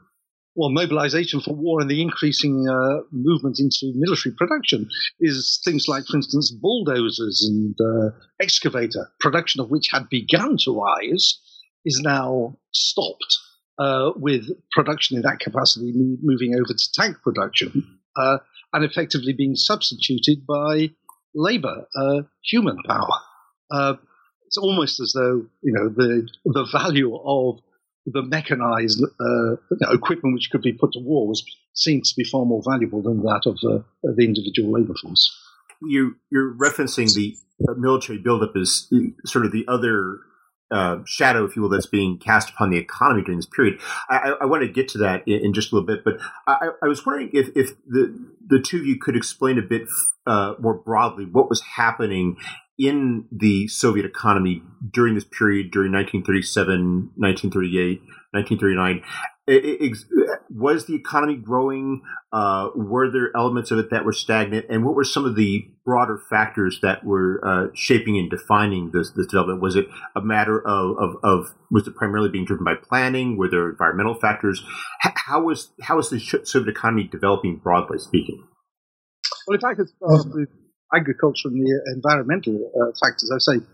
well 0.55 0.71
mobilization 0.71 1.41
for 1.41 1.55
war 1.55 1.81
and 1.81 1.91
the 1.91 2.03
increasing 2.03 2.67
uh, 2.69 3.03
movement 3.11 3.59
into 3.59 3.93
military 3.95 4.35
production 4.35 4.89
is 5.21 5.61
things 5.65 5.87
like, 5.89 6.05
for 6.05 6.17
instance, 6.17 6.51
bulldozers 6.51 7.49
and 7.49 7.75
uh, 7.81 8.11
excavator 8.41 9.09
production 9.21 9.61
of 9.61 9.71
which 9.71 9.89
had 9.91 10.09
begun 10.11 10.57
to 10.59 10.79
rise 10.79 11.39
is 11.85 12.01
now 12.03 12.57
stopped. 12.73 13.39
Uh, 13.79 14.13
with 14.17 14.51
production 14.73 15.17
in 15.17 15.23
that 15.23 15.41
capacity 15.41 15.93
moving 15.95 16.55
over 16.55 16.75
to 16.75 16.93
tank 16.93 17.17
production 17.25 17.99
uh, 18.17 18.39
and 18.73 18.85
effectively 18.85 19.33
being 19.33 19.55
substituted 19.55 20.47
by 20.47 20.91
labor, 21.35 21.87
uh, 21.97 22.23
human 22.45 22.77
power. 22.87 23.09
Uh, 23.71 23.95
it's 24.47 24.59
almost 24.59 25.01
as 25.01 25.13
though 25.15 25.47
you 25.63 25.73
know 25.73 25.89
the 25.89 26.29
the 26.45 26.69
value 26.71 27.17
of 27.17 27.61
the 28.07 28.23
mechanized 28.23 29.03
uh, 29.03 29.57
equipment 29.93 30.35
which 30.35 30.51
could 30.51 30.63
be 30.63 30.73
put 30.73 30.93
to 30.93 30.99
war 30.99 31.27
was 31.27 31.43
seen 31.75 32.03
to 32.03 32.15
be 32.17 32.25
far 32.25 32.45
more 32.45 32.63
valuable 32.69 33.01
than 33.01 33.23
that 33.23 33.43
of, 33.47 33.57
the 34.03 34.25
individual 34.25 34.73
labor 34.73 34.95
force. 35.01 35.35
You, 35.81 36.17
you're 36.31 36.53
referencing 36.55 37.15
the 37.15 37.37
military 37.77 38.19
buildup 38.19 38.57
as 38.57 38.89
sort 39.25 39.47
of 39.47 39.53
the 39.53 39.65
other 39.69 40.19
uh, 40.73 40.99
shadow, 41.05 41.45
if 41.45 41.55
you 41.55 41.63
will, 41.63 41.69
that's 41.69 41.87
being 41.87 42.19
cast 42.19 42.51
upon 42.51 42.71
the 42.71 42.79
economy 42.79 43.23
during 43.23 43.39
this 43.39 43.47
period. 43.47 43.79
I, 44.09 44.35
I 44.41 44.47
want 44.47 44.63
to 44.63 44.69
get 44.69 44.89
to 44.91 44.99
that 44.99 45.23
in, 45.27 45.45
in, 45.45 45.53
just 45.53 45.71
a 45.71 45.75
little 45.75 45.87
bit, 45.87 46.03
but 46.03 46.19
I, 46.47 46.71
I, 46.83 46.87
was 46.87 47.05
wondering 47.05 47.31
if, 47.33 47.51
if 47.55 47.73
the 47.87 48.19
the 48.47 48.59
two 48.59 48.79
of 48.79 48.87
you 48.87 48.99
could 48.99 49.15
explain 49.15 49.59
a 49.59 49.63
bit 49.63 49.83
uh, 50.27 50.55
more 50.59 50.75
broadly 50.75 51.27
what 51.27 51.49
was 51.49 51.61
happening 51.61 52.37
in 52.79 53.27
the 53.31 53.69
Soviet 53.69 54.07
economy 54.07 54.63
during 54.91 55.15
this 55.15 55.25
period, 55.25 55.71
during 55.71 55.93
1937, 55.93 57.13
1938, 57.17 58.01
1939, 58.33 59.03
was 59.49 60.87
the 60.87 60.95
economy 60.95 61.37
growing? 61.37 62.03
Uh, 62.33 62.69
were 62.75 63.11
there 63.11 63.31
elements 63.37 63.71
of 63.71 63.79
it 63.79 63.91
that 63.91 64.05
were 64.05 64.13
stagnant? 64.13 64.67
And 64.71 64.85
what 64.85 64.95
were 64.95 65.05
some 65.05 65.25
of 65.25 65.35
the 65.35 65.67
broader 65.85 66.21
factors 66.31 66.79
that 66.83 67.05
were 67.05 67.41
uh, 67.45 67.67
shaping 67.75 68.17
and 68.17 68.31
defining 68.31 68.91
this, 68.93 69.11
this 69.11 69.27
development? 69.27 69.61
Was 69.61 69.77
it 69.77 69.87
a 70.15 70.21
matter 70.21 70.61
of, 70.61 70.97
of, 70.99 71.17
of, 71.25 71.55
was 71.71 71.87
it 71.87 71.97
primarily 71.97 72.29
being 72.29 72.45
driven 72.45 72.65
by 72.65 72.75
planning? 72.75 73.37
Were 73.37 73.51
there 73.51 73.71
environmental 73.71 74.15
factors? 74.15 74.63
how 75.01 75.43
was 75.43 75.73
how 75.83 75.97
was 75.97 76.11
the 76.11 76.21
Soviet 76.21 76.69
economy 76.69 77.09
developing 77.11 77.57
broadly 77.57 77.99
speaking? 77.99 78.47
Well, 79.47 79.55
in 79.55 79.61
fact, 79.61 79.81
it's 79.81 79.93
with 80.01 80.49
agriculture 80.95 81.49
and 81.49 81.61
the 81.61 81.93
environmental 81.95 82.71
uh, 82.77 82.93
factors. 83.01 83.31
I 83.35 83.39
say 83.39 83.65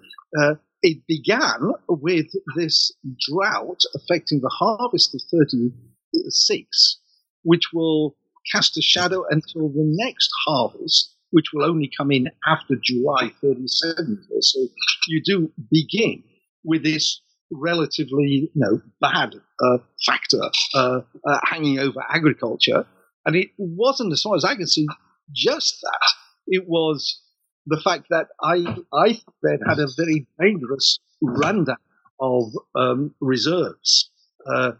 uh, 0.40 0.54
it 0.82 0.98
began 1.06 1.72
with 1.88 2.26
this 2.56 2.92
drought 3.28 3.80
affecting 3.94 4.40
the 4.40 4.54
harvest 4.58 5.14
of 5.14 5.20
36, 5.30 7.00
which 7.42 7.72
will 7.72 8.16
cast 8.52 8.78
a 8.78 8.82
shadow 8.82 9.24
until 9.28 9.68
the 9.68 9.84
next 9.84 10.30
harvest, 10.46 11.14
which 11.30 11.46
will 11.52 11.64
only 11.64 11.90
come 11.96 12.10
in 12.10 12.28
after 12.46 12.74
July 12.82 13.32
37. 13.42 14.26
So 14.40 14.60
you 15.08 15.22
do 15.24 15.52
begin 15.70 16.22
with 16.64 16.84
this 16.84 17.20
relatively 17.50 18.28
you 18.28 18.50
know, 18.54 18.80
bad 19.00 19.34
uh, 19.60 19.78
factor 20.04 20.42
uh, 20.74 21.00
uh, 21.26 21.38
hanging 21.44 21.78
over 21.78 22.00
agriculture. 22.08 22.86
And 23.26 23.36
it 23.36 23.50
wasn't, 23.58 24.12
as 24.12 24.22
far 24.22 24.36
as 24.36 24.44
I 24.44 24.54
can 24.54 24.66
see, 24.66 24.86
just 25.34 25.80
that. 25.82 26.12
It 26.46 26.64
was 26.66 27.20
the 27.68 27.80
fact 27.82 28.06
that 28.10 28.28
I, 28.42 28.64
I 28.92 29.20
then 29.42 29.58
had 29.68 29.78
a 29.78 29.88
very 29.96 30.26
dangerous 30.40 30.98
rundown 31.22 31.76
of 32.20 32.52
um, 32.74 33.14
reserves. 33.20 34.10
Uh, 34.46 34.72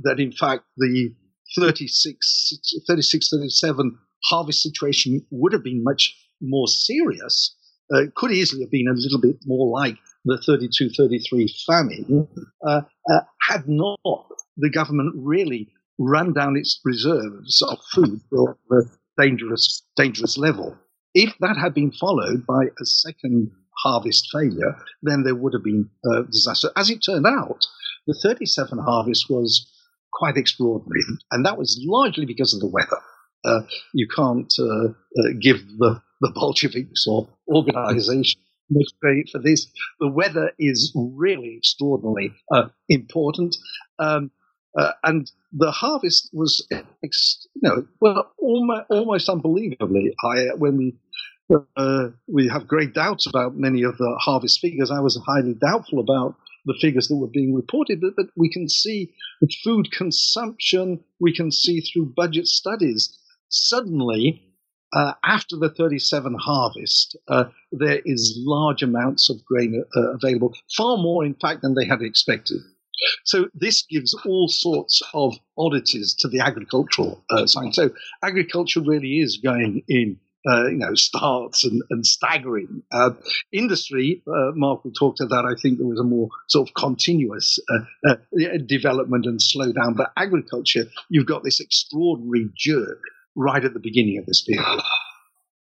that 0.00 0.20
in 0.20 0.32
fact 0.32 0.64
the 0.76 1.14
36, 1.58 2.52
36, 2.86 3.30
37 3.30 3.98
harvest 4.24 4.62
situation 4.62 5.24
would 5.30 5.52
have 5.52 5.64
been 5.64 5.82
much 5.82 6.14
more 6.40 6.66
serious. 6.68 7.56
Uh, 7.92 8.02
it 8.04 8.14
could 8.14 8.32
easily 8.32 8.62
have 8.62 8.70
been 8.70 8.88
a 8.88 8.94
little 8.94 9.20
bit 9.20 9.36
more 9.46 9.68
like 9.68 9.96
the 10.24 10.38
32, 10.44 10.90
33 10.90 11.54
famine, 11.66 12.28
uh, 12.66 12.80
uh, 13.10 13.20
had 13.42 13.68
not 13.68 13.98
the 14.56 14.70
government 14.70 15.14
really 15.16 15.68
run 15.98 16.32
down 16.32 16.56
its 16.56 16.80
reserves 16.84 17.62
of 17.62 17.78
food 17.92 18.20
to 18.30 18.54
a 18.72 19.22
dangerous, 19.22 19.82
dangerous 19.96 20.38
level. 20.38 20.76
If 21.14 21.34
that 21.40 21.56
had 21.56 21.74
been 21.74 21.92
followed 21.92 22.44
by 22.46 22.64
a 22.64 22.84
second 22.84 23.52
harvest 23.84 24.28
failure, 24.32 24.76
then 25.02 25.22
there 25.22 25.34
would 25.34 25.52
have 25.52 25.62
been 25.64 25.90
a 26.04 26.24
disaster. 26.24 26.70
As 26.76 26.90
it 26.90 27.00
turned 27.04 27.26
out, 27.26 27.64
the 28.06 28.18
37 28.22 28.78
harvest 28.78 29.26
was 29.30 29.70
quite 30.12 30.36
extraordinary, 30.36 31.02
and 31.30 31.44
that 31.46 31.58
was 31.58 31.80
largely 31.84 32.26
because 32.26 32.54
of 32.54 32.60
the 32.60 32.68
weather. 32.68 33.00
Uh, 33.44 33.60
you 33.92 34.08
can't 34.14 34.52
uh, 34.58 34.88
uh, 34.88 35.32
give 35.40 35.58
the, 35.78 36.00
the 36.20 36.32
Bolsheviks 36.34 37.06
or 37.06 37.28
organization 37.48 38.40
much 38.70 38.88
credit 39.00 39.28
for 39.30 39.40
this. 39.40 39.66
The 40.00 40.08
weather 40.08 40.52
is 40.58 40.92
really 40.96 41.56
extraordinarily 41.58 42.32
uh, 42.50 42.68
important. 42.88 43.56
Um, 43.98 44.30
uh, 44.76 44.92
and 45.04 45.30
the 45.52 45.70
harvest 45.70 46.30
was, 46.32 46.66
ex- 47.04 47.46
you 47.54 47.68
know, 47.68 47.86
well, 48.00 48.32
almost, 48.38 48.86
almost 48.90 49.28
unbelievably 49.28 50.14
high. 50.20 50.46
When 50.56 50.76
we 50.76 50.96
uh, 51.76 52.08
we 52.26 52.48
have 52.48 52.68
great 52.68 52.94
doubts 52.94 53.26
about 53.26 53.56
many 53.56 53.82
of 53.82 53.96
the 53.98 54.16
harvest 54.20 54.60
figures, 54.60 54.90
I 54.90 55.00
was 55.00 55.20
highly 55.26 55.54
doubtful 55.54 55.98
about 55.98 56.36
the 56.64 56.76
figures 56.80 57.08
that 57.08 57.16
were 57.16 57.28
being 57.28 57.54
reported. 57.54 58.00
But, 58.00 58.16
but 58.16 58.26
we 58.36 58.50
can 58.50 58.68
see 58.68 59.12
that 59.40 59.54
food 59.62 59.90
consumption, 59.92 61.04
we 61.20 61.34
can 61.34 61.50
see 61.50 61.80
through 61.80 62.14
budget 62.16 62.46
studies. 62.46 63.18
Suddenly, 63.48 64.42
uh, 64.94 65.12
after 65.24 65.56
the 65.56 65.70
37 65.70 66.36
harvest, 66.40 67.16
uh, 67.28 67.44
there 67.72 68.00
is 68.04 68.38
large 68.40 68.82
amounts 68.82 69.28
of 69.28 69.44
grain 69.44 69.84
uh, 69.96 70.12
available, 70.12 70.54
far 70.76 70.96
more, 70.96 71.24
in 71.24 71.34
fact, 71.34 71.62
than 71.62 71.74
they 71.74 71.84
had 71.84 72.00
expected. 72.00 72.58
So 73.24 73.48
this 73.54 73.82
gives 73.82 74.14
all 74.24 74.48
sorts 74.48 75.02
of 75.12 75.34
oddities 75.58 76.14
to 76.20 76.28
the 76.28 76.40
agricultural 76.40 77.24
uh. 77.28 77.46
So 77.46 77.90
agriculture 78.22 78.80
really 78.80 79.18
is 79.18 79.38
going 79.42 79.82
in. 79.88 80.18
Uh, 80.46 80.66
you 80.66 80.76
know, 80.76 80.94
starts 80.94 81.64
and, 81.64 81.82
and 81.88 82.04
staggering. 82.04 82.82
Uh, 82.92 83.12
industry, 83.50 84.22
uh, 84.28 84.50
Mark 84.54 84.84
will 84.84 84.92
talk 84.92 85.16
to 85.16 85.24
that. 85.24 85.46
I 85.46 85.58
think 85.58 85.78
there 85.78 85.86
was 85.86 85.98
a 85.98 86.04
more 86.04 86.28
sort 86.50 86.68
of 86.68 86.74
continuous 86.74 87.58
uh, 87.70 88.10
uh, 88.10 88.16
development 88.66 89.24
and 89.24 89.40
slowdown. 89.40 89.96
But 89.96 90.12
agriculture, 90.18 90.84
you've 91.08 91.24
got 91.24 91.44
this 91.44 91.60
extraordinary 91.60 92.50
jerk 92.54 93.00
right 93.34 93.64
at 93.64 93.72
the 93.72 93.80
beginning 93.80 94.18
of 94.18 94.26
this 94.26 94.42
period. 94.42 94.82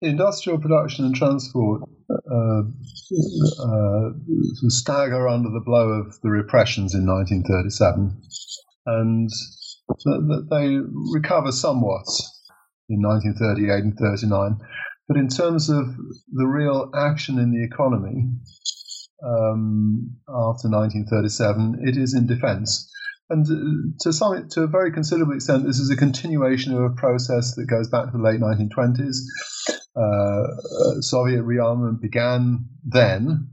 Industrial 0.02 0.58
production 0.58 1.06
and 1.06 1.16
transport 1.16 1.84
uh, 2.10 2.64
stagger 4.68 5.28
under 5.28 5.50
the 5.52 5.62
blow 5.64 5.90
of 5.90 6.20
the 6.22 6.30
repressions 6.30 6.96
in 6.96 7.06
1937, 7.06 8.20
and 8.88 9.30
they 10.50 10.80
recover 11.14 11.52
somewhat 11.52 12.08
in 12.92 13.02
1938 13.02 13.84
and 13.84 13.98
39. 13.98 14.58
But 15.08 15.18
in 15.18 15.28
terms 15.28 15.70
of 15.70 15.86
the 16.32 16.46
real 16.46 16.92
action 16.96 17.40
in 17.40 17.52
the 17.52 17.64
economy 17.64 18.30
um, 19.26 20.16
after 20.28 20.70
1937, 20.70 21.80
it 21.84 21.98
is 21.98 22.14
in 22.14 22.28
defense. 22.28 22.90
And 23.30 23.46
uh, 23.46 23.96
to 24.02 24.14
some, 24.14 24.50
to 24.50 24.64
a 24.64 24.68
very 24.68 24.92
considerable 24.92 25.34
extent, 25.34 25.66
this 25.66 25.80
is 25.80 25.90
a 25.90 25.96
continuation 25.96 26.74
of 26.74 26.84
a 26.84 26.96
process 26.96 27.56
that 27.56 27.66
goes 27.66 27.90
back 27.90 28.06
to 28.06 28.18
the 28.18 28.24
late 28.24 28.42
1920s. 28.42 29.18
Uh, 29.96 30.02
uh, 30.02 31.02
Soviet 31.02 31.42
rearmament 31.42 32.02
began 32.02 32.66
then, 32.84 33.50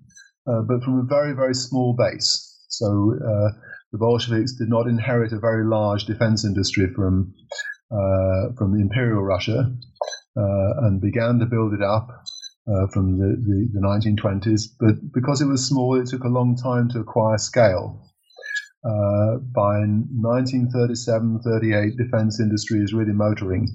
uh, 0.47 0.63
but 0.63 0.83
from 0.83 0.99
a 0.99 1.05
very, 1.05 1.33
very 1.33 1.55
small 1.55 1.95
base. 1.97 2.45
So 2.69 3.15
uh, 3.15 3.51
the 3.93 3.99
Bolsheviks 3.99 4.55
did 4.55 4.69
not 4.69 4.87
inherit 4.87 5.33
a 5.33 5.39
very 5.39 5.65
large 5.65 6.07
defense 6.07 6.45
industry 6.45 6.87
from 6.95 7.35
uh, 7.91 8.53
from 8.57 8.75
Imperial 8.79 9.23
Russia, 9.23 9.73
and 10.37 11.01
began 11.01 11.39
to 11.39 11.47
build 11.47 11.75
it 11.75 11.83
up 11.83 12.09
from 12.93 13.19
the, 13.19 13.37
the, 13.37 13.69
the 13.73 13.81
1920s. 13.81 14.63
But 14.79 15.13
because 15.13 15.41
it 15.41 15.47
was 15.47 15.67
small, 15.67 16.01
it 16.01 16.09
took 16.09 16.25
a 16.25 16.29
long 16.29 16.57
time 16.57 16.89
to 16.91 17.01
acquire 17.01 17.39
scale. 17.39 18.09
Uh, 18.85 19.39
by 19.53 19.83
1937, 19.83 21.41
38, 21.43 21.97
defense 21.97 22.39
industry 22.41 22.79
is 22.79 22.95
really 22.95 23.13
motoring. 23.13 23.67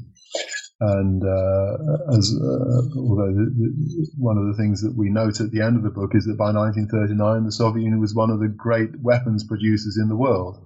And 0.79 1.23
uh, 1.23 2.17
as 2.17 2.33
uh, 2.33 2.99
although 2.99 3.31
the, 3.31 3.51
the, 3.55 4.07
one 4.17 4.37
of 4.37 4.47
the 4.47 4.55
things 4.57 4.81
that 4.81 4.95
we 4.97 5.09
note 5.09 5.39
at 5.39 5.51
the 5.51 5.61
end 5.61 5.77
of 5.77 5.83
the 5.83 5.91
book 5.91 6.11
is 6.15 6.25
that 6.25 6.37
by 6.37 6.51
1939, 6.51 7.45
the 7.45 7.51
Soviet 7.51 7.83
Union 7.83 7.99
was 7.99 8.15
one 8.15 8.29
of 8.29 8.39
the 8.39 8.47
great 8.47 8.89
weapons 9.01 9.43
producers 9.43 9.97
in 10.01 10.09
the 10.09 10.15
world. 10.15 10.65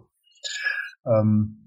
Um, 1.06 1.58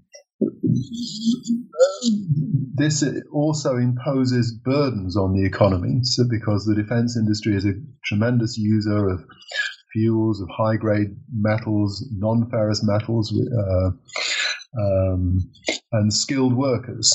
this 2.75 3.03
also 3.33 3.77
imposes 3.77 4.53
burdens 4.53 5.15
on 5.15 5.33
the 5.33 5.45
economy 5.45 5.99
so 6.03 6.23
because 6.29 6.65
the 6.65 6.75
defense 6.75 7.17
industry 7.17 7.55
is 7.55 7.65
a 7.65 7.73
tremendous 8.05 8.57
user 8.57 9.09
of 9.09 9.23
fuels, 9.91 10.41
of 10.41 10.49
high 10.49 10.75
grade 10.75 11.15
metals, 11.31 12.07
non 12.11 12.49
ferrous 12.49 12.83
metals, 12.83 13.33
uh, 13.33 13.89
um, 14.79 15.39
and 15.91 16.13
skilled 16.13 16.55
workers. 16.55 17.13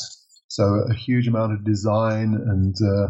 So 0.49 0.85
a 0.89 0.95
huge 0.95 1.29
amount 1.29 1.53
of 1.53 1.65
design 1.65 2.35
and 2.35 2.75
uh, 2.83 3.09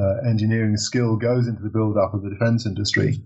uh, 0.00 0.28
engineering 0.28 0.76
skill 0.76 1.16
goes 1.16 1.46
into 1.46 1.62
the 1.62 1.70
build 1.70 1.96
up 1.96 2.14
of 2.14 2.22
the 2.22 2.30
defense 2.30 2.66
industry. 2.66 3.20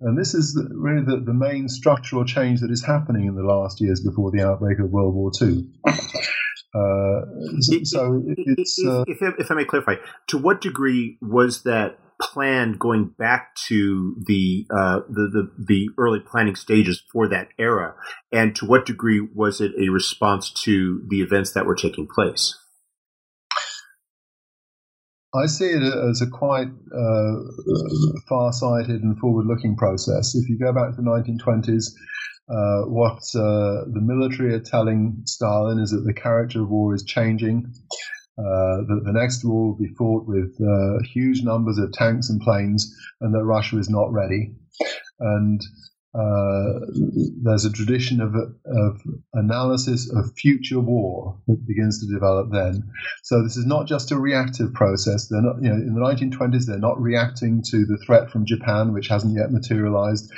And 0.00 0.18
this 0.18 0.34
is 0.34 0.60
really 0.72 1.04
the, 1.04 1.22
the, 1.24 1.32
main 1.32 1.68
structural 1.68 2.24
change 2.24 2.60
that 2.60 2.70
is 2.70 2.84
happening 2.84 3.26
in 3.26 3.34
the 3.34 3.42
last 3.42 3.80
years 3.80 4.00
before 4.00 4.30
the 4.30 4.42
outbreak 4.42 4.78
of 4.78 4.90
World 4.90 5.14
War 5.14 5.30
II. 5.40 5.66
Uh, 6.74 7.24
so, 7.60 8.22
it's. 8.26 8.84
Uh, 8.84 9.04
if, 9.06 9.22
if, 9.22 9.34
if, 9.38 9.50
I 9.50 9.54
may 9.54 9.64
clarify, 9.64 9.94
to 10.26 10.36
what 10.36 10.60
degree 10.60 11.16
was 11.22 11.62
that 11.62 11.98
planned 12.20 12.78
going 12.78 13.14
back 13.18 13.54
to 13.68 14.14
the, 14.26 14.66
uh, 14.70 15.00
the, 15.08 15.30
the 15.32 15.64
the 15.64 15.88
early 15.96 16.20
planning 16.20 16.54
stages 16.54 17.02
for 17.10 17.28
that 17.28 17.48
era, 17.58 17.94
and 18.30 18.54
to 18.56 18.66
what 18.66 18.84
degree 18.84 19.26
was 19.34 19.62
it 19.62 19.72
a 19.80 19.88
response 19.88 20.50
to 20.64 21.02
the 21.08 21.22
events 21.22 21.52
that 21.52 21.64
were 21.64 21.76
taking 21.76 22.06
place? 22.06 22.58
I 25.34 25.46
see 25.46 25.66
it 25.66 25.82
as 25.82 26.22
a 26.22 26.30
quite 26.30 26.68
uh, 26.68 27.34
far-sighted 28.28 29.02
and 29.02 29.18
forward-looking 29.18 29.76
process. 29.76 30.34
If 30.34 30.48
you 30.48 30.58
go 30.58 30.72
back 30.72 30.90
to 30.90 30.96
the 30.96 31.02
1920s, 31.02 31.92
uh, 32.48 32.88
what 32.88 33.18
uh, 33.34 33.84
the 33.92 34.00
military 34.00 34.54
are 34.54 34.60
telling 34.60 35.22
Stalin 35.24 35.78
is 35.78 35.90
that 35.90 36.04
the 36.06 36.14
character 36.14 36.62
of 36.62 36.70
war 36.70 36.94
is 36.94 37.04
changing. 37.04 37.72
Uh, 38.38 38.84
that 38.86 39.00
the 39.04 39.12
next 39.12 39.44
war 39.44 39.68
will 39.68 39.78
be 39.78 39.94
fought 39.96 40.26
with 40.26 40.54
uh, 40.60 41.02
huge 41.14 41.42
numbers 41.42 41.78
of 41.78 41.90
tanks 41.92 42.28
and 42.28 42.40
planes, 42.40 42.94
and 43.20 43.34
that 43.34 43.44
Russia 43.44 43.78
is 43.78 43.88
not 43.88 44.12
ready. 44.12 44.54
And 45.18 45.60
uh, 46.16 46.80
there's 47.42 47.66
a 47.66 47.72
tradition 47.72 48.20
of, 48.20 48.34
of 48.34 49.00
analysis 49.34 50.10
of 50.14 50.32
future 50.36 50.80
war 50.80 51.38
that 51.46 51.66
begins 51.66 52.00
to 52.00 52.12
develop 52.12 52.48
then. 52.50 52.90
So 53.22 53.42
this 53.42 53.56
is 53.58 53.66
not 53.66 53.86
just 53.86 54.12
a 54.12 54.18
reactive 54.18 54.72
process. 54.72 55.28
They're 55.28 55.42
not, 55.42 55.56
you 55.62 55.68
know, 55.68 55.74
in 55.74 55.94
the 55.94 56.00
1920s, 56.00 56.64
they're 56.66 56.78
not 56.78 57.00
reacting 57.00 57.62
to 57.70 57.84
the 57.84 57.98
threat 58.06 58.30
from 58.30 58.46
Japan, 58.46 58.94
which 58.94 59.08
hasn't 59.08 59.36
yet 59.36 59.52
materialized. 59.52 60.32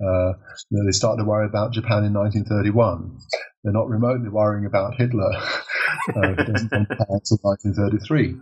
Uh, 0.00 0.32
you 0.68 0.78
know, 0.78 0.84
they 0.84 0.92
start 0.92 1.18
to 1.18 1.24
worry 1.24 1.46
about 1.46 1.72
Japan 1.72 2.04
in 2.04 2.12
1931. 2.12 3.18
They're 3.64 3.72
not 3.72 3.88
remotely 3.88 4.28
worrying 4.28 4.66
about 4.66 4.96
Hitler, 4.96 5.30
uh, 6.16 6.34
doesn't 6.34 6.70
come 6.70 6.88
until 7.08 7.38
1933. 7.40 8.36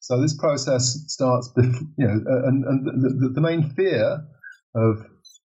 So 0.00 0.20
this 0.20 0.36
process 0.36 1.04
starts, 1.08 1.50
you 1.56 2.06
know, 2.06 2.20
and, 2.46 2.64
and 2.64 2.86
the, 2.86 3.30
the 3.34 3.40
main 3.40 3.70
fear 3.70 4.24
of 4.74 5.04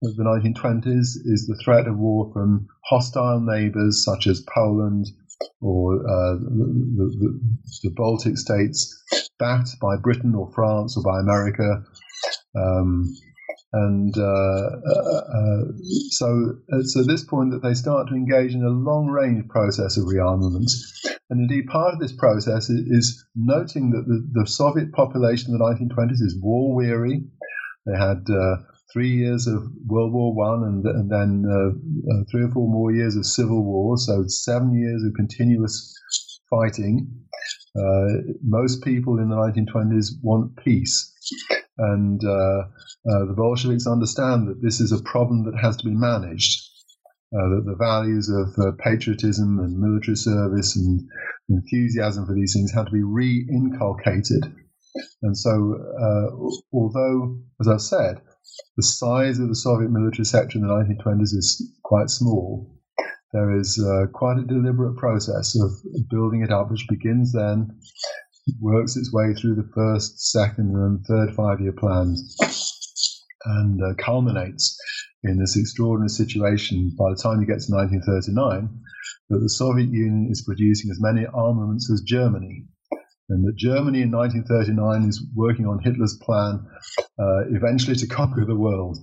of 0.04 0.16
the 0.16 0.24
1920s 0.24 1.18
is 1.26 1.48
the 1.48 1.60
threat 1.64 1.88
of 1.88 1.98
war 1.98 2.32
from 2.34 2.68
hostile 2.86 3.40
neighbors 3.40 4.04
such 4.04 4.28
as 4.28 4.46
Poland 4.54 5.08
or 5.62 5.96
uh, 5.96 6.36
the, 6.36 7.12
the, 7.20 7.40
the, 7.84 7.94
Baltic 7.96 8.38
states, 8.38 9.04
backed 9.40 9.80
by 9.82 9.96
Britain 9.98 10.36
or 10.36 10.52
France 10.54 10.98
or 10.98 11.04
by 11.04 11.20
America. 11.20 11.84
Um, 12.56 13.14
and 13.74 14.16
uh, 14.16 14.22
uh, 14.22 15.22
uh 15.34 15.64
so 16.12 16.58
it's 16.68 16.96
at 16.96 17.08
this 17.08 17.24
point 17.24 17.52
that 17.52 17.64
they 17.64 17.74
start 17.74 18.08
to 18.08 18.14
engage 18.14 18.54
in 18.54 18.64
a 18.64 18.70
long 18.70 19.08
range 19.08 19.48
process 19.50 19.98
of 19.98 20.06
rearmament. 20.06 20.72
And 21.30 21.42
indeed, 21.42 21.66
part 21.68 21.96
of 21.96 22.00
this 22.00 22.14
process 22.14 22.70
is 22.70 23.26
noting 23.36 23.90
that 23.92 24.06
the, 24.06 24.42
the 24.42 24.48
Soviet 24.48 24.92
population 24.92 25.52
in 25.52 25.58
the 25.58 25.66
1920s 25.66 26.22
is 26.22 26.38
war 26.40 26.76
weary. 26.76 27.24
They 27.86 27.98
had 27.98 28.28
uh, 28.30 28.58
three 28.94 29.10
years 29.10 29.48
of 29.48 29.64
World 29.88 30.14
War 30.14 30.34
One, 30.34 30.64
and, 30.64 30.86
and 30.86 31.10
then 31.12 31.44
uh, 31.50 32.14
uh, 32.14 32.24
three 32.32 32.44
or 32.44 32.52
four 32.52 32.70
more 32.70 32.92
years 32.92 33.16
of 33.16 33.26
civil 33.26 33.64
war. 33.64 33.98
So 33.98 34.24
seven 34.28 34.80
years 34.80 35.04
of 35.04 35.16
continuous 35.16 35.94
fighting. 36.50 37.10
Uh, 37.76 38.22
most 38.44 38.84
people 38.84 39.18
in 39.18 39.30
the 39.30 39.36
1920s 39.36 40.12
want 40.22 40.56
peace, 40.58 41.12
and 41.80 42.24
uh, 42.24 42.30
uh, 42.30 43.26
the 43.26 43.34
Bolsheviks 43.36 43.88
understand 43.88 44.48
that 44.48 44.62
this 44.62 44.80
is 44.80 44.92
a 44.92 45.02
problem 45.02 45.46
that 45.46 45.60
has 45.60 45.76
to 45.78 45.86
be 45.86 45.96
managed. 45.96 46.70
Uh, 47.36 47.50
that 47.50 47.64
the 47.66 47.76
values 47.76 48.30
of 48.30 48.78
patriotism 48.78 49.58
and 49.58 49.80
military 49.80 50.16
service 50.16 50.76
and 50.76 51.02
enthusiasm 51.50 52.28
for 52.28 52.36
these 52.36 52.54
things 52.54 52.72
had 52.72 52.86
to 52.86 52.92
be 52.92 53.02
re-inculcated. 53.02 54.54
And 55.24 55.36
so, 55.36 55.50
although, 56.72 57.40
as 57.60 57.68
I've 57.68 57.82
said, 57.82 58.22
the 58.78 58.84
size 58.84 59.40
of 59.40 59.50
the 59.50 59.56
Soviet 59.56 59.92
military 59.92 60.26
sector 60.26 60.58
in 60.58 60.68
the 60.68 60.74
1920s 60.74 61.36
is 61.36 61.78
quite 61.84 62.10
small. 62.10 62.76
There 63.32 63.58
is 63.58 63.80
uh, 63.80 64.08
quite 64.14 64.38
a 64.38 64.46
deliberate 64.46 64.98
process 64.98 65.56
of 65.60 65.72
building 66.10 66.44
it 66.44 66.52
up, 66.52 66.70
which 66.70 66.88
begins 66.88 67.32
then, 67.32 67.80
works 68.60 68.96
its 68.96 69.14
way 69.14 69.34
through 69.34 69.56
the 69.56 69.70
first, 69.74 70.32
second, 70.32 70.76
and 70.76 71.06
third 71.06 71.34
five 71.36 71.62
year 71.62 71.72
plans, 71.72 72.36
and 73.46 73.82
uh, 73.82 73.94
culminates 73.98 74.78
in 75.24 75.40
this 75.40 75.58
extraordinary 75.58 76.10
situation 76.10 76.92
by 76.98 77.10
the 77.10 77.16
time 77.22 77.40
you 77.40 77.48
get 77.48 77.62
to 77.62 77.72
1939 77.72 78.70
that 79.30 79.40
the 79.40 79.50
Soviet 79.50 79.90
Union 79.90 80.28
is 80.30 80.44
producing 80.44 80.92
as 80.92 81.02
many 81.02 81.26
armaments 81.26 81.90
as 81.92 82.02
Germany 82.02 82.66
and 83.34 83.48
that 83.48 83.56
Germany 83.58 84.02
in 84.02 84.12
1939 84.12 85.10
is 85.10 85.26
working 85.36 85.66
on 85.66 85.82
Hitler's 85.82 86.18
plan 86.22 86.66
uh, 87.20 87.50
eventually 87.50 87.96
to 87.96 88.08
conquer 88.08 88.46
the 88.46 88.56
world. 88.56 88.98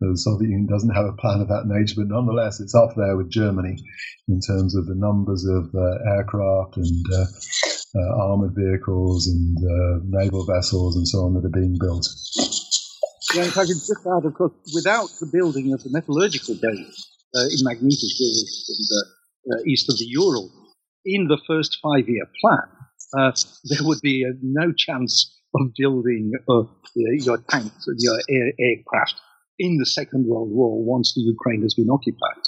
The 0.00 0.16
Soviet 0.16 0.48
Union 0.48 0.66
doesn't 0.66 0.94
have 0.94 1.06
a 1.06 1.18
plan 1.18 1.40
of 1.40 1.48
that 1.48 1.66
nature, 1.66 1.94
but 1.98 2.08
nonetheless, 2.08 2.60
it's 2.60 2.74
up 2.74 2.94
there 2.96 3.16
with 3.16 3.30
Germany 3.30 3.76
in 4.28 4.40
terms 4.40 4.76
of 4.76 4.86
the 4.86 4.94
numbers 4.94 5.44
of 5.46 5.74
uh, 5.74 6.16
aircraft 6.16 6.76
and 6.76 7.04
uh, 7.14 7.26
uh 7.96 8.22
armored 8.26 8.54
vehicles 8.56 9.28
and 9.28 9.56
uh, 9.58 10.00
naval 10.02 10.44
vessels 10.46 10.96
and 10.96 11.06
so 11.06 11.18
on 11.26 11.34
that 11.34 11.46
are 11.46 11.60
being 11.60 11.76
built. 11.78 12.06
Yeah, 13.34 13.46
if 13.46 13.56
I 13.56 13.66
could 13.66 13.80
just 13.80 14.06
add, 14.06 14.26
of 14.26 14.34
course, 14.34 14.52
without 14.74 15.10
the 15.20 15.26
building 15.26 15.72
of 15.72 15.82
the 15.82 15.90
metallurgical 15.90 16.54
base 16.54 17.06
uh, 17.34 17.46
in 17.50 17.58
Magnitogorsk 17.66 18.68
in 18.70 18.84
the 19.46 19.62
east 19.66 19.88
of 19.88 19.98
the 19.98 20.06
Ural, 20.06 20.50
in 21.04 21.28
the 21.28 21.38
first 21.46 21.78
five-year 21.82 22.26
plan, 22.40 22.73
uh, 23.16 23.32
there 23.64 23.82
would 23.82 24.00
be 24.02 24.26
no 24.42 24.72
chance 24.72 25.40
of 25.54 25.72
building 25.76 26.32
uh, 26.48 26.62
your 26.94 27.38
tanks 27.48 27.86
and 27.86 27.98
your 28.00 28.18
air, 28.28 28.52
aircraft 28.58 29.14
in 29.58 29.78
the 29.78 29.86
Second 29.86 30.26
World 30.26 30.50
War 30.50 30.82
once 30.84 31.14
the 31.14 31.20
Ukraine 31.20 31.62
has 31.62 31.74
been 31.74 31.90
occupied. 31.90 32.42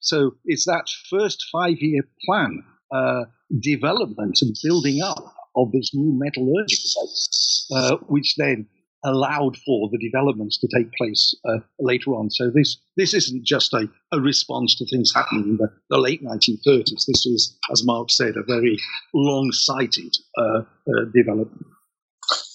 So 0.00 0.36
it's 0.44 0.66
that 0.66 0.86
first 1.10 1.44
five-year 1.50 2.02
plan 2.24 2.62
uh, 2.92 3.24
development 3.60 4.38
and 4.42 4.54
building 4.62 5.02
up 5.02 5.34
of 5.56 5.72
this 5.72 5.90
new 5.94 6.12
metallurgical 6.18 7.06
base, 7.06 7.66
uh, 7.74 7.96
which 8.08 8.34
then 8.36 8.66
allowed 9.04 9.56
for 9.56 9.88
the 9.90 9.98
developments 9.98 10.58
to 10.58 10.68
take 10.74 10.92
place 10.92 11.34
uh, 11.44 11.58
later 11.80 12.10
on. 12.12 12.30
So 12.30 12.50
this 12.54 12.78
this 12.96 13.14
isn't 13.14 13.44
just 13.44 13.72
a, 13.72 13.88
a 14.12 14.20
response 14.20 14.76
to 14.76 14.86
things 14.86 15.12
happening 15.14 15.44
in 15.44 15.56
the, 15.56 15.68
the 15.90 15.98
late 15.98 16.22
1930s. 16.22 17.06
This 17.06 17.26
is, 17.26 17.58
as 17.70 17.84
Mark 17.84 18.10
said, 18.10 18.34
a 18.36 18.42
very 18.42 18.78
long-sighted 19.14 20.14
uh, 20.38 20.60
uh, 20.60 21.04
development. 21.14 21.66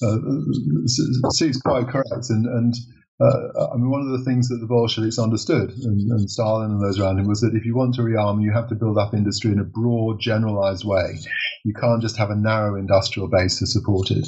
Uh, 0.01 1.29
seems 1.29 1.59
quite 1.61 1.87
correct, 1.87 2.29
and 2.29 2.45
and 2.45 2.73
uh, 3.19 3.69
I 3.73 3.77
mean, 3.77 3.89
one 3.89 4.01
of 4.01 4.09
the 4.09 4.23
things 4.23 4.47
that 4.49 4.57
the 4.57 4.67
Bolsheviks 4.67 5.17
understood, 5.17 5.71
and, 5.71 6.11
and, 6.11 6.29
Stalin 6.29 6.69
and 6.69 6.83
those 6.83 6.99
around 6.99 7.17
him, 7.17 7.27
was 7.27 7.41
that 7.41 7.55
if 7.55 7.65
you 7.65 7.75
want 7.75 7.95
to 7.95 8.01
rearm, 8.01 8.43
you 8.43 8.53
have 8.53 8.69
to 8.69 8.75
build 8.75 8.99
up 8.99 9.15
industry 9.15 9.51
in 9.51 9.59
a 9.59 9.63
broad, 9.63 10.19
generalized 10.19 10.85
way. 10.85 11.17
You 11.65 11.73
can't 11.73 12.01
just 12.01 12.17
have 12.17 12.29
a 12.29 12.35
narrow 12.35 12.75
industrial 12.75 13.27
base 13.27 13.57
to 13.57 13.65
support 13.65 14.11
it. 14.11 14.27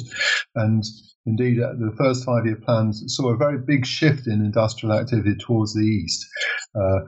And 0.56 0.82
indeed, 1.26 1.60
uh, 1.60 1.72
the 1.72 1.94
first 1.96 2.24
five 2.24 2.46
year 2.46 2.56
plans 2.56 3.02
saw 3.08 3.32
a 3.32 3.36
very 3.36 3.58
big 3.58 3.86
shift 3.86 4.26
in 4.26 4.44
industrial 4.44 4.98
activity 4.98 5.36
towards 5.36 5.74
the 5.74 5.84
east. 5.84 6.26
Uh, 6.74 7.00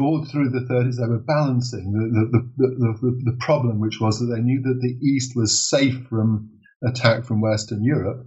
all 0.00 0.24
through 0.24 0.50
the 0.50 0.66
30s, 0.70 0.96
they 0.96 1.08
were 1.08 1.18
balancing 1.18 1.92
the, 1.92 2.28
the, 2.30 2.66
the, 3.00 3.30
the, 3.30 3.36
problem, 3.40 3.80
which 3.80 4.00
was 4.00 4.18
that 4.18 4.26
they 4.26 4.42
knew 4.42 4.60
that 4.60 4.78
the 4.82 5.06
east 5.06 5.32
was 5.34 5.68
safe 5.70 6.06
from 6.08 6.50
attack 6.86 7.24
from 7.24 7.40
Western 7.40 7.82
Europe. 7.82 8.26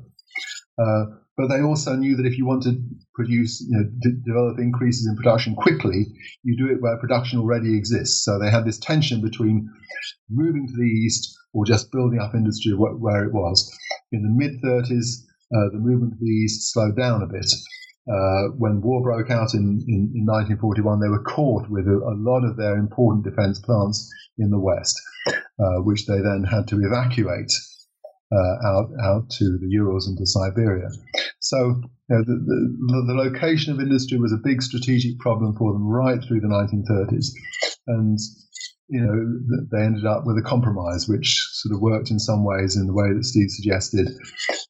Uh, 0.79 1.05
but 1.37 1.47
they 1.47 1.61
also 1.61 1.95
knew 1.95 2.15
that 2.15 2.25
if 2.25 2.37
you 2.37 2.45
want 2.45 2.63
to 2.63 2.81
produce, 3.13 3.61
you 3.61 3.77
know, 3.77 3.83
d- 3.99 4.21
develop 4.25 4.57
increases 4.57 5.05
in 5.07 5.15
production 5.15 5.53
quickly, 5.55 6.05
you 6.43 6.57
do 6.57 6.71
it 6.73 6.81
where 6.81 6.97
production 6.97 7.39
already 7.39 7.77
exists. 7.77 8.23
So 8.23 8.39
they 8.39 8.49
had 8.49 8.65
this 8.65 8.79
tension 8.79 9.21
between 9.21 9.69
moving 10.29 10.67
to 10.67 10.73
the 10.73 10.83
east 10.83 11.37
or 11.55 11.65
just 11.65 11.91
building 11.91 12.19
up 12.19 12.35
industry 12.35 12.73
where 12.73 13.23
it 13.23 13.33
was. 13.33 13.71
In 14.11 14.21
the 14.21 14.29
mid 14.29 14.61
30s, 14.61 15.23
uh, 15.55 15.71
the 15.71 15.79
movement 15.79 16.13
to 16.13 16.19
the 16.19 16.29
east 16.29 16.73
slowed 16.73 16.97
down 16.97 17.23
a 17.23 17.27
bit. 17.27 17.47
Uh, 18.07 18.53
when 18.57 18.81
war 18.81 19.01
broke 19.01 19.31
out 19.31 19.55
in, 19.55 19.81
in, 19.87 20.11
in 20.13 20.25
1941, 20.27 20.99
they 20.99 21.09
were 21.09 21.23
caught 21.23 21.67
with 21.69 21.87
a, 21.87 21.97
a, 21.97 22.13
lot 22.21 22.43
of 22.45 22.55
their 22.55 22.77
important 22.77 23.23
defense 23.23 23.57
plants 23.59 24.07
in 24.37 24.51
the 24.51 24.59
west, 24.59 25.01
uh, 25.27 25.81
which 25.81 26.05
they 26.05 26.19
then 26.19 26.43
had 26.43 26.67
to 26.67 26.77
evacuate 26.85 27.49
uh, 28.31 28.67
out 28.67 28.89
out 29.01 29.29
to 29.29 29.57
the 29.57 29.67
Urals 29.69 30.07
and 30.07 30.17
to 30.17 30.25
Siberia. 30.25 30.89
So 31.39 31.81
you 32.09 32.15
know, 32.15 32.23
the, 32.23 32.35
the, 32.35 33.03
the, 33.07 33.13
location 33.13 33.73
of 33.73 33.79
industry 33.79 34.19
was 34.19 34.33
a 34.33 34.43
big 34.43 34.61
strategic 34.61 35.17
problem 35.19 35.55
for 35.57 35.73
them 35.73 35.87
right 35.87 36.21
through 36.21 36.41
the 36.41 36.47
1930s, 36.47 37.27
and 37.87 38.19
you 38.87 39.01
know 39.01 39.67
they 39.71 39.83
ended 39.83 40.05
up 40.05 40.23
with 40.25 40.37
a 40.37 40.47
compromise 40.47 41.07
which 41.07 41.47
sort 41.51 41.75
of 41.75 41.81
worked 41.81 42.11
in 42.11 42.19
some 42.19 42.43
ways 42.43 42.75
in 42.75 42.87
the 42.87 42.93
way 42.93 43.13
that 43.13 43.23
Steve 43.23 43.49
suggested. 43.49 44.07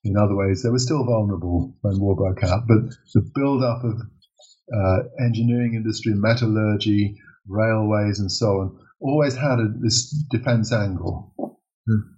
In 0.04 0.16
other 0.18 0.36
ways, 0.36 0.64
they 0.64 0.70
were 0.70 0.80
still 0.80 1.04
vulnerable 1.06 1.76
when 1.82 2.00
war 2.00 2.16
broke 2.16 2.44
out, 2.44 2.64
but 2.68 2.78
the 3.14 3.30
build-up 3.34 3.84
of 3.84 4.02
uh, 4.74 5.04
engineering 5.24 5.74
industry, 5.76 6.14
metallurgy, 6.16 7.16
railways, 7.48 8.20
and 8.20 8.32
so 8.32 8.48
on 8.48 8.80
always 9.02 9.36
had 9.36 9.60
a, 9.60 9.68
this 9.82 10.12
defense 10.32 10.72
angle. 10.72 11.34
Hmm. 11.38 12.16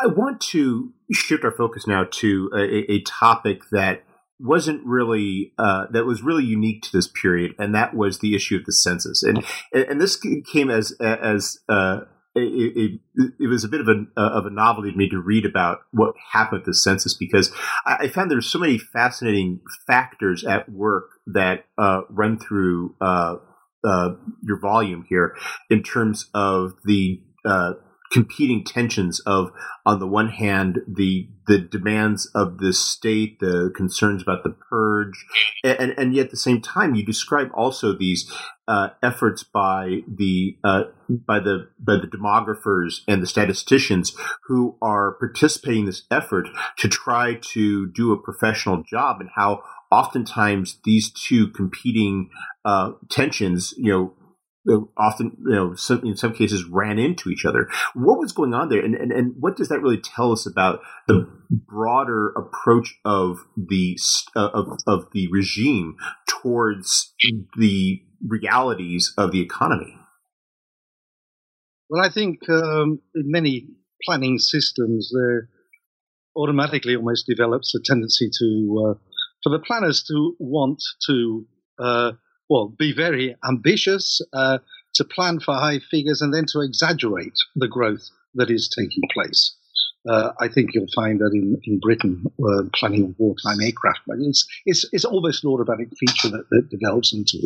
I 0.00 0.06
want 0.06 0.40
to 0.50 0.92
shift 1.12 1.44
our 1.44 1.52
focus 1.52 1.86
now 1.86 2.04
to 2.10 2.50
a, 2.54 2.92
a 2.92 3.02
topic 3.02 3.62
that 3.70 4.04
wasn't 4.42 4.84
really 4.84 5.52
uh, 5.58 5.86
that 5.92 6.04
was 6.04 6.22
really 6.22 6.44
unique 6.44 6.82
to 6.82 6.92
this 6.92 7.08
period, 7.08 7.52
and 7.58 7.74
that 7.74 7.94
was 7.94 8.18
the 8.18 8.34
issue 8.34 8.56
of 8.56 8.64
the 8.64 8.72
census. 8.72 9.22
And 9.22 9.44
and 9.72 10.00
this 10.00 10.16
came 10.52 10.70
as 10.70 10.92
as 11.00 11.58
uh, 11.68 12.00
it, 12.34 13.00
it, 13.14 13.32
it, 13.38 13.46
was 13.46 13.64
a 13.64 13.68
bit 13.68 13.80
of 13.80 13.88
a 13.88 14.04
uh, 14.16 14.30
of 14.30 14.46
a 14.46 14.50
novelty 14.50 14.90
to 14.90 14.96
me 14.96 15.08
to 15.10 15.20
read 15.20 15.44
about 15.44 15.80
what 15.92 16.14
happened 16.32 16.60
with 16.60 16.66
the 16.66 16.74
census 16.74 17.14
because 17.14 17.52
I, 17.84 18.08
found 18.08 18.30
there's 18.30 18.50
so 18.50 18.58
many 18.58 18.78
fascinating 18.78 19.60
factors 19.86 20.44
at 20.44 20.68
work 20.68 21.10
that 21.26 21.66
uh, 21.76 22.02
run 22.08 22.38
through 22.38 22.96
uh, 23.00 23.36
uh, 23.84 24.10
your 24.42 24.58
volume 24.60 25.04
here 25.08 25.36
in 25.68 25.82
terms 25.82 26.30
of 26.34 26.72
the 26.84 27.22
competing 28.12 28.62
tensions 28.64 29.20
of, 29.20 29.52
on 29.86 29.98
the 29.98 30.06
one 30.06 30.28
hand, 30.28 30.80
the 30.86 31.28
the 31.48 31.58
demands 31.58 32.26
of 32.34 32.58
the 32.58 32.72
state, 32.72 33.40
the 33.40 33.72
concerns 33.74 34.22
about 34.22 34.44
the 34.44 34.50
purge, 34.50 35.24
and 35.64 35.94
and 35.98 36.14
yet 36.14 36.26
at 36.26 36.30
the 36.30 36.36
same 36.36 36.60
time, 36.60 36.94
you 36.94 37.04
describe 37.04 37.48
also 37.54 37.92
these 37.92 38.30
uh, 38.68 38.90
efforts 39.02 39.42
by 39.42 40.02
the 40.06 40.56
uh, 40.62 40.84
by 41.08 41.40
the 41.40 41.68
by 41.78 41.96
the 41.96 42.06
demographers 42.06 43.00
and 43.08 43.22
the 43.22 43.26
statisticians 43.26 44.14
who 44.46 44.76
are 44.80 45.12
participating 45.12 45.80
in 45.80 45.86
this 45.86 46.02
effort 46.10 46.48
to 46.78 46.88
try 46.88 47.34
to 47.40 47.88
do 47.88 48.12
a 48.12 48.22
professional 48.22 48.82
job, 48.82 49.20
and 49.20 49.30
how 49.34 49.62
oftentimes 49.90 50.78
these 50.84 51.10
two 51.10 51.48
competing 51.48 52.30
uh, 52.64 52.92
tensions, 53.10 53.74
you 53.76 53.92
know, 53.92 54.14
often, 54.96 55.36
you 55.44 55.54
know, 55.54 55.74
some, 55.74 56.04
in 56.04 56.16
some 56.16 56.32
cases 56.32 56.64
ran 56.64 56.98
into 56.98 57.30
each 57.30 57.44
other. 57.44 57.68
What 57.94 58.18
was 58.18 58.32
going 58.32 58.54
on 58.54 58.68
there, 58.68 58.84
and, 58.84 58.94
and 58.94 59.12
and 59.12 59.34
what 59.38 59.56
does 59.56 59.68
that 59.68 59.80
really 59.80 60.00
tell 60.00 60.32
us 60.32 60.46
about 60.46 60.80
the 61.08 61.28
broader 61.50 62.30
approach 62.30 62.94
of 63.04 63.38
the 63.56 63.98
uh, 64.36 64.50
of 64.54 64.78
of 64.86 65.06
the 65.12 65.28
regime 65.30 65.96
towards 66.28 67.14
the 67.58 68.02
realities 68.26 69.12
of 69.18 69.32
the 69.32 69.40
economy? 69.40 69.96
Well, 71.90 72.04
I 72.04 72.08
think 72.08 72.48
um, 72.48 73.00
in 73.14 73.30
many 73.30 73.68
planning 74.04 74.38
systems, 74.38 75.12
there 75.14 75.48
automatically 76.36 76.96
almost 76.96 77.26
develops 77.26 77.74
a 77.74 77.80
tendency 77.84 78.30
to 78.38 78.86
uh, 78.86 78.98
for 79.42 79.50
the 79.50 79.58
planners 79.58 80.04
to 80.04 80.36
want 80.38 80.80
to 81.08 81.46
uh, 81.78 82.12
well, 82.52 82.68
be 82.68 82.92
very 82.92 83.34
ambitious, 83.48 84.20
uh, 84.34 84.58
to 84.94 85.04
plan 85.04 85.40
for 85.40 85.54
high 85.54 85.80
figures, 85.90 86.20
and 86.20 86.34
then 86.34 86.44
to 86.52 86.60
exaggerate 86.60 87.32
the 87.56 87.66
growth 87.66 88.10
that 88.34 88.50
is 88.50 88.68
taking 88.68 89.02
place. 89.10 89.56
Uh, 90.06 90.32
I 90.38 90.48
think 90.48 90.74
you'll 90.74 90.94
find 90.94 91.18
that 91.20 91.30
in, 91.32 91.58
in 91.64 91.80
Britain, 91.80 92.24
uh, 92.38 92.64
planning 92.74 93.04
of 93.04 93.14
wartime 93.18 93.62
aircraft, 93.62 94.00
it's, 94.06 94.46
it's, 94.66 94.86
it's 94.92 95.06
almost 95.06 95.44
an 95.44 95.50
automatic 95.50 95.88
feature 95.98 96.28
that, 96.28 96.44
that 96.50 96.68
develops 96.68 97.14
into. 97.14 97.38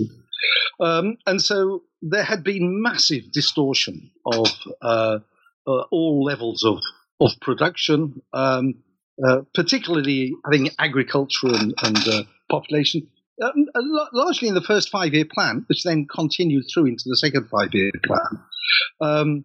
Um, 0.81 1.19
and 1.25 1.41
so 1.41 1.85
there 2.03 2.25
had 2.25 2.43
been 2.43 2.83
massive 2.83 3.31
distortion 3.31 4.11
of 4.25 4.49
uh, 4.83 5.19
uh 5.69 5.83
all 5.93 6.25
levels 6.25 6.65
of, 6.65 6.81
of 7.21 7.31
production, 7.41 8.23
um, 8.33 8.75
uh, 9.25 9.43
particularly, 9.55 10.33
I 10.45 10.51
think, 10.51 10.73
agriculture 10.81 11.53
and, 11.55 11.75
and 11.85 12.09
uh, 12.09 12.23
population 12.51 13.09
um, 13.43 13.67
largely 14.13 14.49
in 14.49 14.55
the 14.55 14.63
first 14.63 14.91
five 14.91 15.15
year 15.15 15.27
plan, 15.31 15.65
which 15.69 15.83
then 15.83 16.07
continued 16.07 16.65
through 16.73 16.87
into 16.87 17.05
the 17.07 17.17
second 17.17 17.49
five 17.49 17.71
year 17.73 17.91
plan. 18.05 18.43
Um, 19.01 19.45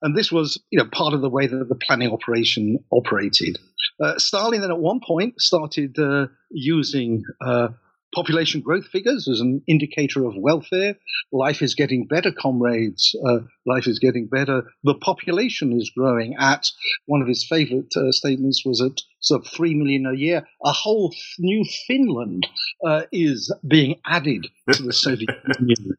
and 0.00 0.16
this 0.16 0.30
was, 0.30 0.62
you 0.70 0.78
know, 0.78 0.88
part 0.90 1.14
of 1.14 1.22
the 1.22 1.30
way 1.30 1.46
that 1.46 1.68
the 1.68 1.74
planning 1.74 2.12
operation 2.12 2.78
operated. 2.90 3.58
Uh, 4.00 4.16
Stalin 4.18 4.60
then, 4.60 4.70
at 4.70 4.78
one 4.78 5.00
point, 5.04 5.40
started 5.40 5.98
uh, 5.98 6.26
using 6.50 7.24
uh, 7.44 7.68
population 8.14 8.60
growth 8.60 8.86
figures 8.86 9.28
as 9.28 9.40
an 9.40 9.62
indicator 9.66 10.24
of 10.24 10.34
welfare. 10.36 10.94
Life 11.32 11.62
is 11.62 11.74
getting 11.74 12.06
better, 12.06 12.32
comrades. 12.32 13.14
Uh, 13.26 13.40
life 13.66 13.86
is 13.86 13.98
getting 13.98 14.26
better. 14.26 14.64
The 14.84 14.94
population 14.94 15.72
is 15.72 15.90
growing 15.96 16.34
at, 16.38 16.66
one 17.06 17.22
of 17.22 17.28
his 17.28 17.46
favorite 17.48 17.94
uh, 17.96 18.12
statements 18.12 18.64
was 18.64 18.80
at 18.80 19.00
sort 19.20 19.44
of 19.44 19.52
3 19.52 19.74
million 19.74 20.06
a 20.06 20.16
year. 20.16 20.46
A 20.64 20.72
whole 20.72 21.14
new 21.38 21.64
Finland 21.86 22.46
uh, 22.86 23.02
is 23.12 23.54
being 23.66 24.00
added 24.06 24.46
to 24.72 24.82
the 24.82 24.92
Soviet 24.92 25.30
Union 25.58 25.96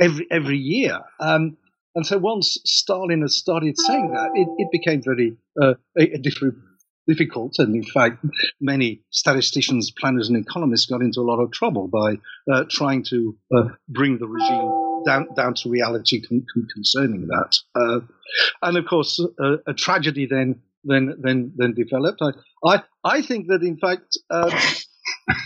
every, 0.00 0.26
every 0.30 0.58
year. 0.58 1.00
Um, 1.20 1.56
and 1.94 2.06
so 2.06 2.18
once 2.18 2.58
Stalin 2.66 3.22
has 3.22 3.36
started 3.36 3.78
saying 3.78 4.12
that, 4.12 4.30
it, 4.34 4.48
it 4.58 4.68
became 4.70 5.02
very 5.02 5.34
uh, 5.60 5.74
a, 5.98 6.14
a 6.14 6.18
different 6.18 6.56
difficult. 7.06 7.54
And 7.58 7.74
in 7.74 7.84
fact, 7.84 8.24
many 8.60 9.02
statisticians, 9.10 9.90
planners, 9.90 10.28
and 10.28 10.36
economists 10.36 10.86
got 10.86 11.00
into 11.00 11.20
a 11.20 11.22
lot 11.22 11.40
of 11.40 11.52
trouble 11.52 11.88
by 11.88 12.16
uh, 12.52 12.64
trying 12.70 13.04
to 13.10 13.36
uh, 13.56 13.68
bring 13.88 14.18
the 14.18 14.26
regime 14.26 15.02
down, 15.06 15.28
down 15.34 15.54
to 15.54 15.70
reality 15.70 16.20
con- 16.20 16.44
con- 16.52 16.68
concerning 16.72 17.28
that. 17.28 17.56
Uh, 17.74 18.00
and 18.62 18.76
of 18.76 18.86
course, 18.86 19.20
uh, 19.20 19.56
a 19.66 19.74
tragedy 19.74 20.26
then 20.30 20.60
then 20.84 21.14
then 21.20 21.52
then 21.56 21.74
developed. 21.74 22.20
I 22.22 22.30
I, 22.64 22.82
I 23.04 23.22
think 23.22 23.48
that 23.48 23.62
in 23.62 23.76
fact. 23.76 24.18
Um, 24.30 24.50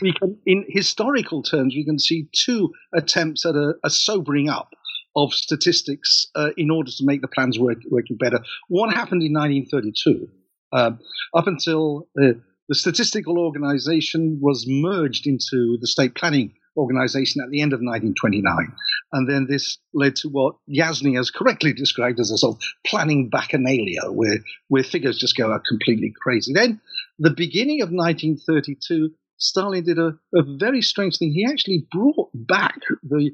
we 0.02 0.12
can, 0.12 0.38
in 0.46 0.64
historical 0.68 1.42
terms, 1.42 1.74
we 1.74 1.84
can 1.84 1.98
see 1.98 2.28
two 2.32 2.72
attempts 2.94 3.44
at 3.44 3.54
a, 3.54 3.74
a 3.84 3.90
sobering 3.90 4.48
up 4.48 4.70
of 5.16 5.32
statistics 5.32 6.28
uh, 6.34 6.50
in 6.56 6.70
order 6.70 6.90
to 6.90 7.04
make 7.04 7.20
the 7.20 7.28
plans 7.28 7.58
work 7.58 7.78
working 7.90 8.16
better. 8.16 8.40
One 8.68 8.90
happened 8.90 9.22
in 9.22 9.32
1932, 9.32 10.28
um, 10.72 10.98
up 11.34 11.46
until 11.46 12.08
uh, 12.20 12.32
the 12.68 12.74
statistical 12.74 13.38
organization 13.38 14.38
was 14.40 14.64
merged 14.68 15.26
into 15.26 15.76
the 15.80 15.86
state 15.86 16.14
planning 16.14 16.54
organization 16.76 17.42
at 17.42 17.50
the 17.50 17.60
end 17.60 17.72
of 17.72 17.80
1929. 17.80 18.72
And 19.12 19.28
then 19.28 19.46
this 19.48 19.78
led 19.92 20.14
to 20.16 20.28
what 20.28 20.54
Jasny 20.68 21.16
has 21.16 21.30
correctly 21.30 21.72
described 21.72 22.20
as 22.20 22.30
a 22.30 22.38
sort 22.38 22.56
of 22.56 22.62
planning 22.86 23.28
bacchanalia, 23.28 24.12
where, 24.12 24.38
where 24.68 24.84
figures 24.84 25.18
just 25.18 25.36
go 25.36 25.52
out 25.52 25.64
completely 25.68 26.12
crazy. 26.22 26.52
Then, 26.52 26.80
the 27.18 27.34
beginning 27.36 27.82
of 27.82 27.88
1932, 27.88 29.10
Stalin 29.36 29.84
did 29.84 29.98
a, 29.98 30.16
a 30.34 30.42
very 30.58 30.80
strange 30.80 31.18
thing. 31.18 31.32
He 31.32 31.44
actually 31.44 31.86
brought 31.90 32.30
back 32.34 32.78
the 33.02 33.32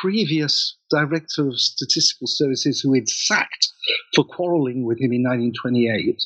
previous 0.00 0.76
director 0.90 1.46
of 1.48 1.58
statistical 1.58 2.26
services 2.26 2.80
who 2.80 2.92
he'd 2.92 3.08
sacked 3.08 3.68
for 4.14 4.24
quarreling 4.24 4.84
with 4.84 4.98
him 4.98 5.12
in 5.12 5.22
1928 5.22 6.22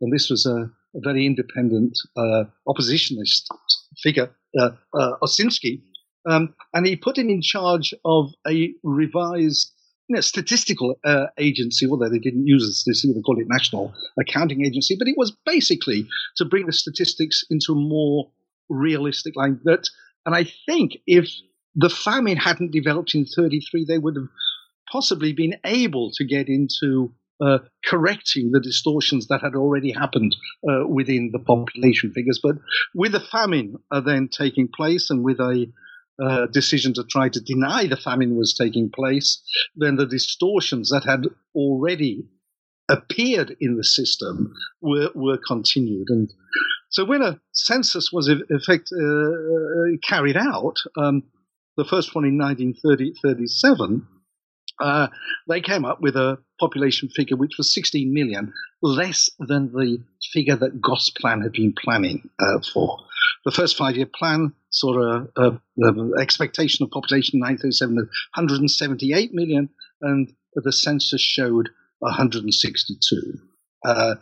and 0.00 0.12
this 0.12 0.30
was 0.30 0.46
a, 0.46 0.70
a 0.96 1.00
very 1.02 1.26
independent 1.26 1.98
uh, 2.16 2.44
oppositionist 2.68 3.46
figure, 4.02 4.30
uh, 4.58 4.70
uh, 4.98 5.12
Osinski, 5.22 5.82
um, 6.26 6.54
and 6.72 6.86
he 6.86 6.96
put 6.96 7.18
him 7.18 7.28
in 7.28 7.42
charge 7.42 7.94
of 8.04 8.32
a 8.46 8.72
revised 8.82 9.72
you 10.08 10.14
know, 10.14 10.20
statistical 10.20 10.98
uh, 11.04 11.26
agency, 11.38 11.86
although 11.88 12.10
they 12.10 12.18
didn't 12.18 12.46
use 12.46 12.66
the 12.66 12.72
statistical, 12.72 13.14
they 13.14 13.22
called 13.22 13.38
it 13.38 13.46
National 13.48 13.94
Accounting 14.20 14.64
Agency, 14.64 14.96
but 14.98 15.08
it 15.08 15.16
was 15.16 15.34
basically 15.46 16.06
to 16.36 16.44
bring 16.44 16.66
the 16.66 16.72
statistics 16.72 17.44
into 17.50 17.72
a 17.72 17.76
more 17.76 18.30
realistic 18.68 19.34
line. 19.36 19.60
That, 19.64 19.88
and 20.26 20.34
I 20.34 20.46
think 20.66 20.98
if 21.06 21.28
the 21.74 21.88
famine 21.88 22.36
hadn't 22.36 22.72
developed 22.72 23.14
in 23.14 23.24
33, 23.24 23.86
they 23.86 23.98
would 23.98 24.16
have 24.16 24.28
possibly 24.90 25.32
been 25.32 25.56
able 25.64 26.10
to 26.12 26.24
get 26.24 26.48
into 26.48 27.12
uh, 27.40 27.58
correcting 27.84 28.50
the 28.52 28.60
distortions 28.60 29.28
that 29.28 29.40
had 29.40 29.54
already 29.54 29.92
happened 29.92 30.36
uh, 30.68 30.86
within 30.86 31.30
the 31.32 31.38
population 31.38 32.12
figures. 32.12 32.40
But 32.42 32.56
with 32.94 33.12
the 33.12 33.20
famine 33.20 33.76
uh, 33.90 34.00
then 34.00 34.28
taking 34.28 34.68
place 34.68 35.10
and 35.10 35.22
with 35.24 35.40
a 35.40 35.66
uh, 36.22 36.46
decision 36.46 36.94
to 36.94 37.04
try 37.04 37.28
to 37.28 37.40
deny 37.40 37.86
the 37.86 37.96
famine 37.96 38.36
was 38.36 38.54
taking 38.54 38.90
place, 38.90 39.42
then 39.74 39.96
the 39.96 40.06
distortions 40.06 40.90
that 40.90 41.04
had 41.04 41.26
already 41.54 42.24
appeared 42.88 43.56
in 43.60 43.76
the 43.76 43.84
system 43.84 44.52
were, 44.80 45.10
were 45.14 45.38
continued. 45.38 46.08
And 46.10 46.32
so 46.90 47.04
when 47.04 47.22
a 47.22 47.40
census 47.52 48.12
was 48.12 48.28
in 48.28 48.42
effect 48.50 48.90
uh, 48.92 49.96
carried 50.02 50.36
out, 50.36 50.76
um, 50.96 51.24
the 51.76 51.84
first 51.84 52.14
one 52.14 52.24
in 52.24 52.38
1937, 52.38 54.06
uh, 54.80 55.08
they 55.48 55.60
came 55.60 55.84
up 55.84 56.00
with 56.00 56.16
a 56.16 56.38
population 56.58 57.08
figure 57.08 57.36
which 57.36 57.56
was 57.58 57.72
16 57.72 58.12
million, 58.12 58.52
less 58.82 59.30
than 59.38 59.72
the 59.72 59.98
figure 60.32 60.56
that 60.56 60.80
Gosplan 60.80 61.42
had 61.42 61.52
been 61.52 61.74
planning 61.74 62.28
uh, 62.38 62.60
for. 62.72 62.98
The 63.44 63.52
first 63.52 63.76
five 63.76 63.96
year 63.96 64.08
plan 64.12 64.52
saw 64.70 64.98
a, 64.98 65.28
a, 65.36 65.60
a, 65.82 66.20
expectation 66.20 66.84
of 66.84 66.90
population 66.90 67.36
in 67.36 67.40
1937 67.40 67.98
of 67.98 68.04
178 68.34 69.34
million, 69.34 69.68
and 70.00 70.34
the 70.54 70.72
census 70.72 71.20
showed 71.20 71.70
162. 72.00 73.38
Uh, 73.84 74.14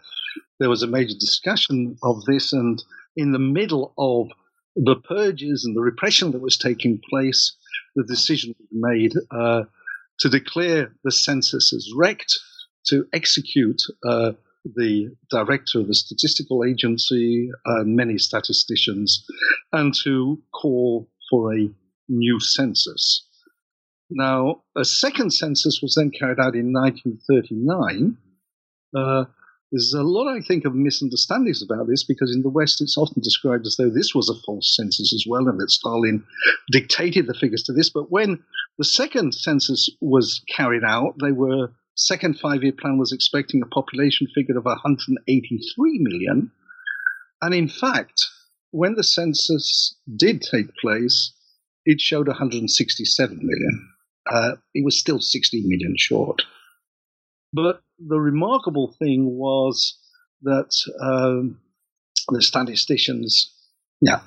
there 0.59 0.69
was 0.69 0.83
a 0.83 0.87
major 0.87 1.15
discussion 1.19 1.97
of 2.03 2.25
this, 2.25 2.53
and 2.53 2.83
in 3.17 3.33
the 3.33 3.39
middle 3.39 3.95
of 3.97 4.29
the 4.77 4.97
purges 4.97 5.65
and 5.65 5.77
the 5.77 5.81
repression 5.81 6.33
that 6.33 6.41
was 6.41 6.57
taking 6.57 7.01
place, 7.09 7.57
the 7.95 8.05
decision 8.05 8.55
was 8.59 8.69
made 8.73 9.13
uh, 9.31 9.65
to 10.21 10.29
declare 10.29 10.95
the 11.05 11.13
census 11.13 11.73
as 11.73 11.89
wrecked, 11.97 12.39
to 12.87 13.05
execute 13.13 13.81
uh, 14.07 14.33
the 14.65 15.15
director 15.31 15.81
of 15.81 15.89
the 15.89 15.95
statistical 15.95 16.65
agency 16.65 17.51
and 17.65 17.97
many 17.97 18.19
statisticians, 18.19 19.25
and 19.73 19.95
to 20.05 20.41
call 20.53 21.09
for 21.31 21.55
a 21.55 21.69
new 22.09 22.41
census. 22.41 23.27
Now, 24.11 24.63
a 24.77 24.85
second 24.85 25.33
census 25.33 25.81
was 25.83 25.95
then 25.95 26.11
carried 26.11 26.39
out 26.39 26.55
in 26.55 26.73
1939. 26.73 28.19
Uh, 28.95 29.25
there's 29.73 29.95
a 29.95 30.03
lot, 30.03 30.29
I 30.29 30.41
think, 30.43 30.67
of 30.67 30.75
misunderstandings 30.75 31.63
about 31.63 31.89
this 31.89 32.05
because 32.05 32.31
in 32.35 32.43
the 32.43 32.51
West 32.51 32.83
it's 32.83 32.99
often 32.99 33.23
described 33.23 33.67
as 33.67 33.77
though 33.77 33.89
this 33.89 34.15
was 34.15 34.29
a 34.29 34.39
false 34.45 34.77
census 34.77 35.15
as 35.15 35.25
well 35.27 35.49
and 35.49 35.59
that 35.59 35.71
Stalin 35.71 36.25
dictated 36.71 37.27
the 37.27 37.35
figures 37.35 37.63
to 37.65 37.73
this. 37.73 37.89
But 37.89 38.13
when 38.13 38.45
the 38.77 38.85
second 38.85 39.35
census 39.35 39.89
was 40.03 40.43
carried 40.55 40.85
out, 40.85 41.15
they 41.23 41.33
were 41.33 41.73
second 41.95 42.39
five 42.39 42.63
year 42.63 42.73
plan 42.79 42.99
was 42.99 43.13
expecting 43.13 43.63
a 43.63 43.75
population 43.75 44.27
figure 44.35 44.59
of 44.59 44.67
183 44.67 45.99
million. 46.01 46.51
And 47.41 47.55
in 47.55 47.69
fact, 47.69 48.21
when 48.73 48.95
the 48.95 49.05
census 49.05 49.97
did 50.17 50.43
take 50.43 50.77
place, 50.77 51.33
it 51.87 51.99
showed 51.99 52.29
167 52.29 53.37
million. 53.37 53.89
Uh, 54.31 54.53
it 54.75 54.85
was 54.85 55.01
still 55.01 55.19
16 55.19 55.67
million 55.67 55.95
short. 55.99 56.43
But 57.53 57.83
the 57.99 58.19
remarkable 58.19 58.95
thing 58.99 59.27
was 59.27 59.99
that 60.43 60.71
um, 61.01 61.61
the 62.29 62.43
statisticians, 62.43 63.55
yeah, 64.01 64.21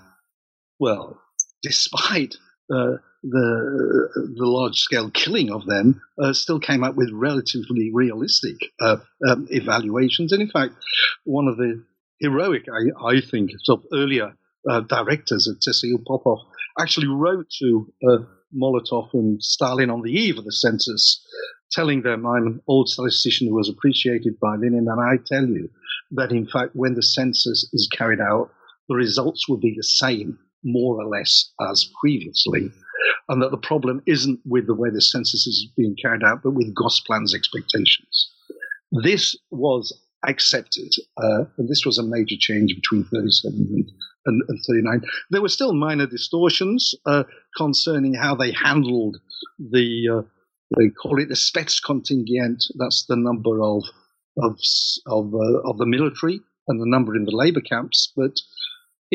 well, 0.79 1.21
despite 1.63 2.35
uh, 2.71 2.97
the 3.23 4.33
the 4.35 4.45
large 4.45 4.77
scale 4.77 5.09
killing 5.09 5.51
of 5.51 5.65
them, 5.65 6.01
uh, 6.21 6.33
still 6.33 6.59
came 6.59 6.83
up 6.83 6.95
with 6.95 7.09
relatively 7.11 7.91
realistic 7.93 8.55
uh, 8.79 8.97
um, 9.27 9.47
evaluations. 9.49 10.31
And 10.31 10.41
in 10.41 10.49
fact, 10.49 10.73
one 11.23 11.47
of 11.47 11.57
the 11.57 11.83
heroic, 12.19 12.65
I, 12.69 13.07
I 13.07 13.21
think, 13.21 13.51
sort 13.63 13.81
of 13.81 13.85
earlier 13.93 14.35
uh, 14.69 14.81
directors 14.81 15.47
of 15.47 15.57
Tassilo 15.57 16.03
Popov 16.05 16.39
actually 16.79 17.07
wrote 17.07 17.47
to 17.59 17.93
uh, 18.07 18.17
Molotov 18.55 19.09
and 19.13 19.41
Stalin 19.41 19.89
on 19.89 20.01
the 20.01 20.11
eve 20.11 20.37
of 20.37 20.45
the 20.45 20.51
census, 20.51 21.25
telling 21.71 22.01
them, 22.01 22.25
I'm 22.25 22.47
an 22.47 22.61
old 22.67 22.89
statistician 22.89 23.47
who 23.47 23.55
was 23.55 23.69
appreciated 23.69 24.39
by 24.39 24.55
Lenin, 24.55 24.87
and 24.89 25.01
I 25.01 25.17
tell 25.25 25.45
you 25.45 25.69
that 26.11 26.31
in 26.31 26.47
fact, 26.47 26.71
when 26.75 26.95
the 26.95 27.03
census 27.03 27.69
is 27.73 27.89
carried 27.91 28.19
out, 28.19 28.51
the 28.87 28.95
results 28.95 29.47
will 29.49 29.57
be 29.57 29.73
the 29.75 29.83
same, 29.83 30.37
more 30.63 31.01
or 31.01 31.05
less, 31.05 31.51
as 31.71 31.89
previously. 31.99 32.71
And 33.29 33.41
that 33.41 33.51
the 33.51 33.57
problem 33.57 34.01
isn't 34.05 34.39
with 34.45 34.67
the 34.67 34.75
way 34.75 34.89
the 34.89 35.01
census 35.01 35.47
is 35.47 35.67
being 35.75 35.95
carried 36.01 36.23
out, 36.23 36.41
but 36.43 36.51
with 36.51 36.75
Gosplan's 36.75 37.33
expectations. 37.33 38.31
This 39.03 39.35
was 39.51 39.93
accepted. 40.27 40.91
Uh, 41.17 41.45
and 41.57 41.69
this 41.69 41.83
was 41.85 41.97
a 41.97 42.03
major 42.03 42.35
change 42.37 42.75
between 42.75 43.03
37 43.05 43.53
and, 43.53 43.91
and, 44.25 44.41
and 44.47 44.59
39. 44.67 45.01
There 45.31 45.41
were 45.41 45.49
still 45.49 45.73
minor 45.73 46.07
distortions 46.07 46.95
uh, 47.05 47.23
concerning 47.57 48.13
how 48.13 48.35
they 48.35 48.51
handled 48.51 49.17
the, 49.59 50.09
uh, 50.09 50.21
they 50.77 50.89
call 50.89 51.19
it 51.19 51.29
the 51.29 51.35
Spetskontingent. 51.35 52.63
That's 52.75 53.05
the 53.07 53.15
number 53.15 53.61
of, 53.61 53.83
of, 54.37 54.59
of, 55.05 55.33
uh, 55.33 55.69
of 55.69 55.77
the 55.77 55.85
military 55.85 56.39
and 56.67 56.81
the 56.81 56.89
number 56.89 57.15
in 57.15 57.25
the 57.25 57.35
labor 57.35 57.61
camps. 57.61 58.11
But 58.15 58.39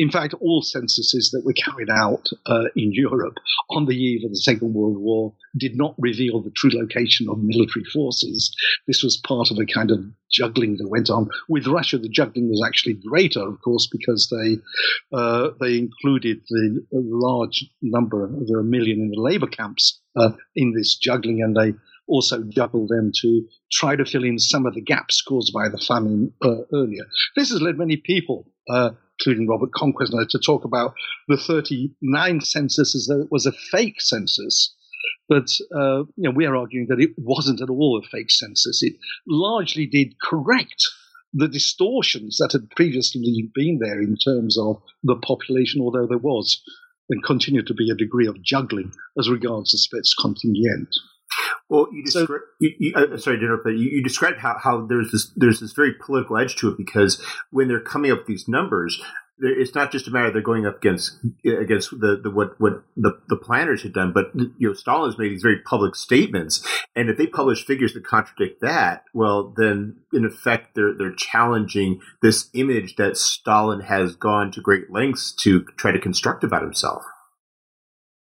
in 0.01 0.09
fact, 0.09 0.33
all 0.41 0.63
censuses 0.63 1.29
that 1.29 1.45
were 1.45 1.53
carried 1.53 1.89
out 1.91 2.27
uh, 2.47 2.63
in 2.75 2.91
Europe 2.91 3.37
on 3.69 3.85
the 3.85 3.95
eve 3.95 4.25
of 4.25 4.31
the 4.31 4.37
Second 4.37 4.73
World 4.73 4.97
War 4.97 5.31
did 5.55 5.77
not 5.77 5.93
reveal 5.99 6.41
the 6.41 6.49
true 6.49 6.71
location 6.73 7.27
of 7.29 7.37
military 7.37 7.85
forces. 7.85 8.51
This 8.87 9.03
was 9.03 9.21
part 9.23 9.51
of 9.51 9.59
a 9.59 9.71
kind 9.71 9.91
of 9.91 9.99
juggling 10.31 10.77
that 10.77 10.89
went 10.89 11.11
on. 11.11 11.29
With 11.47 11.67
Russia, 11.67 11.99
the 11.99 12.09
juggling 12.09 12.49
was 12.49 12.63
actually 12.65 12.95
greater, 12.95 13.47
of 13.47 13.61
course, 13.61 13.87
because 13.91 14.27
they 14.31 14.57
uh, 15.15 15.49
they 15.59 15.77
included 15.77 16.41
the 16.49 16.83
large 16.91 17.63
number, 17.83 18.23
are 18.23 18.59
a 18.59 18.63
million 18.63 19.01
in 19.01 19.11
the 19.11 19.21
labor 19.21 19.45
camps 19.45 20.01
uh, 20.15 20.31
in 20.55 20.73
this 20.73 20.97
juggling, 20.97 21.43
and 21.43 21.55
they 21.55 21.77
also 22.07 22.43
juggled 22.49 22.89
them 22.89 23.11
to 23.21 23.45
try 23.71 23.95
to 23.95 24.05
fill 24.05 24.23
in 24.23 24.39
some 24.39 24.65
of 24.65 24.73
the 24.73 24.81
gaps 24.81 25.21
caused 25.21 25.53
by 25.53 25.69
the 25.69 25.77
famine 25.77 26.33
uh, 26.41 26.63
earlier. 26.73 27.05
This 27.35 27.51
has 27.51 27.61
led 27.61 27.77
many 27.77 27.97
people 27.97 28.51
uh, 28.67 28.91
including 29.21 29.47
Robert 29.47 29.71
Conquest, 29.73 30.13
to 30.29 30.39
talk 30.39 30.65
about 30.65 30.93
the 31.27 31.37
39 31.37 32.41
census 32.41 32.95
as 32.95 33.07
though 33.07 33.21
it 33.21 33.31
was 33.31 33.45
a 33.45 33.51
fake 33.51 34.01
census. 34.01 34.75
But 35.29 35.49
uh, 35.73 36.03
you 36.15 36.23
know, 36.23 36.31
we're 36.31 36.55
arguing 36.55 36.87
that 36.89 36.99
it 36.99 37.11
wasn't 37.17 37.61
at 37.61 37.69
all 37.69 38.01
a 38.03 38.07
fake 38.07 38.31
census. 38.31 38.83
It 38.83 38.93
largely 39.27 39.85
did 39.85 40.19
correct 40.21 40.85
the 41.33 41.47
distortions 41.47 42.37
that 42.37 42.51
had 42.51 42.69
previously 42.71 43.49
been 43.53 43.79
there 43.79 44.01
in 44.01 44.17
terms 44.17 44.57
of 44.57 44.81
the 45.03 45.15
population, 45.15 45.81
although 45.81 46.07
there 46.07 46.17
was 46.17 46.61
and 47.09 47.23
continued 47.23 47.67
to 47.67 47.73
be 47.73 47.89
a 47.89 47.95
degree 47.95 48.27
of 48.27 48.41
juggling 48.41 48.91
as 49.17 49.29
regards 49.29 49.71
the 49.71 49.77
Spetskontingent. 49.77 50.87
Well, 51.71 51.87
you 51.93 52.03
describe. 52.03 52.27
So, 52.27 52.39
you, 52.59 52.73
you, 52.79 52.93
uh, 52.95 53.15
sorry 53.15 53.37
to 53.37 53.45
interrupt, 53.45 53.63
but 53.63 53.69
you, 53.69 53.89
you 53.89 54.03
described 54.03 54.39
how, 54.39 54.57
how 54.61 54.85
there's 54.85 55.09
this 55.13 55.31
there's 55.37 55.61
this 55.61 55.71
very 55.71 55.93
political 55.93 56.37
edge 56.37 56.57
to 56.57 56.67
it 56.67 56.77
because 56.77 57.25
when 57.49 57.69
they're 57.69 57.79
coming 57.79 58.11
up 58.11 58.17
with 58.19 58.27
these 58.27 58.45
numbers, 58.45 59.01
it's 59.39 59.73
not 59.73 59.89
just 59.89 60.05
a 60.05 60.11
matter 60.11 60.29
they're 60.29 60.41
going 60.41 60.65
up 60.65 60.75
against 60.75 61.17
against 61.45 61.91
the, 61.91 62.19
the 62.21 62.29
what 62.29 62.59
what 62.59 62.83
the, 62.97 63.17
the 63.29 63.37
planners 63.37 63.83
had 63.83 63.93
done, 63.93 64.11
but 64.11 64.25
you 64.35 64.67
know 64.67 64.73
Stalin's 64.73 65.17
made 65.17 65.31
these 65.31 65.41
very 65.41 65.61
public 65.61 65.95
statements, 65.95 66.61
and 66.93 67.09
if 67.09 67.17
they 67.17 67.25
publish 67.25 67.65
figures 67.65 67.93
that 67.93 68.03
contradict 68.05 68.59
that, 68.59 69.05
well, 69.13 69.53
then 69.55 69.95
in 70.11 70.25
effect 70.25 70.75
they're 70.75 70.93
they're 70.93 71.15
challenging 71.15 72.01
this 72.21 72.49
image 72.53 72.97
that 72.97 73.15
Stalin 73.15 73.79
has 73.79 74.17
gone 74.17 74.51
to 74.51 74.61
great 74.61 74.91
lengths 74.91 75.31
to 75.43 75.63
try 75.77 75.93
to 75.93 75.99
construct 75.99 76.43
about 76.43 76.63
himself. 76.63 77.03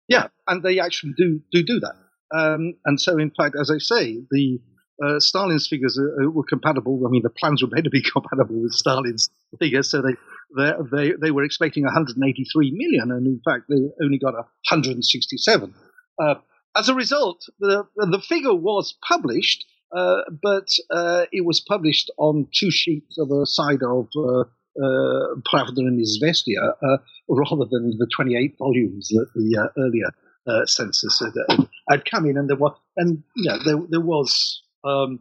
Yeah, 0.07 0.27
and 0.47 0.63
they 0.63 0.79
actually 0.79 1.11
do 1.17 1.41
do 1.51 1.61
do 1.61 1.81
that. 1.81 2.02
Um, 2.33 2.73
and 2.85 2.99
so, 2.99 3.17
in 3.17 3.31
fact, 3.31 3.55
as 3.59 3.69
I 3.69 3.77
say, 3.77 4.17
the 4.31 4.59
uh, 5.03 5.19
Stalin's 5.19 5.67
figures 5.67 5.99
are, 5.99 6.29
were 6.29 6.43
compatible. 6.43 7.01
I 7.05 7.09
mean, 7.09 7.23
the 7.23 7.29
plans 7.29 7.61
were 7.61 7.69
made 7.71 7.83
to 7.83 7.89
be 7.89 8.01
compatible 8.13 8.61
with 8.61 8.73
Stalin's 8.73 9.29
figures, 9.59 9.91
so 9.91 10.01
they 10.01 10.15
they 10.57 10.71
they, 10.91 11.11
they 11.21 11.31
were 11.31 11.43
expecting 11.43 11.83
183 11.83 12.71
million, 12.71 13.11
and 13.11 13.27
in 13.27 13.41
fact, 13.43 13.65
they 13.69 13.75
only 14.03 14.17
got 14.17 14.33
167. 14.33 15.73
Uh, 16.21 16.35
as 16.75 16.89
a 16.89 16.95
result, 16.95 17.45
the 17.59 17.85
the 17.95 18.19
figure 18.19 18.55
was 18.55 18.95
published, 19.07 19.65
uh, 19.95 20.21
but 20.41 20.67
uh, 20.89 21.25
it 21.31 21.45
was 21.45 21.59
published 21.59 22.09
on 22.17 22.47
two 22.53 22.71
sheets 22.71 23.17
of 23.19 23.29
a 23.31 23.45
side 23.45 23.83
of 23.83 24.07
uh, 24.15 24.43
uh, 24.81 25.35
Pravda 25.45 25.77
and 25.77 25.99
Izvestia, 25.99 26.73
uh, 26.81 26.97
rather 27.29 27.65
than 27.69 27.95
the 27.97 28.07
28 28.15 28.55
volumes 28.57 29.09
that 29.09 29.27
the 29.35 29.57
uh, 29.57 29.67
earlier 29.79 30.09
uh, 30.47 30.65
census 30.65 31.19
had, 31.19 31.67
had, 31.89 32.05
come 32.05 32.25
in, 32.25 32.37
and 32.37 32.49
there 32.49 32.57
was, 32.57 32.75
and 32.97 33.23
you 33.35 33.49
know, 33.49 33.57
there 33.63 33.87
there 33.89 34.01
was, 34.01 34.61
um, 34.83 35.19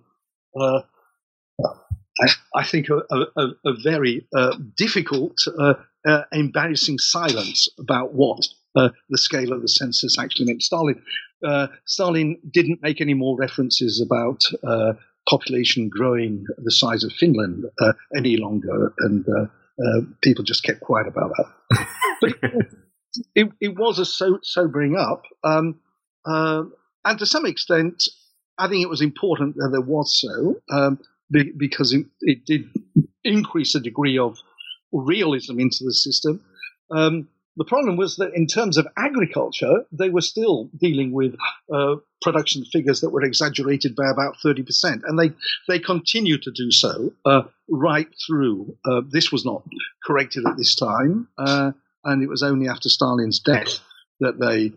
uh, 0.58 0.80
I, 2.20 2.28
I, 2.56 2.64
think, 2.64 2.88
a, 2.88 3.00
a, 3.36 3.46
a 3.64 3.74
very 3.82 4.26
uh, 4.36 4.56
difficult, 4.76 5.38
uh, 5.58 5.74
uh, 6.06 6.22
embarrassing 6.32 6.98
silence 6.98 7.68
about 7.78 8.14
what 8.14 8.46
uh, 8.76 8.90
the 9.08 9.18
scale 9.18 9.52
of 9.52 9.62
the 9.62 9.68
census 9.68 10.18
actually 10.18 10.46
meant. 10.46 10.62
Stalin, 10.62 11.02
Stalin 11.86 12.38
didn't 12.50 12.82
make 12.82 13.00
any 13.00 13.14
more 13.14 13.36
references 13.36 14.04
about 14.04 14.40
population 15.28 15.88
growing 15.88 16.44
the 16.58 16.72
size 16.72 17.04
of 17.04 17.12
Finland 17.12 17.64
any 18.16 18.36
longer, 18.36 18.92
and 18.98 19.24
people 20.20 20.44
just 20.44 20.64
kept 20.64 20.80
quiet 20.80 21.06
about 21.06 21.30
that. 21.36 21.86
But, 22.20 22.32
it, 23.34 23.50
it 23.60 23.76
was 23.76 23.98
a 23.98 24.04
so, 24.04 24.38
sobering 24.42 24.96
up. 24.96 25.24
Um, 25.44 25.80
uh, 26.24 26.64
and 27.04 27.18
to 27.18 27.26
some 27.26 27.46
extent, 27.46 28.04
I 28.58 28.68
think 28.68 28.82
it 28.82 28.88
was 28.88 29.00
important 29.00 29.56
that 29.56 29.70
there 29.72 29.80
was 29.80 30.20
so, 30.20 30.60
um, 30.70 31.00
be, 31.30 31.52
because 31.56 31.92
it, 31.92 32.06
it, 32.20 32.44
did 32.44 32.68
increase 33.24 33.74
a 33.74 33.80
degree 33.80 34.18
of 34.18 34.38
realism 34.92 35.58
into 35.58 35.84
the 35.84 35.94
system. 35.94 36.44
Um, 36.90 37.28
the 37.56 37.64
problem 37.64 37.96
was 37.96 38.16
that 38.16 38.32
in 38.34 38.46
terms 38.46 38.78
of 38.78 38.86
agriculture, 38.96 39.84
they 39.92 40.08
were 40.08 40.22
still 40.22 40.70
dealing 40.76 41.12
with 41.12 41.34
uh, 41.72 41.96
production 42.22 42.64
figures 42.64 43.00
that 43.00 43.10
were 43.10 43.22
exaggerated 43.22 43.94
by 43.94 44.10
about 44.10 44.36
30%. 44.42 45.02
And 45.04 45.18
they, 45.18 45.32
they 45.68 45.78
continue 45.78 46.38
to 46.38 46.50
do 46.50 46.70
so 46.70 47.12
uh, 47.26 47.42
right 47.68 48.08
through. 48.26 48.76
Uh, 48.86 49.02
this 49.10 49.30
was 49.30 49.44
not 49.44 49.64
corrected 50.04 50.46
at 50.46 50.56
this 50.56 50.74
time. 50.74 51.28
Uh, 52.04 52.12
and 52.12 52.22
it 52.22 52.28
was 52.28 52.42
only 52.42 52.68
after 52.68 52.88
Stalin's 52.88 53.40
death 53.40 53.80
that 54.20 54.38
they 54.38 54.72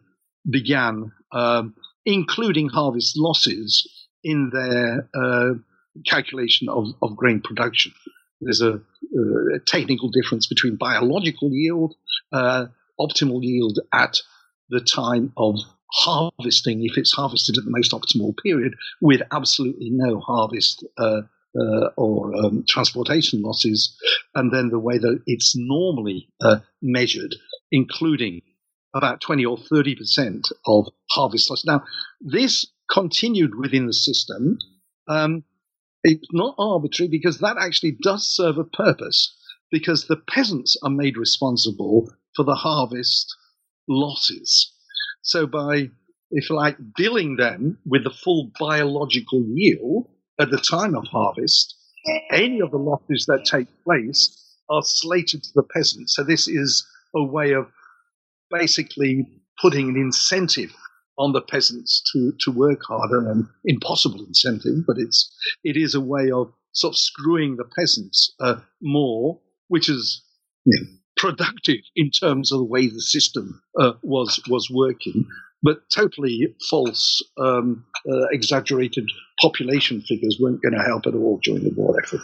began 0.49 1.11
um, 1.31 1.75
including 2.05 2.69
harvest 2.69 3.17
losses 3.17 3.87
in 4.23 4.51
their 4.53 5.09
uh, 5.15 5.53
calculation 6.05 6.69
of, 6.69 6.87
of 7.01 7.15
grain 7.15 7.41
production. 7.41 7.91
There's 8.41 8.61
a, 8.61 8.73
a, 8.73 9.59
technical 9.65 10.09
difference 10.09 10.47
between 10.47 10.75
biological 10.75 11.49
yield, 11.51 11.95
uh, 12.31 12.67
optimal 12.99 13.41
yield 13.41 13.79
at 13.93 14.17
the 14.69 14.81
time 14.81 15.33
of 15.37 15.59
harvesting, 15.91 16.83
if 16.83 16.97
it's 16.97 17.13
harvested 17.13 17.57
at 17.57 17.65
the 17.65 17.71
most 17.71 17.91
optimal 17.91 18.35
period, 18.43 18.73
with 19.01 19.21
absolutely 19.31 19.89
no 19.91 20.19
harvest 20.19 20.85
uh, 20.97 21.21
uh, 21.59 21.89
or 21.97 22.35
um, 22.35 22.63
transportation 22.67 23.41
losses, 23.41 23.97
and 24.33 24.51
then 24.51 24.69
the 24.69 24.79
way 24.79 24.97
that 24.97 25.21
it's 25.25 25.55
normally 25.55 26.29
uh, 26.41 26.57
measured, 26.81 27.35
including 27.71 28.41
about 28.93 29.21
20 29.21 29.45
or 29.45 29.57
30 29.57 29.95
percent 29.95 30.47
of 30.65 30.87
harvest 31.11 31.49
loss. 31.49 31.65
Now, 31.65 31.83
this 32.21 32.65
continued 32.91 33.55
within 33.55 33.87
the 33.87 33.93
system. 33.93 34.57
Um, 35.07 35.43
it's 36.03 36.27
not 36.31 36.55
arbitrary 36.59 37.09
because 37.09 37.39
that 37.39 37.57
actually 37.59 37.97
does 38.01 38.27
serve 38.27 38.57
a 38.57 38.63
purpose 38.63 39.35
because 39.71 40.05
the 40.05 40.17
peasants 40.17 40.77
are 40.83 40.89
made 40.89 41.17
responsible 41.17 42.11
for 42.35 42.43
the 42.43 42.55
harvest 42.55 43.35
losses. 43.87 44.71
So 45.21 45.47
by, 45.47 45.89
if 46.31 46.49
like, 46.49 46.77
billing 46.95 47.37
them 47.37 47.79
with 47.85 48.03
the 48.03 48.11
full 48.11 48.51
biological 48.59 49.43
yield, 49.47 50.07
at 50.39 50.51
the 50.51 50.57
time 50.57 50.95
of 50.95 51.05
harvest, 51.07 51.75
any 52.31 52.59
of 52.59 52.71
the 52.71 52.77
losses 52.77 53.25
that 53.27 53.45
take 53.45 53.67
place 53.83 54.57
are 54.69 54.83
slated 54.83 55.43
to 55.43 55.49
the 55.55 55.63
peasants. 55.63 56.15
So 56.15 56.23
this 56.23 56.47
is 56.47 56.85
a 57.15 57.23
way 57.23 57.53
of 57.53 57.67
basically 58.51 59.27
putting 59.61 59.89
an 59.89 59.95
incentive 59.95 60.73
on 61.17 61.31
the 61.31 61.41
peasants 61.41 62.03
to, 62.11 62.33
to 62.41 62.51
work 62.51 62.81
harder, 62.85 63.29
an 63.31 63.47
impossible 63.63 64.25
incentive, 64.25 64.85
but 64.85 64.97
it's 64.97 65.33
it 65.63 65.77
is 65.77 65.95
a 65.95 66.01
way 66.01 66.29
of 66.29 66.51
sort 66.73 66.93
of 66.93 66.97
screwing 66.97 67.55
the 67.55 67.63
peasants 67.63 68.33
uh, 68.41 68.59
more, 68.81 69.39
which 69.69 69.87
is 69.89 70.21
productive 71.15 71.79
in 71.95 72.11
terms 72.11 72.51
of 72.51 72.59
the 72.59 72.65
way 72.65 72.87
the 72.87 73.01
system 73.01 73.61
uh, 73.79 73.93
was 74.03 74.41
was 74.49 74.69
working, 74.69 75.25
but 75.65 75.79
totally 75.89 76.55
false, 76.69 77.23
um, 77.39 77.83
uh, 78.09 78.27
exaggerated 78.31 79.09
population 79.41 79.99
figures 80.01 80.37
weren't 80.39 80.61
going 80.61 80.75
to 80.75 80.83
help 80.83 81.07
at 81.07 81.15
all 81.15 81.39
during 81.43 81.63
the 81.63 81.73
war 81.75 81.99
effort. 82.01 82.21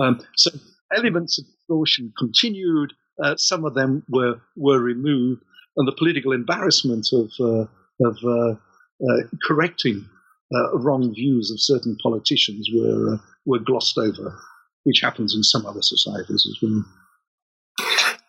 Um, 0.00 0.20
so 0.36 0.50
elements 0.96 1.38
of 1.38 1.44
extortion 1.44 2.12
continued. 2.18 2.92
Uh, 3.22 3.36
some 3.36 3.64
of 3.64 3.74
them 3.74 4.02
were 4.08 4.40
were 4.56 4.80
removed, 4.80 5.42
and 5.76 5.86
the 5.86 5.92
political 5.92 6.32
embarrassment 6.32 7.06
of 7.12 7.30
uh, 7.40 7.66
of 8.06 8.16
uh, 8.24 8.52
uh, 8.52 9.22
correcting 9.46 10.08
uh, 10.54 10.78
wrong 10.78 11.14
views 11.14 11.50
of 11.50 11.60
certain 11.60 11.96
politicians 12.02 12.68
were 12.74 13.18
were 13.44 13.58
glossed 13.58 13.98
over, 13.98 14.38
which 14.84 15.00
happens 15.02 15.34
in 15.34 15.42
some 15.42 15.66
other 15.66 15.82
societies 15.82 16.46
as 16.50 16.58
well. 16.62 16.84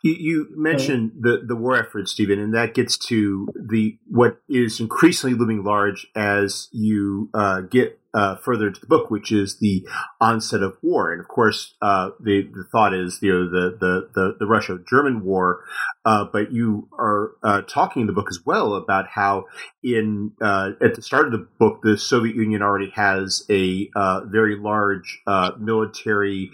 You, 0.04 0.14
you 0.14 0.48
mentioned 0.56 1.12
the, 1.20 1.42
the 1.46 1.56
war 1.56 1.78
effort, 1.78 2.08
Stephen, 2.08 2.40
and 2.40 2.54
that 2.54 2.74
gets 2.74 2.98
to 3.08 3.48
the 3.56 3.98
what 4.08 4.42
is 4.48 4.80
increasingly 4.80 5.36
looming 5.38 5.64
large 5.64 6.08
as 6.16 6.70
you 6.72 7.30
uh, 7.34 7.62
get 7.62 8.00
uh, 8.14 8.36
further 8.38 8.68
into 8.68 8.80
the 8.80 8.88
book, 8.88 9.10
which 9.10 9.32
is 9.32 9.60
the 9.60 9.88
onset 10.20 10.62
of 10.62 10.78
war. 10.82 11.12
And 11.12 11.22
of 11.22 11.28
course, 11.28 11.76
uh, 11.82 12.12
the 12.20 12.42
the 12.54 12.64
thought 12.72 12.94
is 12.94 13.20
you 13.22 13.32
know 13.32 13.50
the 13.50 13.78
the 13.78 14.10
the, 14.14 14.36
the 14.40 14.46
Russia 14.46 14.80
German 14.90 15.24
war, 15.24 15.64
uh, 16.06 16.26
but 16.32 16.52
you 16.52 16.88
are 16.98 17.32
uh, 17.44 17.62
talking 17.62 18.02
in 18.02 18.08
the 18.08 18.14
book 18.14 18.28
as 18.30 18.40
well 18.46 18.76
about 18.76 19.08
how 19.10 19.46
in 19.84 20.32
uh, 20.42 20.72
at 20.82 20.96
the 20.96 21.02
start 21.02 21.26
of 21.26 21.32
the 21.32 21.48
book, 21.60 21.82
the 21.84 21.98
Soviet 21.98 22.36
Union 22.36 22.62
already 22.62 22.92
has 22.96 23.46
a 23.50 23.90
uh, 23.96 24.22
very 24.26 24.56
large 24.58 25.22
military 25.60 26.52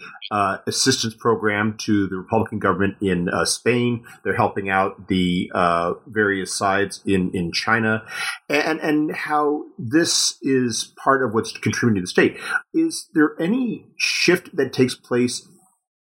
assistance 0.68 1.14
program 1.14 1.76
to 1.78 2.08
the 2.08 2.16
Republican 2.16 2.60
government 2.60 2.96
in 3.02 3.30
Spain. 3.46 4.04
They're 4.24 4.36
helping 4.36 4.70
out 4.70 5.08
the 5.08 5.50
various 6.08 6.56
sides 6.56 7.02
in 7.06 7.32
in 7.34 7.52
China, 7.52 8.04
and 8.50 8.80
and 8.80 9.16
how 9.16 9.66
this 9.78 10.38
is 10.42 10.94
part 10.98 11.24
of 11.24 11.34
what's 11.44 11.58
contributing 11.58 12.02
to 12.02 12.02
the 12.02 12.08
state. 12.08 12.38
Is 12.74 13.10
there 13.14 13.36
any 13.40 13.88
shift 13.98 14.56
that 14.56 14.74
takes 14.74 14.96
place 14.96 15.48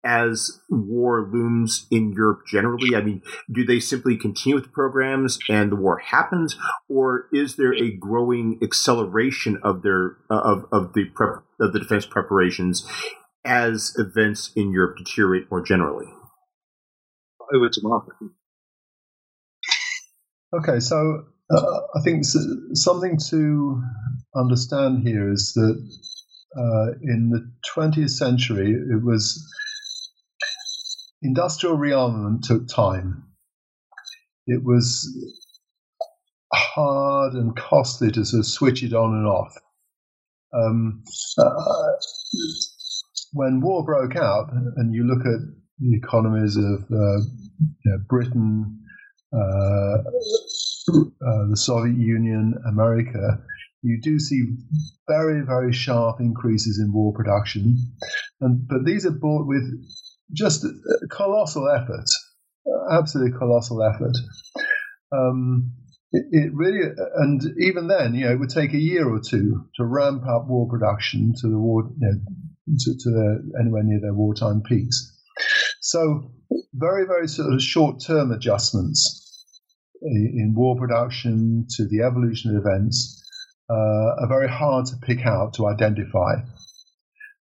as 0.03 0.61
war 0.69 1.29
looms 1.31 1.87
in 1.91 2.13
Europe 2.13 2.41
generally? 2.47 2.95
I 2.95 3.01
mean, 3.01 3.21
do 3.51 3.65
they 3.65 3.79
simply 3.79 4.17
continue 4.17 4.55
with 4.55 4.65
the 4.65 4.71
programs 4.71 5.39
and 5.49 5.71
the 5.71 5.75
war 5.75 5.99
happens, 5.99 6.57
or 6.87 7.27
is 7.33 7.55
there 7.55 7.73
a 7.73 7.91
growing 7.91 8.59
acceleration 8.61 9.59
of 9.63 9.81
their 9.81 10.17
uh, 10.29 10.39
of 10.39 10.65
of 10.71 10.93
the 10.93 11.05
prep, 11.05 11.43
of 11.59 11.73
the 11.73 11.79
defense 11.79 12.05
preparations 12.05 12.87
as 13.45 13.93
events 13.97 14.51
in 14.55 14.71
Europe 14.71 14.97
deteriorate 14.97 15.49
more 15.49 15.61
generally? 15.61 16.07
Over 17.53 17.69
to 17.69 17.81
Mark. 17.81 18.15
Okay, 20.53 20.79
so 20.79 21.25
uh, 21.51 21.79
I 21.95 22.01
think 22.03 22.23
something 22.73 23.17
to 23.29 23.81
understand 24.35 25.07
here 25.07 25.31
is 25.31 25.53
that 25.55 25.99
uh, 26.57 26.91
in 27.01 27.29
the 27.29 27.51
20th 27.75 28.11
century, 28.11 28.71
it 28.71 29.03
was 29.03 29.47
industrial 31.21 31.77
rearmament 31.77 32.43
took 32.43 32.67
time. 32.67 33.23
It 34.47 34.63
was 34.63 35.07
hard 36.53 37.33
and 37.33 37.55
costly 37.55 38.11
to 38.11 38.25
sort 38.25 38.39
of 38.39 38.45
switch 38.45 38.83
it 38.83 38.93
on 38.93 39.13
and 39.13 39.27
off. 39.27 39.53
Um, 40.53 41.03
uh, 41.37 41.91
when 43.33 43.61
war 43.61 43.85
broke 43.85 44.15
out, 44.15 44.51
and 44.77 44.93
you 44.93 45.03
look 45.03 45.25
at 45.25 45.39
the 45.79 45.95
economies 45.95 46.57
of 46.57 46.81
uh, 46.91 47.19
you 47.59 47.85
know, 47.85 47.97
Britain, 48.07 48.79
uh, 50.89 51.47
the 51.49 51.57
Soviet 51.57 51.97
Union, 51.97 52.55
America, 52.67 53.39
you 53.81 53.99
do 54.01 54.19
see 54.19 54.41
very, 55.07 55.45
very 55.45 55.73
sharp 55.73 56.19
increases 56.19 56.79
in 56.79 56.93
war 56.93 57.13
production. 57.13 57.77
And, 58.41 58.67
but 58.67 58.85
these 58.85 59.05
are 59.05 59.11
bought 59.11 59.47
with 59.47 59.63
just 60.33 60.65
colossal 61.09 61.69
effort, 61.69 62.05
absolutely 62.91 63.37
colossal 63.37 63.83
effort. 63.83 64.17
Um, 65.11 65.73
it, 66.11 66.25
it, 66.31 66.51
really, 66.53 66.81
and 67.15 67.41
even 67.59 67.87
then, 67.87 68.15
you 68.15 68.25
know, 68.25 68.33
it 68.33 68.39
would 68.39 68.49
take 68.49 68.73
a 68.73 68.77
year 68.77 69.07
or 69.07 69.19
two 69.19 69.65
to 69.75 69.85
ramp 69.85 70.23
up 70.27 70.47
war 70.47 70.67
production 70.67 71.33
to 71.41 71.47
the 71.47 71.57
war, 71.57 71.83
you 71.99 72.07
know, 72.07 72.19
to, 72.77 72.93
to 72.97 73.09
the, 73.09 73.51
anywhere 73.59 73.83
near 73.83 74.01
their 74.01 74.13
wartime 74.13 74.61
peaks. 74.61 75.15
So, 75.81 76.31
very, 76.73 77.05
very 77.05 77.27
sort 77.27 77.53
of 77.53 77.61
short-term 77.61 78.31
adjustments 78.31 79.28
in 80.01 80.53
war 80.55 80.77
production 80.77 81.65
to 81.69 81.87
the 81.87 82.01
evolution 82.05 82.55
of 82.55 82.65
events 82.65 83.21
uh, 83.69 84.21
are 84.21 84.27
very 84.27 84.49
hard 84.49 84.85
to 84.87 84.97
pick 85.01 85.25
out 85.25 85.53
to 85.55 85.67
identify. 85.67 86.35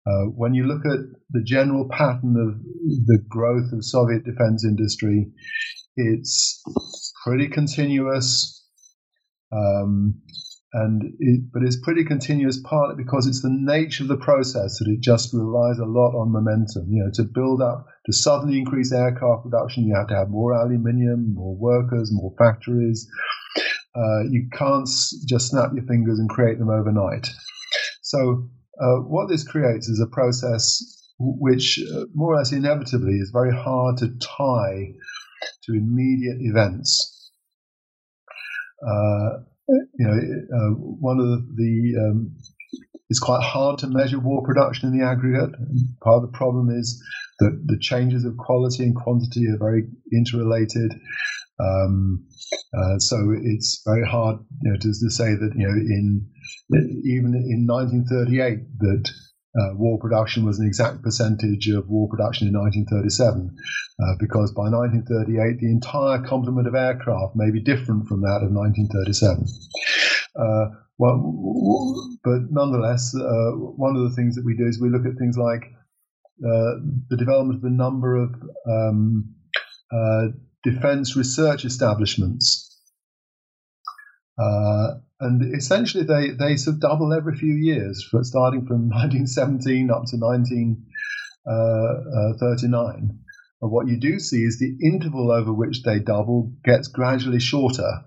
Uh, 0.06 0.26
when 0.36 0.54
you 0.54 0.64
look 0.64 0.86
at 0.86 1.00
the 1.30 1.42
general 1.42 1.88
pattern 1.88 2.36
of 2.36 2.62
the 3.06 3.18
growth 3.28 3.72
of 3.72 3.84
Soviet 3.84 4.24
defense 4.24 4.64
industry, 4.64 5.26
it's 5.96 6.62
pretty 7.24 7.48
continuous. 7.48 8.64
Um, 9.52 10.22
and 10.72 11.14
it, 11.20 11.52
but 11.52 11.62
it's 11.62 11.80
pretty 11.80 12.04
continuous 12.04 12.60
partly 12.64 13.02
because 13.02 13.26
it's 13.26 13.42
the 13.42 13.50
nature 13.50 14.02
of 14.04 14.08
the 14.08 14.16
process 14.16 14.78
that 14.78 14.88
it 14.88 15.00
just 15.00 15.32
relies 15.32 15.78
a 15.78 15.84
lot 15.84 16.14
on 16.14 16.32
momentum. 16.32 16.86
You 16.90 17.04
know, 17.04 17.10
to 17.14 17.24
build 17.24 17.62
up, 17.62 17.86
to 18.06 18.12
suddenly 18.12 18.58
increase 18.58 18.92
aircraft 18.92 19.44
production, 19.44 19.86
you 19.86 19.94
have 19.94 20.08
to 20.08 20.16
have 20.16 20.28
more 20.28 20.52
aluminium, 20.52 21.34
more 21.34 21.56
workers, 21.56 22.10
more 22.12 22.34
factories. 22.38 23.08
Uh, 23.94 24.24
you 24.28 24.48
can't 24.52 24.88
just 25.26 25.48
snap 25.48 25.70
your 25.74 25.86
fingers 25.86 26.18
and 26.18 26.28
create 26.28 26.58
them 26.58 26.68
overnight. 26.68 27.28
So 28.02 28.48
uh, 28.80 28.96
what 28.96 29.28
this 29.28 29.46
creates 29.46 29.88
is 29.88 30.00
a 30.00 30.06
process 30.06 30.82
which, 31.18 31.80
uh, 31.94 32.04
more 32.14 32.34
or 32.34 32.36
less 32.36 32.52
inevitably, 32.52 33.14
is 33.14 33.30
very 33.32 33.54
hard 33.56 33.96
to 33.98 34.08
tie 34.18 34.92
to 35.64 35.72
immediate 35.72 36.36
events. 36.40 37.30
You 39.68 39.86
know, 39.98 40.56
uh, 40.56 40.70
one 40.76 41.18
of 41.18 41.26
the, 41.26 41.46
the 41.56 42.08
um, 42.08 42.36
it's 43.08 43.20
quite 43.20 43.42
hard 43.42 43.78
to 43.78 43.88
measure 43.88 44.18
war 44.18 44.42
production 44.42 44.88
in 44.88 44.98
the 44.98 45.06
aggregate. 45.06 45.50
Part 46.02 46.16
of 46.16 46.22
the 46.22 46.36
problem 46.36 46.70
is 46.70 47.02
that 47.38 47.62
the 47.66 47.78
changes 47.78 48.24
of 48.24 48.36
quality 48.36 48.84
and 48.84 48.96
quantity 48.96 49.46
are 49.48 49.58
very 49.58 49.84
interrelated. 50.12 50.92
Um, 51.58 52.26
uh, 52.76 52.98
so 52.98 53.34
it's 53.42 53.82
very 53.86 54.06
hard 54.06 54.38
you 54.62 54.72
know, 54.72 54.76
to, 54.76 54.88
to, 54.88 55.10
say 55.10 55.34
that 55.34 55.52
you 55.56 55.66
know 55.66 55.72
in 55.72 56.28
even 57.04 57.34
in 57.34 57.66
1938 57.66 58.78
that 58.78 59.10
uh, 59.58 59.74
war 59.74 59.98
production 59.98 60.44
was 60.44 60.58
an 60.58 60.66
exact 60.66 61.02
percentage 61.02 61.68
of 61.68 61.88
war 61.88 62.08
production 62.08 62.48
in 62.48 62.54
1937, 62.54 63.56
uh, 64.00 64.14
because 64.20 64.52
by 64.52 64.68
1938 64.68 65.60
the 65.60 65.70
entire 65.70 66.22
complement 66.22 66.68
of 66.68 66.74
aircraft 66.74 67.34
may 67.34 67.50
be 67.50 67.62
different 67.62 68.06
from 68.06 68.20
that 68.20 68.42
of 68.42 68.52
1937. 68.52 69.46
Uh, 70.36 70.76
well, 70.98 72.16
but 72.24 72.50
nonetheless, 72.50 73.14
uh, 73.14 73.52
one 73.52 73.96
of 73.96 74.02
the 74.02 74.14
things 74.16 74.34
that 74.36 74.44
we 74.44 74.56
do 74.56 74.66
is 74.66 74.80
we 74.80 74.90
look 74.90 75.06
at 75.06 75.18
things 75.18 75.36
like 75.36 75.64
uh, 76.44 76.76
the 77.08 77.16
development 77.16 77.56
of 77.56 77.62
the 77.62 77.70
number 77.70 78.16
of 78.16 78.34
um, 78.68 79.34
defense 80.64 81.16
research 81.16 81.64
establishments. 81.64 82.65
Uh, 84.38 84.94
and 85.20 85.54
essentially, 85.54 86.04
they, 86.04 86.30
they 86.30 86.56
sort 86.56 86.74
of 86.74 86.80
double 86.80 87.12
every 87.12 87.36
few 87.36 87.54
years, 87.54 88.06
starting 88.22 88.66
from 88.66 88.88
1917 88.90 89.90
up 89.90 90.04
to 90.06 90.16
1939. 90.16 90.76
Uh, 91.46 91.52
uh, 92.78 92.96
and 93.62 93.70
what 93.70 93.88
you 93.88 93.98
do 93.98 94.18
see 94.18 94.42
is 94.42 94.58
the 94.58 94.76
interval 94.86 95.32
over 95.32 95.52
which 95.52 95.82
they 95.82 95.98
double 95.98 96.52
gets 96.64 96.88
gradually 96.88 97.40
shorter. 97.40 98.04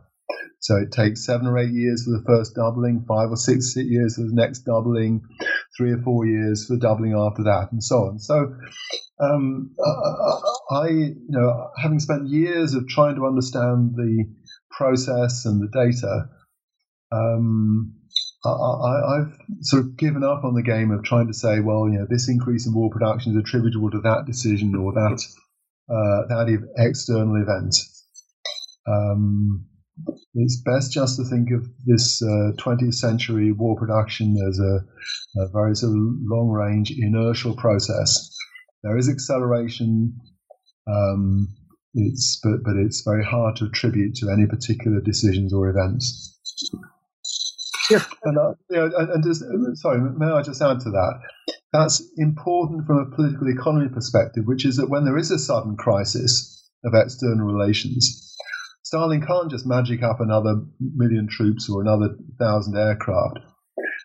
So 0.59 0.75
it 0.75 0.91
takes 0.91 1.25
seven 1.25 1.47
or 1.47 1.57
eight 1.57 1.71
years 1.71 2.03
for 2.03 2.11
the 2.11 2.23
first 2.27 2.53
doubling, 2.53 3.05
five 3.07 3.31
or 3.31 3.37
six 3.37 3.75
years 3.75 4.15
for 4.15 4.23
the 4.23 4.33
next 4.33 4.59
doubling, 4.59 5.21
three 5.75 5.93
or 5.93 6.01
four 6.03 6.25
years 6.25 6.67
for 6.67 6.75
doubling 6.75 7.13
after 7.13 7.43
that, 7.43 7.69
and 7.71 7.81
so 7.81 8.07
on. 8.07 8.19
So 8.19 8.53
um, 9.19 9.71
I, 10.69 10.87
you 10.89 11.15
know, 11.29 11.69
having 11.77 11.99
spent 11.99 12.27
years 12.27 12.73
of 12.73 12.87
trying 12.87 13.15
to 13.15 13.25
understand 13.25 13.93
the 13.95 14.25
process 14.79 15.45
and 15.45 15.61
the 15.61 15.67
data, 15.67 16.29
um, 17.11 17.95
I, 18.45 19.17
have 19.19 19.37
sort 19.61 19.83
of 19.83 19.97
given 19.97 20.23
up 20.23 20.45
on 20.45 20.55
the 20.55 20.63
game 20.63 20.91
of 20.91 21.03
trying 21.03 21.27
to 21.27 21.33
say, 21.33 21.59
well, 21.59 21.89
you 21.89 21.99
know, 21.99 22.07
this 22.09 22.29
increase 22.29 22.65
in 22.65 22.73
war 22.73 22.89
production 22.89 23.33
is 23.33 23.43
attributable 23.43 23.91
to 23.91 23.99
that 24.01 24.23
decision 24.25 24.75
or 24.75 24.93
that 24.93 25.21
uh, 25.89 26.27
that 26.29 26.47
external 26.77 27.35
event. 27.35 27.75
Um, 28.87 29.65
it's 30.33 30.61
best 30.61 30.93
just 30.93 31.17
to 31.17 31.25
think 31.25 31.49
of 31.51 31.67
this 31.85 32.21
uh, 32.21 32.53
20th 32.57 32.93
century 32.93 33.51
war 33.51 33.75
production 33.77 34.37
as 34.47 34.57
a, 34.59 35.41
a, 35.41 35.49
very 35.51 35.75
sort 35.75 35.91
of 35.91 35.97
long 35.97 36.49
range 36.49 36.93
inertial 36.97 37.55
process. 37.55 38.33
There 38.83 38.97
is 38.97 39.09
acceleration, 39.09 40.15
um, 40.87 41.49
it's, 41.93 42.39
but, 42.43 42.63
but 42.63 42.75
it's 42.75 43.01
very 43.01 43.23
hard 43.23 43.55
to 43.57 43.65
attribute 43.65 44.15
to 44.15 44.29
any 44.29 44.45
particular 44.45 45.01
decisions 45.01 45.53
or 45.53 45.69
events. 45.69 46.37
Yeah. 47.89 48.03
And, 48.23 48.37
uh, 48.37 48.53
you 48.69 48.77
know, 48.77 48.91
and, 48.97 49.09
and 49.09 49.23
just, 49.23 49.43
sorry, 49.81 49.99
may 49.99 50.27
I 50.27 50.41
just 50.41 50.61
add 50.61 50.79
to 50.81 50.91
that? 50.91 51.19
That's 51.73 52.01
important 52.17 52.85
from 52.85 52.97
a 52.97 53.15
political 53.15 53.47
economy 53.49 53.89
perspective, 53.89 54.43
which 54.45 54.65
is 54.65 54.77
that 54.77 54.89
when 54.89 55.05
there 55.05 55.17
is 55.17 55.31
a 55.31 55.39
sudden 55.39 55.75
crisis 55.75 56.69
of 56.83 56.93
external 56.93 57.47
relations, 57.47 58.35
Stalin 58.83 59.25
can't 59.25 59.51
just 59.51 59.67
magic 59.67 60.01
up 60.01 60.19
another 60.19 60.61
million 60.79 61.27
troops 61.27 61.69
or 61.69 61.81
another 61.81 62.15
thousand 62.39 62.75
aircraft. 62.77 63.39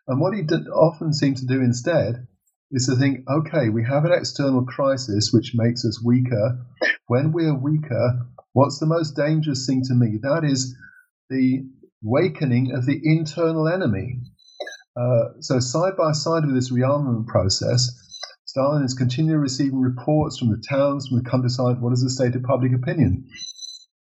And 0.06 0.20
what 0.20 0.34
he 0.34 0.42
did, 0.42 0.68
often 0.68 1.12
seemed 1.12 1.38
to 1.38 1.46
do 1.46 1.60
instead 1.60 2.26
is 2.74 2.86
to 2.86 2.96
think, 2.96 3.20
okay, 3.30 3.68
we 3.68 3.84
have 3.84 4.04
an 4.04 4.12
external 4.12 4.64
crisis 4.64 5.30
which 5.32 5.52
makes 5.54 5.84
us 5.84 6.02
weaker. 6.04 6.58
When 7.06 7.32
we're 7.32 7.56
weaker, 7.56 8.26
what's 8.52 8.78
the 8.78 8.86
most 8.86 9.16
dangerous 9.16 9.66
thing 9.66 9.82
to 9.84 9.94
me? 9.94 10.18
That 10.20 10.42
is 10.44 10.76
the 11.30 11.66
wakening 12.02 12.72
of 12.74 12.84
the 12.84 13.00
internal 13.02 13.68
enemy. 13.68 14.20
Uh, 14.96 15.40
so, 15.40 15.58
side 15.60 15.96
by 15.96 16.12
side 16.12 16.44
with 16.44 16.54
this 16.54 16.72
rearmament 16.72 17.26
process, 17.26 17.90
Stalin 18.44 18.84
is 18.84 18.94
continually 18.94 19.38
receiving 19.38 19.80
reports 19.80 20.38
from 20.38 20.50
the 20.50 20.62
towns, 20.68 21.08
from 21.08 21.18
the 21.18 21.28
countryside, 21.28 21.80
what 21.80 21.92
is 21.92 22.02
the 22.02 22.10
state 22.10 22.36
of 22.36 22.42
public 22.42 22.72
opinion? 22.72 23.28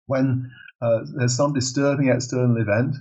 When 0.05 0.51
uh, 0.81 0.99
there's 1.15 1.35
some 1.35 1.53
disturbing 1.53 2.09
external 2.09 2.57
event. 2.57 2.95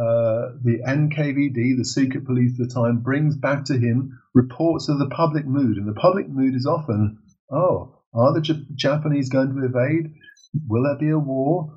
Uh, 0.00 0.56
the 0.64 0.80
NKVD, 0.86 1.76
the 1.76 1.84
secret 1.84 2.24
police 2.24 2.58
at 2.58 2.68
the 2.68 2.74
time, 2.74 3.00
brings 3.00 3.36
back 3.36 3.66
to 3.66 3.74
him 3.74 4.18
reports 4.32 4.88
of 4.88 4.98
the 4.98 5.10
public 5.10 5.46
mood. 5.46 5.76
And 5.76 5.86
the 5.86 6.00
public 6.00 6.26
mood 6.26 6.54
is 6.54 6.64
often, 6.64 7.18
oh, 7.52 8.00
are 8.14 8.32
the 8.32 8.40
J- 8.40 8.64
Japanese 8.74 9.28
going 9.28 9.54
to 9.54 9.62
invade? 9.62 10.14
Will 10.68 10.84
there 10.84 10.96
be 10.96 11.10
a 11.10 11.18
war? 11.18 11.74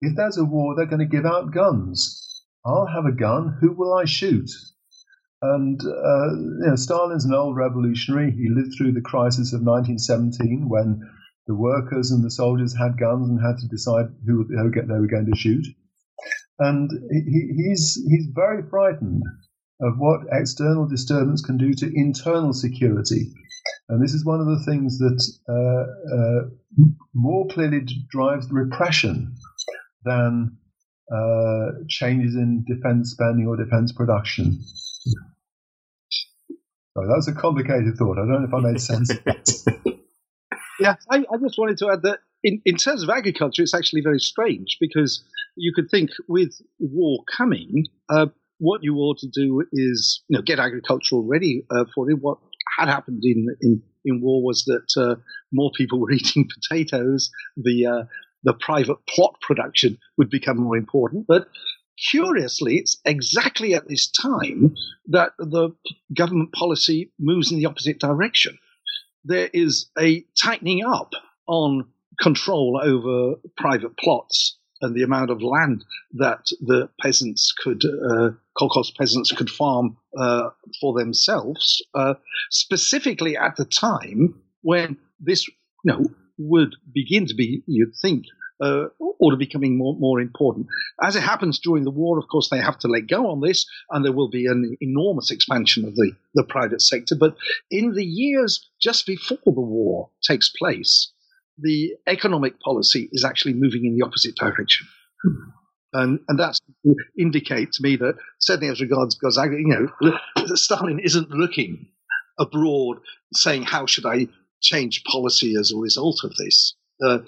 If 0.00 0.16
there's 0.16 0.38
a 0.38 0.44
war, 0.44 0.74
they're 0.74 0.86
going 0.86 1.08
to 1.08 1.16
give 1.16 1.24
out 1.24 1.52
guns. 1.52 2.42
I'll 2.64 2.86
have 2.86 3.06
a 3.06 3.12
gun. 3.12 3.56
Who 3.60 3.70
will 3.72 3.94
I 3.94 4.06
shoot? 4.06 4.50
And 5.40 5.80
uh, 5.80 6.30
you 6.34 6.66
know, 6.66 6.76
Stalin's 6.76 7.24
an 7.24 7.34
old 7.34 7.56
revolutionary. 7.56 8.32
He 8.32 8.48
lived 8.48 8.74
through 8.76 8.92
the 8.92 9.00
crisis 9.00 9.52
of 9.52 9.62
1917 9.62 10.68
when 10.68 11.08
the 11.46 11.54
workers 11.54 12.10
and 12.10 12.24
the 12.24 12.30
soldiers 12.30 12.76
had 12.76 12.98
guns 12.98 13.28
and 13.28 13.40
had 13.40 13.58
to 13.58 13.68
decide 13.68 14.06
who 14.26 14.44
they 14.48 14.54
were 14.54 15.06
going 15.06 15.30
to 15.30 15.38
shoot. 15.38 15.66
And 16.62 16.90
he, 17.10 17.52
he's, 17.56 18.00
he's 18.08 18.26
very 18.32 18.62
frightened 18.70 19.22
of 19.80 19.94
what 19.98 20.20
external 20.30 20.86
disturbance 20.86 21.42
can 21.42 21.56
do 21.56 21.74
to 21.74 21.90
internal 21.92 22.52
security. 22.52 23.32
And 23.88 24.02
this 24.02 24.14
is 24.14 24.24
one 24.24 24.40
of 24.40 24.46
the 24.46 24.62
things 24.64 24.98
that 24.98 25.20
uh, 25.48 25.84
uh, 26.16 26.86
more 27.14 27.48
clearly 27.48 27.84
drives 28.10 28.46
repression 28.50 29.34
than 30.04 30.56
uh, 31.12 31.72
changes 31.88 32.36
in 32.36 32.64
defense 32.64 33.10
spending 33.10 33.46
or 33.46 33.56
defense 33.56 33.92
production. 33.92 34.60
That 36.94 37.06
was 37.08 37.26
a 37.26 37.32
complicated 37.32 37.96
thought. 37.96 38.18
I 38.18 38.26
don't 38.26 38.42
know 38.42 38.48
if 38.48 38.54
I 38.54 38.70
made 38.70 38.80
sense. 38.80 39.10
Yeah, 40.80 40.96
I, 41.08 41.18
I, 41.18 41.36
just 41.40 41.58
wanted 41.58 41.78
to 41.78 41.90
add 41.90 42.02
that 42.02 42.18
in, 42.42 42.60
in 42.64 42.76
terms 42.76 43.04
of 43.04 43.10
agriculture, 43.10 43.62
it's 43.62 43.74
actually 43.74 44.00
very 44.00 44.18
strange 44.18 44.78
because 44.80 45.22
you 45.56 45.72
could 45.74 45.90
think 45.90 46.10
with 46.28 46.52
war 46.78 47.24
coming, 47.36 47.86
uh, 48.08 48.26
what 48.58 48.82
you 48.82 48.96
ought 48.96 49.18
to 49.18 49.28
do 49.28 49.64
is 49.72 50.22
you 50.28 50.36
know 50.36 50.42
get 50.42 50.58
agriculture 50.58 51.20
ready 51.20 51.64
uh, 51.70 51.84
for 51.94 52.10
it. 52.10 52.18
What 52.20 52.38
had 52.78 52.88
happened 52.88 53.22
in 53.24 53.46
in, 53.60 53.82
in 54.04 54.20
war 54.20 54.42
was 54.42 54.64
that 54.64 55.00
uh, 55.00 55.16
more 55.52 55.70
people 55.76 56.00
were 56.00 56.12
eating 56.12 56.48
potatoes. 56.48 57.30
The 57.56 57.86
uh, 57.86 58.04
the 58.44 58.54
private 58.54 58.98
plot 59.08 59.36
production 59.40 59.98
would 60.18 60.30
become 60.30 60.58
more 60.58 60.76
important, 60.76 61.26
but 61.28 61.48
curiously, 62.10 62.78
it's 62.78 63.00
exactly 63.04 63.74
at 63.74 63.88
this 63.88 64.10
time 64.10 64.74
that 65.06 65.32
the 65.38 65.70
government 66.16 66.52
policy 66.52 67.12
moves 67.20 67.52
in 67.52 67.58
the 67.58 67.66
opposite 67.66 68.00
direction 68.00 68.58
there 69.24 69.48
is 69.52 69.90
a 69.98 70.24
tightening 70.40 70.84
up 70.84 71.12
on 71.46 71.86
control 72.20 72.80
over 72.82 73.36
private 73.56 73.96
plots 73.96 74.58
and 74.82 74.94
the 74.94 75.02
amount 75.02 75.30
of 75.30 75.42
land 75.42 75.84
that 76.14 76.44
the 76.60 76.88
peasants 77.00 77.52
could, 77.62 77.84
uh, 77.84 78.30
Kolkhoz 78.58 78.94
peasants 78.96 79.32
could 79.32 79.50
farm 79.50 79.96
uh, 80.18 80.50
for 80.80 80.98
themselves, 80.98 81.82
uh, 81.94 82.14
specifically 82.50 83.36
at 83.36 83.56
the 83.56 83.64
time 83.64 84.34
when 84.62 84.96
this, 85.20 85.46
you 85.48 85.92
know, 85.92 86.06
would 86.38 86.74
begin 86.92 87.26
to 87.26 87.34
be, 87.34 87.62
you'd 87.66 87.94
think, 88.00 88.24
uh, 88.62 88.86
order 89.18 89.36
becoming 89.36 89.76
more, 89.76 89.96
more 89.98 90.20
important. 90.20 90.66
As 91.02 91.16
it 91.16 91.22
happens 91.22 91.58
during 91.58 91.84
the 91.84 91.90
war, 91.90 92.18
of 92.18 92.28
course, 92.28 92.48
they 92.48 92.58
have 92.58 92.78
to 92.80 92.88
let 92.88 93.08
go 93.08 93.30
on 93.30 93.40
this, 93.40 93.66
and 93.90 94.04
there 94.04 94.12
will 94.12 94.30
be 94.30 94.46
an 94.46 94.76
enormous 94.80 95.30
expansion 95.30 95.84
of 95.84 95.94
the, 95.94 96.12
the 96.34 96.44
private 96.44 96.80
sector. 96.80 97.16
But 97.18 97.36
in 97.70 97.94
the 97.94 98.04
years 98.04 98.68
just 98.80 99.06
before 99.06 99.38
the 99.44 99.60
war 99.60 100.10
takes 100.22 100.48
place, 100.48 101.12
the 101.58 101.94
economic 102.06 102.60
policy 102.60 103.08
is 103.12 103.24
actually 103.24 103.54
moving 103.54 103.84
in 103.84 103.96
the 103.96 104.04
opposite 104.04 104.36
direction. 104.36 104.86
And, 105.92 106.20
and 106.28 106.38
that 106.38 106.58
indicates 107.18 107.76
to 107.76 107.82
me 107.82 107.96
that 107.96 108.16
certainly 108.40 108.70
as 108.70 108.80
regards 108.80 109.14
Gonzaga, 109.14 109.56
you 109.56 109.66
know, 109.66 110.16
Stalin 110.54 110.98
isn't 110.98 111.30
looking 111.30 111.86
abroad 112.38 112.98
saying, 113.34 113.64
how 113.64 113.86
should 113.86 114.06
I 114.06 114.28
change 114.60 115.04
policy 115.04 115.54
as 115.58 115.70
a 115.70 115.76
result 115.76 116.20
of 116.24 116.34
this? 116.36 116.74
Uh, 117.04 117.18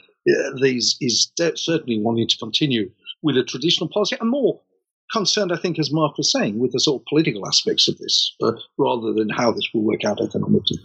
these 0.61 0.97
is 1.01 1.31
certainly 1.57 2.01
wanting 2.01 2.29
to 2.29 2.39
continue 2.39 2.91
with 3.23 3.37
a 3.37 3.45
traditional 3.45 3.91
policy 3.91 4.17
and 4.21 4.31
more 4.31 4.61
concerned, 5.13 5.53
I 5.53 5.57
think, 5.57 5.79
as 5.79 5.93
Mark 5.93 6.17
was 6.17 6.33
saying, 6.33 6.59
with 6.59 6.73
the 6.73 6.81
sort 6.81 7.03
of 7.03 7.07
political 7.07 7.47
aspects 7.47 7.89
of 7.89 7.99
this 7.99 8.35
uh, 8.43 8.53
rather 8.79 9.13
than 9.13 9.29
how 9.29 9.53
this 9.53 9.69
will 9.75 9.83
work 9.83 10.05
out 10.05 10.21
economically. 10.21 10.79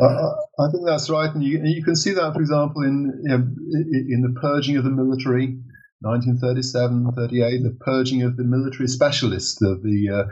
Uh, 0.00 0.32
I 0.58 0.70
think 0.70 0.86
that's 0.86 1.10
right, 1.10 1.32
and 1.32 1.44
you, 1.44 1.60
you, 1.64 1.84
can 1.84 1.94
see 1.94 2.12
that, 2.12 2.32
for 2.32 2.40
example, 2.40 2.82
in 2.82 3.12
you 3.22 3.28
know, 3.28 3.34
in 3.36 4.22
the 4.22 4.40
purging 4.40 4.76
of 4.76 4.84
the 4.84 4.90
military, 4.90 5.58
1937, 6.00 7.12
38, 7.14 7.62
the 7.62 7.76
purging 7.80 8.22
of 8.22 8.36
the 8.36 8.44
military 8.44 8.88
specialists, 8.88 9.56
the 9.60 9.78
the, 9.82 10.08
uh, 10.10 10.22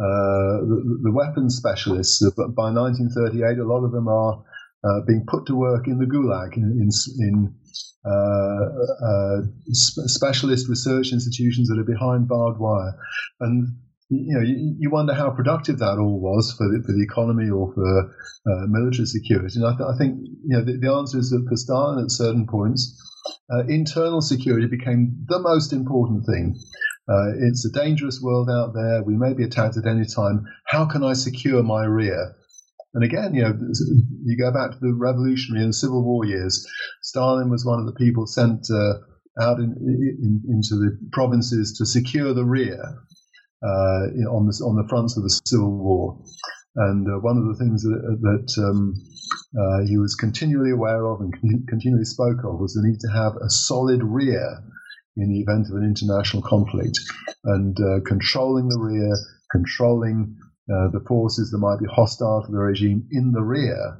uh, 0.00 0.60
the, 0.60 0.98
the 1.04 1.12
weapons 1.12 1.56
specialists. 1.56 2.22
By 2.36 2.70
1938, 2.70 3.58
a 3.58 3.64
lot 3.64 3.84
of 3.84 3.92
them 3.92 4.08
are 4.08 4.44
uh, 4.84 5.00
being 5.06 5.24
put 5.26 5.46
to 5.46 5.56
work 5.56 5.88
in 5.88 5.98
the 5.98 6.06
Gulag, 6.06 6.56
in, 6.56 6.62
in, 6.62 6.90
in 7.18 7.54
uh, 8.04 8.64
uh, 9.04 9.42
specialist 9.72 10.68
research 10.68 11.12
institutions 11.12 11.68
that 11.68 11.78
are 11.78 11.84
behind 11.84 12.28
barbed 12.28 12.60
wire. 12.60 12.94
And 13.40 13.76
you 14.10 14.34
know, 14.34 14.40
you, 14.40 14.74
you, 14.78 14.90
wonder 14.90 15.12
how 15.12 15.30
productive 15.30 15.78
that 15.78 15.98
all 15.98 16.18
was 16.18 16.54
for 16.56 16.64
the, 16.64 16.82
for 16.84 16.92
the 16.92 17.02
economy 17.02 17.50
or 17.50 17.72
for 17.74 18.14
uh, 18.48 18.66
military 18.66 19.04
security. 19.04 19.60
And 19.60 19.66
I, 19.66 19.76
th- 19.76 19.88
I, 19.94 19.98
think 19.98 20.20
you 20.24 20.56
know 20.56 20.64
the, 20.64 20.78
the, 20.78 20.92
answer 20.92 21.18
is 21.18 21.28
that 21.30 21.44
for 21.46 21.56
Stalin, 21.56 22.02
at 22.02 22.10
certain 22.10 22.46
points, 22.46 22.96
uh, 23.52 23.66
internal 23.68 24.22
security 24.22 24.66
became 24.66 25.26
the 25.28 25.40
most 25.40 25.74
important 25.74 26.24
thing. 26.24 26.56
Uh, 27.08 27.36
it's 27.40 27.66
a 27.66 27.72
dangerous 27.72 28.20
world 28.22 28.48
out 28.50 28.72
there. 28.74 29.02
We 29.02 29.16
may 29.16 29.34
be 29.34 29.44
attacked 29.44 29.76
at 29.76 29.86
any 29.86 30.06
time. 30.06 30.44
How 30.66 30.86
can 30.86 31.04
I 31.04 31.12
secure 31.12 31.62
my 31.62 31.84
rear? 31.84 32.34
And 32.94 33.04
again, 33.04 33.34
you 33.34 33.42
know, 33.42 33.52
you 34.24 34.38
go 34.38 34.50
back 34.52 34.72
to 34.72 34.78
the 34.80 34.94
revolutionary 34.94 35.64
and 35.64 35.74
Civil 35.74 36.02
War 36.02 36.24
years. 36.24 36.66
Stalin 37.02 37.50
was 37.50 37.64
one 37.64 37.78
of 37.78 37.86
the 37.86 37.92
people 37.92 38.26
sent 38.26 38.66
uh, 38.72 38.94
out 39.40 39.58
in, 39.58 39.76
in, 39.76 40.42
into 40.48 40.76
the 40.80 40.98
provinces 41.12 41.76
to 41.76 41.84
secure 41.84 42.32
the 42.32 42.46
rear 42.46 42.82
on 43.62 44.46
the 44.46 44.54
on 44.64 44.76
the 44.76 44.88
fronts 44.88 45.16
of 45.16 45.22
the 45.22 45.40
Civil 45.46 45.70
War. 45.76 46.18
And 46.76 47.08
uh, 47.08 47.18
one 47.18 47.36
of 47.36 47.44
the 47.46 47.56
things 47.58 47.82
that, 47.82 48.18
that 48.22 48.62
um, 48.62 48.94
uh, 49.58 49.84
he 49.86 49.98
was 49.98 50.14
continually 50.14 50.70
aware 50.70 51.06
of 51.06 51.20
and 51.20 51.34
continually 51.66 52.04
spoke 52.04 52.38
of 52.44 52.60
was 52.60 52.74
the 52.74 52.86
need 52.86 53.00
to 53.00 53.08
have 53.08 53.34
a 53.36 53.50
solid 53.50 54.02
rear 54.04 54.62
in 55.16 55.32
the 55.32 55.40
event 55.40 55.66
of 55.68 55.74
an 55.74 55.84
international 55.84 56.42
conflict, 56.42 56.98
and 57.44 57.76
uh, 57.80 57.98
controlling 58.06 58.68
the 58.68 58.78
rear, 58.78 59.12
controlling 59.50 60.36
uh, 60.72 60.88
the 60.92 61.04
forces 61.08 61.50
that 61.50 61.58
might 61.58 61.80
be 61.80 61.86
hostile 61.90 62.44
to 62.46 62.52
the 62.52 62.58
regime 62.58 63.08
in 63.10 63.32
the 63.32 63.42
rear, 63.42 63.98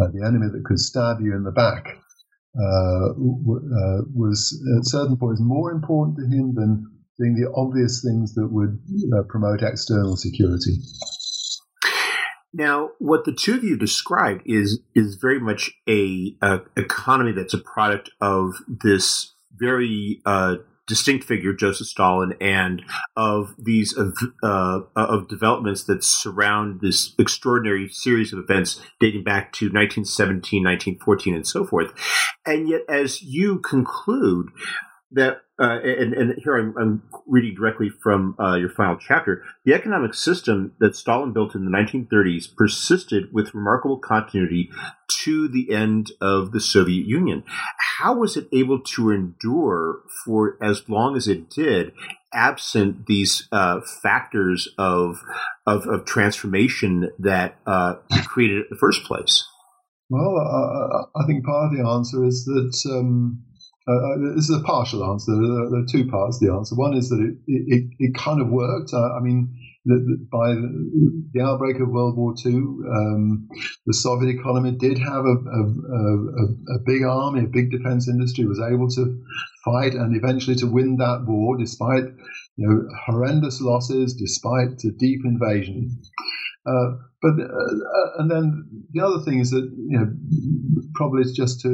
uh, 0.00 0.06
the 0.12 0.24
enemy 0.24 0.46
that 0.52 0.64
could 0.64 0.78
stab 0.78 1.20
you 1.20 1.34
in 1.34 1.42
the 1.42 1.50
back, 1.50 1.86
uh, 2.56 3.08
w- 3.14 3.68
uh, 3.74 4.02
was 4.14 4.54
at 4.78 4.86
certain 4.86 5.16
points 5.16 5.40
more 5.40 5.72
important 5.72 6.16
to 6.16 6.24
him 6.24 6.54
than 6.54 6.86
doing 7.18 7.34
the 7.34 7.50
obvious 7.54 8.02
things 8.02 8.34
that 8.34 8.48
would 8.50 8.78
uh, 9.16 9.22
promote 9.28 9.62
external 9.62 10.16
security. 10.16 10.78
Now, 12.52 12.90
what 12.98 13.24
the 13.24 13.34
two 13.34 13.54
of 13.54 13.64
you 13.64 13.76
described 13.76 14.42
is 14.46 14.80
is 14.94 15.16
very 15.16 15.38
much 15.38 15.72
a, 15.88 16.36
a 16.40 16.60
economy 16.76 17.32
that's 17.32 17.52
a 17.52 17.58
product 17.58 18.10
of 18.20 18.54
this 18.66 19.34
very 19.58 20.22
uh, 20.24 20.56
distinct 20.86 21.24
figure, 21.24 21.52
Joseph 21.52 21.88
Stalin, 21.88 22.34
and 22.40 22.82
of 23.16 23.54
these 23.58 23.94
uh, 24.42 24.80
of 24.94 25.28
developments 25.28 25.84
that 25.84 26.04
surround 26.04 26.80
this 26.80 27.14
extraordinary 27.18 27.88
series 27.88 28.32
of 28.32 28.38
events 28.38 28.80
dating 29.00 29.24
back 29.24 29.52
to 29.54 29.66
1917, 29.66 30.62
1914, 30.62 31.34
and 31.34 31.46
so 31.46 31.66
forth. 31.66 31.92
And 32.46 32.68
yet, 32.68 32.82
as 32.88 33.22
you 33.22 33.58
conclude, 33.58 34.48
that 35.10 35.42
uh, 35.58 35.78
and, 35.82 36.12
and, 36.12 36.34
here 36.42 36.58
I'm, 36.58 36.74
I'm, 36.76 37.02
reading 37.26 37.54
directly 37.54 37.88
from 37.88 38.36
uh, 38.38 38.56
your 38.56 38.68
final 38.68 38.96
chapter. 38.98 39.42
The 39.64 39.72
economic 39.72 40.12
system 40.12 40.74
that 40.80 40.94
Stalin 40.94 41.32
built 41.32 41.54
in 41.54 41.64
the 41.64 41.70
1930s 41.70 42.54
persisted 42.54 43.32
with 43.32 43.54
remarkable 43.54 43.98
continuity 43.98 44.70
to 45.24 45.48
the 45.48 45.72
end 45.72 46.12
of 46.20 46.52
the 46.52 46.60
Soviet 46.60 47.06
Union. 47.06 47.42
How 47.98 48.14
was 48.14 48.36
it 48.36 48.48
able 48.52 48.80
to 48.80 49.10
endure 49.10 50.02
for 50.24 50.58
as 50.62 50.88
long 50.88 51.16
as 51.16 51.26
it 51.26 51.48
did, 51.48 51.92
absent 52.34 53.06
these 53.06 53.48
uh, 53.50 53.80
factors 54.02 54.68
of, 54.76 55.22
of, 55.66 55.86
of 55.86 56.04
transformation 56.04 57.10
that 57.18 57.56
uh, 57.66 57.94
created 58.26 58.58
it 58.58 58.60
in 58.60 58.66
the 58.70 58.76
first 58.76 59.04
place? 59.04 59.48
Well, 60.10 61.10
I 61.16 61.26
think 61.26 61.46
part 61.46 61.72
of 61.72 61.78
the 61.78 61.88
answer 61.88 62.24
is 62.26 62.44
that. 62.44 62.92
Um 62.94 63.45
uh, 63.88 63.92
uh, 63.92 64.34
this 64.34 64.48
is 64.48 64.56
a 64.56 64.64
partial 64.64 65.04
answer. 65.04 65.32
There 65.32 65.80
are, 65.80 65.86
two 65.86 66.08
parts 66.08 66.38
to 66.38 66.46
the 66.46 66.52
answer. 66.52 66.74
One 66.74 66.94
is 66.94 67.08
that 67.08 67.20
it, 67.20 67.36
it, 67.46 67.84
it 67.98 68.14
kind 68.14 68.40
of 68.40 68.48
worked. 68.48 68.92
Uh, 68.92 69.14
I 69.14 69.20
mean, 69.20 69.54
the, 69.84 69.94
the, 69.94 70.26
by 70.30 70.48
the, 70.48 71.30
the, 71.32 71.40
outbreak 71.42 71.78
of 71.78 71.88
World 71.88 72.16
War 72.16 72.34
II, 72.44 72.52
um, 72.52 73.48
the 73.86 73.94
Soviet 73.94 74.34
economy 74.40 74.72
did 74.72 74.98
have 74.98 75.24
a, 75.24 75.36
a, 75.36 75.62
a, 75.62 76.44
a, 76.74 76.78
big 76.84 77.04
army, 77.04 77.44
a 77.44 77.48
big 77.48 77.70
defense 77.70 78.08
industry, 78.08 78.44
was 78.44 78.58
able 78.60 78.88
to 78.90 79.22
fight 79.64 79.94
and 79.94 80.16
eventually 80.16 80.56
to 80.56 80.66
win 80.66 80.96
that 80.96 81.24
war 81.24 81.56
despite 81.56 82.04
you 82.56 82.68
know, 82.68 82.88
horrendous 83.06 83.60
losses, 83.60 84.14
despite 84.14 84.82
a 84.82 84.90
deep 84.90 85.20
invasion. 85.24 86.02
Uh, 86.66 86.96
but 87.22 87.32
uh, 87.40 87.44
uh, 87.44 88.10
and 88.18 88.30
then 88.30 88.66
the 88.92 89.04
other 89.04 89.24
thing 89.24 89.38
is 89.40 89.50
that 89.50 89.64
you 89.88 89.98
know 89.98 90.12
probably 90.94 91.22
it's 91.22 91.32
just 91.32 91.60
to 91.62 91.70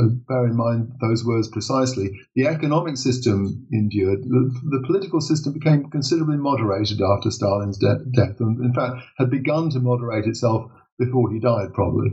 uh, 0.00 0.08
bear 0.28 0.46
in 0.46 0.56
mind 0.56 0.92
those 1.00 1.24
words 1.24 1.48
precisely. 1.48 2.10
The 2.36 2.46
economic 2.46 2.96
system 2.96 3.66
endured. 3.72 4.22
The, 4.22 4.60
the 4.70 4.84
political 4.86 5.20
system 5.20 5.52
became 5.52 5.90
considerably 5.90 6.36
moderated 6.36 7.00
after 7.00 7.30
Stalin's 7.30 7.78
de- 7.78 8.04
death, 8.14 8.36
and 8.40 8.64
in 8.64 8.72
fact 8.74 9.02
had 9.18 9.30
begun 9.30 9.70
to 9.70 9.80
moderate 9.80 10.26
itself 10.26 10.70
before 10.98 11.32
he 11.32 11.40
died, 11.40 11.72
probably. 11.74 12.10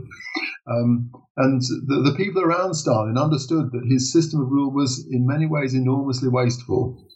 Um, 0.66 1.10
and 1.36 1.62
the, 1.62 2.10
the 2.10 2.14
people 2.16 2.42
around 2.42 2.74
Stalin 2.74 3.16
understood 3.18 3.70
that 3.72 3.86
his 3.88 4.12
system 4.12 4.40
of 4.40 4.50
rule 4.50 4.72
was 4.72 5.06
in 5.10 5.26
many 5.26 5.46
ways 5.46 5.74
enormously 5.74 6.28
wasteful. 6.28 7.06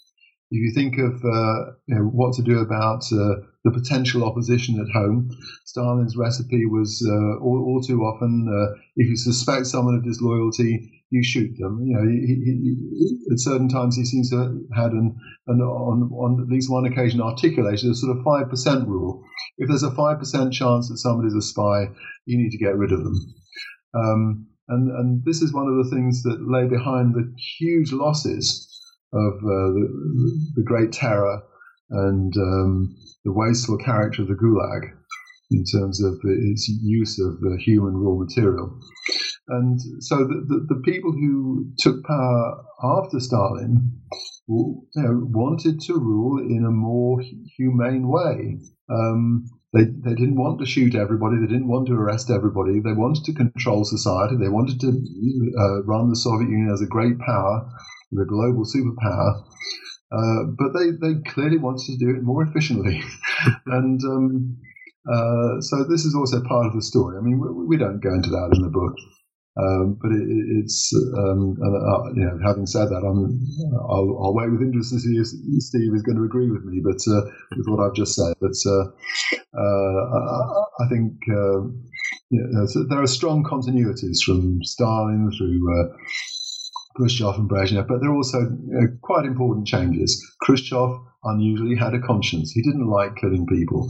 If 0.54 0.60
you 0.62 0.72
think 0.72 0.98
of 0.98 1.14
uh, 1.24 1.74
you 1.86 1.96
know, 1.96 2.04
what 2.14 2.34
to 2.34 2.42
do 2.42 2.60
about 2.60 3.02
uh, 3.10 3.42
the 3.64 3.72
potential 3.72 4.22
opposition 4.22 4.78
at 4.78 4.86
home, 4.94 5.28
Stalin's 5.64 6.16
recipe 6.16 6.64
was 6.66 7.04
uh, 7.04 7.42
all, 7.42 7.58
all, 7.66 7.82
too 7.82 8.02
often 8.02 8.46
uh, 8.46 8.78
if 8.94 9.08
you 9.08 9.16
suspect 9.16 9.66
someone 9.66 9.96
of 9.96 10.04
disloyalty, 10.04 11.02
you 11.10 11.24
shoot 11.24 11.50
them. 11.58 11.82
You 11.84 11.96
know, 11.96 12.06
he, 12.08 12.38
he, 12.46 13.32
at 13.32 13.40
certain 13.40 13.68
times 13.68 13.96
he 13.96 14.04
seems 14.04 14.30
to 14.30 14.36
have 14.36 14.54
had 14.76 14.92
an, 14.92 15.16
an 15.48 15.60
on, 15.60 16.08
on 16.12 16.40
at 16.40 16.48
least 16.48 16.70
one 16.70 16.86
occasion 16.86 17.20
articulated 17.20 17.90
a 17.90 17.94
sort 17.96 18.16
of 18.16 18.22
five 18.22 18.48
percent 18.48 18.86
rule. 18.86 19.24
If 19.58 19.68
there's 19.68 19.82
a 19.82 19.90
five 19.90 20.20
percent 20.20 20.52
chance 20.52 20.88
that 20.88 20.98
somebody's 20.98 21.34
a 21.34 21.42
spy, 21.42 21.86
you 22.26 22.38
need 22.38 22.52
to 22.52 22.64
get 22.64 22.76
rid 22.76 22.92
of 22.92 23.02
them. 23.02 23.16
Um, 23.92 24.46
and, 24.68 24.88
and 24.92 25.24
this 25.24 25.42
is 25.42 25.52
one 25.52 25.66
of 25.66 25.84
the 25.84 25.90
things 25.90 26.22
that 26.22 26.46
lay 26.46 26.68
behind 26.68 27.14
the 27.14 27.34
huge 27.58 27.90
losses 27.90 28.70
of 29.14 29.34
uh, 29.38 29.70
the, 29.72 30.52
the, 30.56 30.62
Great 30.64 30.92
Terror 30.92 31.42
and 31.90 32.32
um, 32.36 32.96
the 33.24 33.32
wasteful 33.32 33.78
character 33.78 34.22
of 34.22 34.28
the 34.28 34.34
Gulag 34.34 34.90
in 35.50 35.64
terms 35.64 36.02
of 36.02 36.14
its 36.24 36.68
use 36.68 37.20
of 37.20 37.34
uh, 37.34 37.56
human 37.58 37.94
raw 37.94 38.16
material. 38.16 38.80
And 39.48 39.78
so 40.00 40.16
the, 40.18 40.44
the, 40.48 40.74
the, 40.74 40.80
people 40.84 41.12
who 41.12 41.70
took 41.78 42.02
power 42.04 42.64
after 42.82 43.20
Stalin 43.20 44.00
you 44.48 44.88
know, 44.96 45.20
wanted 45.30 45.80
to 45.82 45.94
rule 45.94 46.38
in 46.38 46.64
a 46.66 46.70
more 46.70 47.22
humane 47.56 48.08
way. 48.08 48.58
Um, 48.90 49.44
they, 49.72 49.84
they 49.84 50.14
didn't 50.14 50.36
want 50.36 50.60
to 50.60 50.66
shoot 50.66 50.94
everybody. 50.94 51.36
They 51.36 51.52
didn't 51.52 51.68
want 51.68 51.88
to 51.88 51.94
arrest 51.94 52.30
everybody. 52.30 52.80
They 52.80 52.92
wanted 52.92 53.24
to 53.24 53.34
control 53.34 53.84
society. 53.84 54.36
They 54.36 54.48
wanted 54.48 54.80
to 54.80 54.88
uh, 54.88 55.82
run 55.84 56.08
the 56.08 56.16
Soviet 56.16 56.48
Union 56.48 56.70
as 56.72 56.80
a 56.80 56.86
great 56.86 57.18
power 57.18 57.70
the 58.14 58.24
global 58.24 58.64
superpower. 58.64 59.44
Uh, 60.12 60.44
but 60.56 60.72
they, 60.78 60.90
they 60.90 61.20
clearly 61.26 61.58
wanted 61.58 61.84
to 61.86 61.96
do 61.96 62.10
it 62.10 62.22
more 62.22 62.42
efficiently. 62.44 63.02
and 63.66 64.00
um, 64.04 64.56
uh, 65.10 65.60
so 65.60 65.84
this 65.84 66.04
is 66.04 66.14
also 66.14 66.42
part 66.44 66.66
of 66.66 66.74
the 66.74 66.82
story. 66.82 67.18
I 67.18 67.20
mean, 67.20 67.38
we, 67.38 67.66
we 67.66 67.76
don't 67.76 68.00
go 68.00 68.14
into 68.14 68.30
that 68.30 68.50
in 68.54 68.62
the 68.62 68.70
book. 68.70 68.94
Um, 69.56 69.98
but 70.02 70.10
it, 70.10 70.26
it's, 70.62 70.90
um, 71.16 71.56
uh, 71.62 72.10
you 72.14 72.26
know, 72.26 72.38
having 72.44 72.66
said 72.66 72.88
that, 72.90 73.06
I'm, 73.06 73.38
I'll, 73.88 74.18
I'll, 74.18 74.34
wait 74.34 74.50
with 74.50 74.62
interest 74.62 74.90
to 74.90 74.98
see 74.98 75.14
if 75.14 75.28
Steve 75.62 75.94
is 75.94 76.02
going 76.02 76.18
to 76.18 76.24
agree 76.24 76.50
with 76.50 76.64
me, 76.64 76.82
but 76.82 76.98
uh, 77.06 77.22
with 77.56 77.66
what 77.68 77.78
I've 77.78 77.94
just 77.94 78.16
said. 78.16 78.34
But 78.40 78.58
uh, 78.66 78.90
uh, 79.54 80.00
I, 80.10 80.84
I, 80.84 80.88
think 80.90 81.14
you 82.30 82.42
know, 82.50 82.66
there 82.88 83.00
are 83.00 83.06
strong 83.06 83.44
continuities 83.44 84.26
from 84.26 84.58
Stalin 84.64 85.30
through 85.38 85.94
Khrushchev 86.96 87.34
and 87.36 87.48
Brezhnev, 87.48 87.88
but 87.88 88.00
there 88.00 88.10
are 88.10 88.16
also 88.16 88.38
quite 89.02 89.24
important 89.24 89.66
changes. 89.66 90.24
Khrushchev 90.42 91.00
unusually 91.24 91.76
had 91.76 91.94
a 91.94 92.00
conscience. 92.00 92.52
He 92.52 92.62
didn't 92.62 92.86
like 92.86 93.16
killing 93.16 93.46
people. 93.46 93.88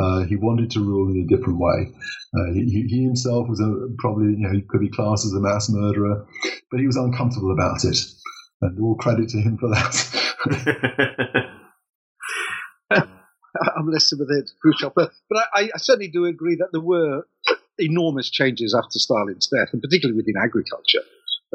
Uh, 0.00 0.24
he 0.24 0.36
wanted 0.36 0.70
to 0.72 0.80
rule 0.80 1.10
in 1.10 1.22
a 1.22 1.26
different 1.36 1.58
way. 1.58 1.92
Uh, 2.34 2.52
he, 2.54 2.86
he, 2.88 3.02
himself 3.04 3.48
was 3.48 3.60
a, 3.60 3.88
probably, 3.98 4.32
you 4.32 4.38
know, 4.38 4.52
he 4.52 4.62
could 4.62 4.80
be 4.80 4.90
classed 4.90 5.26
as 5.26 5.32
a 5.32 5.40
mass 5.40 5.68
murderer, 5.70 6.26
but 6.70 6.80
he 6.80 6.86
was 6.86 6.96
uncomfortable 6.96 7.52
about 7.52 7.84
it. 7.84 7.98
And 8.62 8.78
all 8.80 8.96
credit 8.96 9.28
to 9.30 9.38
him 9.38 9.56
for 9.58 9.68
that. 9.70 11.46
I'm 13.76 13.90
less 13.90 14.08
sympathetic 14.08 14.46
to 14.46 14.52
Khrushchev, 14.62 14.92
but, 14.94 15.12
but 15.28 15.44
I, 15.54 15.70
I 15.74 15.78
certainly 15.78 16.08
do 16.08 16.24
agree 16.24 16.56
that 16.56 16.68
there 16.72 16.80
were 16.80 17.26
enormous 17.78 18.30
changes 18.30 18.74
after 18.74 18.98
Stalin's 18.98 19.48
death, 19.48 19.68
and 19.72 19.82
particularly 19.82 20.16
within 20.16 20.34
agriculture. 20.42 21.00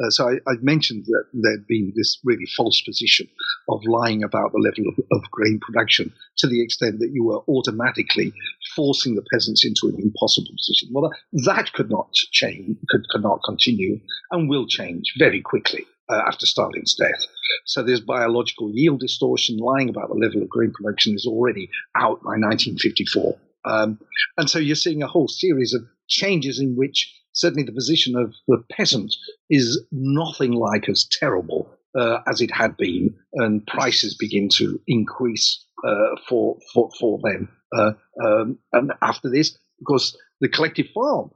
Uh, 0.02 0.10
so 0.10 0.28
I, 0.28 0.52
mentioned 0.60 1.04
that 1.06 1.24
there'd 1.32 1.66
been 1.66 1.92
this 1.96 2.18
really 2.22 2.44
false 2.56 2.82
position 2.82 3.28
of 3.68 3.80
lying 3.86 4.22
about 4.22 4.52
the 4.52 4.58
level 4.58 4.84
of, 4.90 4.98
of, 5.10 5.30
grain 5.30 5.58
production 5.60 6.12
to 6.38 6.46
the 6.46 6.62
extent 6.62 6.98
that 6.98 7.12
you 7.12 7.24
were 7.24 7.40
automatically 7.48 8.32
forcing 8.74 9.14
the 9.14 9.24
peasants 9.32 9.64
into 9.64 9.94
an 9.94 10.02
impossible 10.02 10.50
position. 10.54 10.90
Well, 10.92 11.10
that 11.46 11.72
could 11.72 11.90
not 11.90 12.12
change, 12.32 12.76
could, 12.90 13.08
could 13.10 13.22
not 13.22 13.40
continue, 13.44 14.00
and 14.30 14.50
will 14.50 14.66
change 14.66 15.14
very 15.18 15.40
quickly. 15.40 15.86
Uh, 16.08 16.22
after 16.24 16.46
Stalin's 16.46 16.94
death. 16.94 17.26
So 17.64 17.82
there's 17.82 17.98
biological 17.98 18.70
yield 18.72 19.00
distortion. 19.00 19.56
Lying 19.56 19.88
about 19.88 20.08
the 20.08 20.14
level 20.14 20.40
of 20.40 20.48
grain 20.48 20.70
production 20.72 21.16
is 21.16 21.26
already 21.26 21.68
out 21.96 22.22
by 22.22 22.38
1954. 22.38 23.36
Um, 23.64 23.98
and 24.38 24.48
so 24.48 24.60
you're 24.60 24.76
seeing 24.76 25.02
a 25.02 25.08
whole 25.08 25.26
series 25.26 25.74
of 25.74 25.82
changes 26.06 26.60
in 26.60 26.76
which 26.76 27.12
certainly 27.36 27.62
the 27.62 27.72
position 27.72 28.16
of 28.16 28.34
the 28.48 28.62
peasant 28.72 29.14
is 29.48 29.80
nothing 29.92 30.52
like 30.52 30.88
as 30.88 31.06
terrible 31.20 31.70
uh, 31.96 32.18
as 32.26 32.40
it 32.40 32.50
had 32.50 32.76
been, 32.76 33.14
and 33.34 33.66
prices 33.66 34.16
begin 34.16 34.48
to 34.48 34.80
increase 34.86 35.64
uh, 35.86 36.16
for, 36.28 36.58
for 36.72 36.90
for 36.98 37.20
them. 37.22 37.48
Uh, 37.76 37.92
um, 38.22 38.58
and 38.72 38.92
after 39.02 39.30
this, 39.30 39.54
of 39.80 39.86
course, 39.86 40.16
the 40.40 40.48
collective 40.48 40.86
farm 40.94 41.30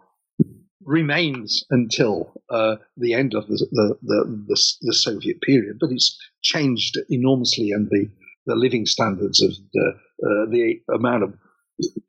remains 0.85 1.65
until 1.71 2.33
uh, 2.51 2.77
the 2.97 3.15
end 3.15 3.35
of 3.35 3.47
the 3.47 3.67
the, 3.71 3.97
the 4.03 4.45
the, 4.49 4.77
the 4.83 4.95
Soviet 4.95 5.41
period, 5.43 5.79
but 5.81 5.91
it's 5.91 6.19
changed 6.43 6.99
enormously, 7.09 7.71
and 7.71 7.89
the 7.91 8.11
the 8.47 8.57
living 8.57 8.87
standards 8.87 9.43
of 9.43 9.53
the 9.73 9.93
uh, 10.25 10.51
the 10.51 10.81
amount 10.95 11.23
of 11.23 11.35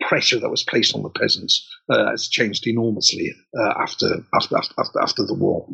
pressure 0.02 0.40
that 0.40 0.50
was 0.50 0.64
placed 0.64 0.96
on 0.96 1.04
the 1.04 1.10
peasants 1.10 1.68
uh, 1.90 2.10
has 2.12 2.28
changed 2.28 2.68
enormously 2.68 3.34
uh, 3.58 3.74
after, 3.82 4.26
after, 4.34 4.58
after 4.58 5.02
after 5.02 5.26
the 5.26 5.34
war. 5.34 5.68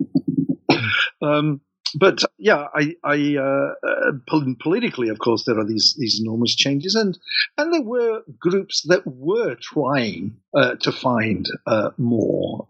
um, 1.21 1.61
but 1.95 2.19
yeah, 2.37 2.65
I, 2.73 2.95
I 3.03 3.37
uh, 3.37 3.87
uh 3.87 4.11
politically, 4.59 5.09
of 5.09 5.19
course, 5.19 5.45
there 5.45 5.57
are 5.57 5.65
these 5.65 5.95
these 5.97 6.19
enormous 6.21 6.55
changes, 6.55 6.95
and 6.95 7.17
and 7.57 7.73
there 7.73 7.81
were 7.81 8.23
groups 8.39 8.85
that 8.89 9.03
were 9.05 9.55
trying 9.55 10.37
uh, 10.53 10.75
to 10.81 10.91
find 10.91 11.45
uh, 11.65 11.91
more 11.97 12.67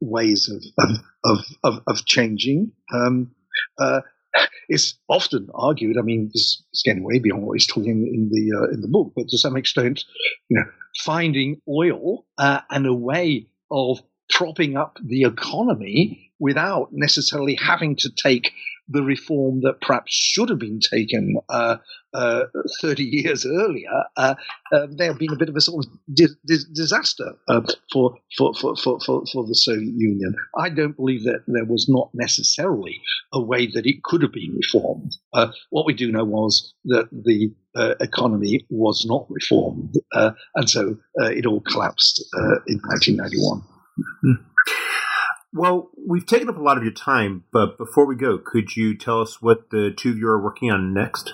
ways 0.00 0.50
of 0.50 0.98
of, 1.24 1.44
of 1.62 1.82
of 1.86 2.04
changing. 2.04 2.72
Um, 2.92 3.30
it's 4.68 4.98
often 5.08 5.48
argued. 5.54 5.96
I 5.98 6.02
mean, 6.02 6.30
this 6.32 6.62
is 6.72 6.82
getting 6.84 7.02
way 7.02 7.18
beyond 7.18 7.42
what 7.42 7.54
he's 7.54 7.66
talking 7.66 8.06
in 8.12 8.28
the 8.30 8.56
uh, 8.56 8.72
in 8.72 8.80
the 8.80 8.88
book, 8.88 9.12
but 9.16 9.28
to 9.28 9.38
some 9.38 9.56
extent, 9.56 10.04
you 10.48 10.58
know, 10.58 10.64
finding 11.04 11.60
oil 11.68 12.26
uh, 12.38 12.60
and 12.70 12.86
a 12.86 12.94
way 12.94 13.46
of 13.70 14.00
propping 14.30 14.76
up 14.76 14.98
the 15.02 15.22
economy 15.22 16.32
without 16.38 16.88
necessarily 16.92 17.54
having 17.54 17.96
to 17.96 18.10
take 18.10 18.52
the 18.88 19.02
reform 19.02 19.60
that 19.60 19.80
perhaps 19.80 20.12
should 20.12 20.48
have 20.48 20.58
been 20.58 20.80
taken 20.80 21.36
uh, 21.48 21.76
uh, 22.14 22.44
30 22.80 23.04
years 23.04 23.44
earlier, 23.44 23.90
uh, 24.16 24.34
uh 24.72 24.86
there 24.90 25.08
have 25.08 25.18
been 25.18 25.32
a 25.32 25.36
bit 25.36 25.48
of 25.48 25.56
a 25.56 25.60
sort 25.60 25.84
of 25.84 25.92
di- 26.12 26.26
di- 26.46 26.72
disaster 26.72 27.32
uh, 27.48 27.60
for, 27.92 28.16
for, 28.36 28.54
for, 28.54 28.76
for, 28.76 28.98
for, 29.00 29.46
the 29.46 29.54
Soviet 29.54 29.94
Union. 29.94 30.34
I 30.58 30.70
don't 30.70 30.96
believe 30.96 31.24
that 31.24 31.42
there 31.46 31.64
was 31.64 31.86
not 31.88 32.10
necessarily 32.14 33.00
a 33.32 33.40
way 33.40 33.66
that 33.66 33.86
it 33.86 34.02
could 34.02 34.22
have 34.22 34.32
been 34.32 34.54
reformed. 34.56 35.12
Uh, 35.34 35.48
what 35.70 35.86
we 35.86 35.92
do 35.92 36.10
know 36.10 36.24
was 36.24 36.74
that 36.86 37.08
the 37.10 37.52
economy 38.00 38.66
was 38.70 39.04
not 39.06 39.26
reformed, 39.28 39.94
and 40.12 40.68
so 40.68 40.96
it 41.16 41.46
all 41.46 41.60
collapsed 41.60 42.24
in 42.66 42.80
1991. 42.84 43.60
Mm-hmm. 43.60 44.77
Well, 45.52 45.90
we've 45.96 46.26
taken 46.26 46.48
up 46.48 46.58
a 46.58 46.62
lot 46.62 46.76
of 46.76 46.84
your 46.84 46.92
time, 46.92 47.44
but 47.52 47.78
before 47.78 48.06
we 48.06 48.16
go, 48.16 48.38
could 48.38 48.76
you 48.76 48.96
tell 48.96 49.22
us 49.22 49.40
what 49.40 49.70
the 49.70 49.92
two 49.96 50.10
of 50.10 50.18
you 50.18 50.28
are 50.28 50.42
working 50.42 50.70
on 50.70 50.92
next? 50.92 51.32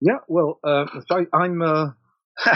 Yeah, 0.00 0.18
well, 0.26 0.58
uh, 0.64 0.86
I'm 1.32 1.62
uh, 1.62 1.90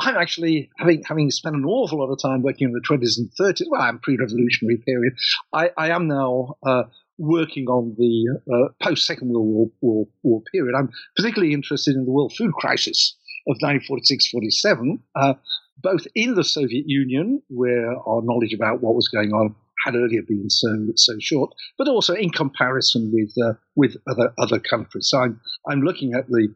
I'm 0.00 0.16
actually 0.16 0.70
having 0.78 1.02
having 1.06 1.30
spent 1.30 1.56
an 1.56 1.64
awful 1.64 1.98
lot 1.98 2.10
of 2.10 2.18
time 2.20 2.42
working 2.42 2.68
in 2.68 2.72
the 2.72 2.80
20s 2.80 3.18
and 3.18 3.30
30s. 3.38 3.66
Well, 3.68 3.82
I'm 3.82 3.98
pre-revolutionary 3.98 4.78
period. 4.78 5.14
I, 5.52 5.70
I 5.76 5.90
am 5.90 6.08
now 6.08 6.54
uh, 6.64 6.84
working 7.18 7.66
on 7.66 7.94
the 7.98 8.38
uh, 8.50 8.72
post 8.82 9.06
Second 9.06 9.28
World 9.28 9.46
War, 9.46 9.66
War, 9.80 10.08
War, 10.22 10.42
period. 10.52 10.74
I'm 10.76 10.90
particularly 11.16 11.52
interested 11.52 11.94
in 11.94 12.04
the 12.04 12.10
world 12.10 12.32
food 12.36 12.52
crisis 12.54 13.16
of 13.46 13.56
1946-47, 13.62 15.00
uh, 15.16 15.34
both 15.76 16.06
in 16.14 16.34
the 16.34 16.44
Soviet 16.44 16.84
Union, 16.86 17.42
where 17.48 17.90
our 18.06 18.22
knowledge 18.22 18.52
about 18.52 18.80
what 18.82 18.94
was 18.94 19.08
going 19.08 19.32
on 19.32 19.54
had 19.84 19.94
earlier 19.94 20.22
been 20.22 20.48
so 20.48 20.68
so 20.96 21.14
short, 21.20 21.50
but 21.78 21.88
also 21.88 22.14
in 22.14 22.30
comparison 22.30 23.10
with 23.12 23.32
uh, 23.44 23.54
with 23.76 23.96
other 24.08 24.32
other 24.38 24.58
countries. 24.58 25.08
So 25.08 25.18
I'm 25.18 25.40
I'm 25.68 25.82
looking 25.82 26.14
at 26.14 26.28
the 26.28 26.48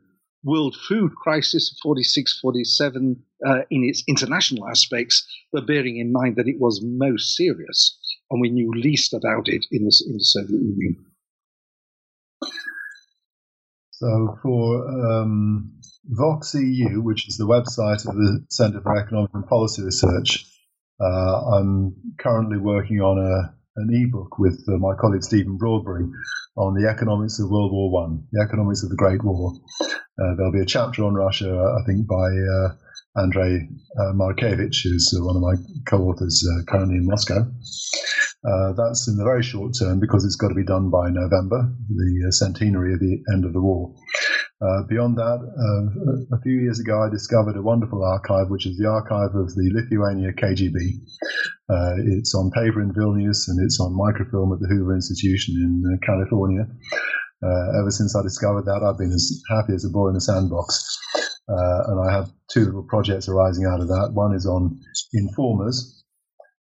world 0.44 0.76
food 0.88 1.12
crisis 1.16 1.72
of 1.72 1.78
46 1.82 2.38
47 2.40 3.16
uh, 3.46 3.58
in 3.70 3.84
its 3.84 4.02
international 4.08 4.68
aspects, 4.68 5.26
but 5.52 5.66
bearing 5.66 5.96
in 5.98 6.12
mind 6.12 6.36
that 6.36 6.48
it 6.48 6.60
was 6.60 6.80
most 6.82 7.34
serious 7.34 7.98
and 8.30 8.40
we 8.40 8.50
knew 8.50 8.70
least 8.74 9.14
about 9.14 9.48
it 9.48 9.64
in 9.70 9.84
the, 9.84 10.04
in 10.06 10.12
the 10.14 10.24
Soviet 10.24 10.60
Union. 10.60 10.96
So 13.98 14.38
for 14.42 14.86
um, 15.10 15.72
Vox 16.04 16.54
EU, 16.54 17.02
which 17.02 17.26
is 17.26 17.36
the 17.36 17.46
website 17.46 18.08
of 18.08 18.14
the 18.14 18.46
Centre 18.48 18.80
for 18.80 18.96
Economic 18.96 19.30
and 19.34 19.44
Policy 19.44 19.82
Research, 19.82 20.46
uh, 21.00 21.56
I'm 21.56 21.96
currently 22.20 22.58
working 22.58 23.00
on 23.00 23.18
a, 23.18 23.52
an 23.74 23.90
ebook 23.90 24.38
with 24.38 24.64
uh, 24.68 24.78
my 24.78 24.94
colleague 25.00 25.24
Stephen 25.24 25.58
Broadberry 25.58 26.08
on 26.56 26.74
the 26.74 26.88
economics 26.88 27.40
of 27.40 27.50
World 27.50 27.72
War 27.72 27.90
One, 27.90 28.22
the 28.30 28.40
economics 28.40 28.84
of 28.84 28.90
the 28.90 28.96
Great 28.96 29.24
War. 29.24 29.52
Uh, 29.80 30.34
there'll 30.36 30.52
be 30.52 30.60
a 30.60 30.66
chapter 30.66 31.02
on 31.02 31.14
Russia, 31.14 31.50
I 31.50 31.84
think, 31.84 32.06
by 32.06 32.14
uh, 32.14 33.20
Andrei 33.20 33.68
uh, 33.98 34.12
Markevich, 34.12 34.84
who's 34.84 35.12
uh, 35.18 35.24
one 35.24 35.34
of 35.34 35.42
my 35.42 35.54
co-authors 35.88 36.48
currently 36.68 36.98
in 36.98 37.06
Moscow. 37.06 37.50
Uh, 38.46 38.70
that's 38.72 39.08
in 39.08 39.16
the 39.16 39.24
very 39.26 39.42
short 39.42 39.74
term 39.74 39.98
because 39.98 40.24
it's 40.24 40.38
got 40.38 40.48
to 40.48 40.54
be 40.54 40.64
done 40.64 40.90
by 40.90 41.10
November, 41.10 41.74
the 41.90 42.28
uh, 42.28 42.30
centenary 42.30 42.94
of 42.94 43.00
the 43.00 43.18
end 43.34 43.44
of 43.44 43.52
the 43.52 43.60
war. 43.60 43.92
Uh, 44.62 44.86
beyond 44.88 45.18
that, 45.18 45.42
uh, 45.42 46.36
a 46.36 46.40
few 46.42 46.54
years 46.62 46.78
ago, 46.78 47.02
I 47.02 47.10
discovered 47.10 47.56
a 47.56 47.62
wonderful 47.62 48.04
archive, 48.04 48.46
which 48.48 48.66
is 48.66 48.78
the 48.78 48.86
archive 48.86 49.34
of 49.34 49.50
the 49.54 49.70
Lithuania 49.74 50.30
KGB. 50.32 51.02
Uh, 51.68 51.98
it's 52.18 52.34
on 52.34 52.50
paper 52.54 52.80
in 52.80 52.94
Vilnius 52.94 53.48
and 53.48 53.58
it's 53.58 53.80
on 53.80 53.98
microfilm 53.98 54.52
at 54.52 54.60
the 54.60 54.68
Hoover 54.70 54.94
Institution 54.94 55.58
in 55.58 55.82
uh, 55.82 55.98
California. 56.06 56.62
ever 57.42 57.90
since 57.90 58.14
I 58.14 58.22
discovered 58.22 58.66
that, 58.66 58.86
I've 58.86 58.98
been 58.98 59.12
as 59.12 59.42
happy 59.50 59.74
as 59.74 59.84
a 59.84 59.90
boy 59.90 60.10
in 60.10 60.16
a 60.16 60.20
sandbox. 60.20 60.96
and 61.48 62.08
I 62.08 62.12
have 62.14 62.30
two 62.52 62.66
little 62.66 62.86
projects 62.86 63.28
arising 63.28 63.66
out 63.66 63.80
of 63.80 63.88
that. 63.88 64.10
One 64.14 64.34
is 64.34 64.46
on 64.46 64.78
informers, 65.12 65.97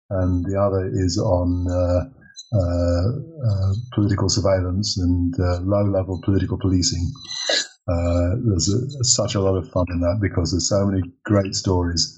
and 0.09 0.45
the 0.45 0.59
other 0.59 0.89
is 0.93 1.17
on 1.17 1.67
uh, 1.69 2.09
uh, 2.53 3.07
uh 3.47 3.73
political 3.93 4.29
surveillance 4.29 4.97
and 4.97 5.33
uh, 5.39 5.59
low-level 5.61 6.21
political 6.23 6.57
policing. 6.57 7.11
Uh, 7.89 8.35
there's 8.45 8.69
a, 8.69 9.03
such 9.03 9.35
a 9.35 9.41
lot 9.41 9.55
of 9.55 9.69
fun 9.71 9.85
in 9.89 9.99
that 10.01 10.19
because 10.21 10.51
there's 10.51 10.69
so 10.69 10.85
many 10.85 11.01
great 11.23 11.55
stories. 11.55 12.17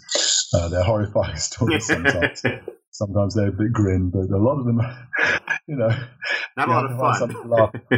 they're 0.70 0.84
horrifying 0.84 1.36
stories 1.50 1.86
sometimes. 1.86 2.42
sometimes 2.92 3.34
they're 3.34 3.48
a 3.48 3.52
bit 3.52 3.72
grim, 3.72 4.10
but 4.10 4.30
a 4.30 4.38
lot 4.38 4.60
of 4.60 4.66
them, 4.66 4.82
you 5.68 5.76
know, 5.76 5.90
not 6.60 6.70
a 6.70 6.96
lot 6.96 7.22
of 7.22 7.32
fun. 7.32 7.50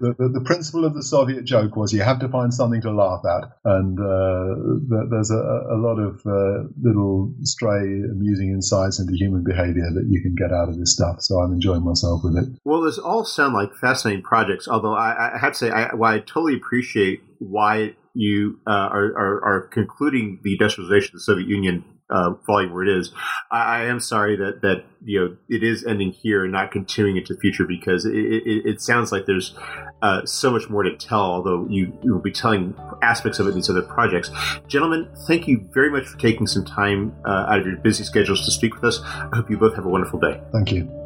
the, 0.00 0.14
the, 0.18 0.28
the, 0.34 0.40
principle 0.44 0.84
of 0.84 0.94
the 0.94 1.02
Soviet 1.02 1.44
joke 1.44 1.76
was 1.76 1.92
you 1.92 2.02
have 2.02 2.20
to 2.20 2.28
find 2.28 2.52
something 2.52 2.80
to 2.82 2.90
laugh 2.90 3.22
at, 3.24 3.50
and 3.64 3.98
uh, 3.98 5.06
there's 5.10 5.30
a, 5.30 5.36
a, 5.36 5.78
lot 5.78 5.98
of 5.98 6.20
uh, 6.26 6.68
little 6.80 7.32
stray, 7.42 8.02
amusing 8.10 8.50
insights 8.50 9.00
into 9.00 9.14
human 9.14 9.44
behavior 9.44 9.88
that 9.94 10.06
you 10.08 10.20
can 10.22 10.34
get 10.34 10.52
out 10.52 10.68
of 10.68 10.78
this 10.78 10.92
stuff. 10.92 11.20
So 11.20 11.40
I'm 11.40 11.52
enjoying 11.52 11.84
myself 11.84 12.22
with 12.24 12.36
it. 12.36 12.48
Well, 12.64 12.82
those 12.82 12.98
all 12.98 13.24
sound 13.24 13.54
like 13.54 13.74
fascinating 13.74 14.22
projects. 14.22 14.68
Although 14.68 14.94
I, 14.94 15.34
I 15.34 15.38
have 15.38 15.52
to 15.52 15.58
say, 15.58 15.70
I, 15.70 15.94
well, 15.94 16.12
I 16.12 16.18
totally 16.18 16.56
appreciate 16.56 17.22
why 17.38 17.94
you 18.14 18.58
uh, 18.66 18.70
are, 18.70 19.12
are, 19.16 19.44
are, 19.44 19.60
concluding 19.68 20.40
the 20.42 20.52
industrialization 20.52 21.08
of 21.08 21.12
the 21.14 21.20
Soviet 21.20 21.48
Union 21.48 21.84
uh, 22.10 22.30
volume 22.46 22.72
where 22.72 22.84
it 22.84 22.98
is. 22.98 23.12
I, 23.50 23.80
I, 23.80 23.84
am 23.86 23.98
sorry 24.00 24.36
that 24.36 24.62
that 24.62 24.84
you 25.04 25.20
know 25.20 25.36
it 25.48 25.62
is 25.62 25.84
ending 25.84 26.12
here 26.12 26.44
and 26.44 26.52
not 26.52 26.70
continuing 26.70 27.16
into 27.16 27.34
the 27.34 27.40
future 27.40 27.64
because 27.66 28.04
it, 28.04 28.14
it, 28.14 28.66
it 28.66 28.80
sounds 28.80 29.10
like 29.10 29.26
there's 29.26 29.54
uh, 30.02 30.24
so 30.24 30.50
much 30.50 30.68
more 30.70 30.82
to 30.82 30.96
tell. 30.96 31.20
Although 31.20 31.66
you, 31.68 31.98
you 32.02 32.12
will 32.12 32.20
be 32.20 32.32
telling 32.32 32.74
aspects 33.02 33.38
of 33.38 33.46
it 33.46 33.50
in 33.50 33.54
these 33.56 33.70
other 33.70 33.82
projects, 33.82 34.30
gentlemen, 34.68 35.08
thank 35.26 35.48
you 35.48 35.68
very 35.72 35.90
much 35.90 36.06
for 36.06 36.18
taking 36.18 36.46
some 36.46 36.64
time 36.64 37.14
uh, 37.26 37.46
out 37.48 37.60
of 37.60 37.66
your 37.66 37.76
busy 37.76 38.04
schedules 38.04 38.44
to 38.44 38.52
speak 38.52 38.74
with 38.74 38.84
us. 38.84 39.00
I 39.02 39.30
hope 39.34 39.50
you 39.50 39.58
both 39.58 39.74
have 39.74 39.86
a 39.86 39.90
wonderful 39.90 40.20
day. 40.20 40.40
Thank 40.52 40.72
you. 40.72 41.05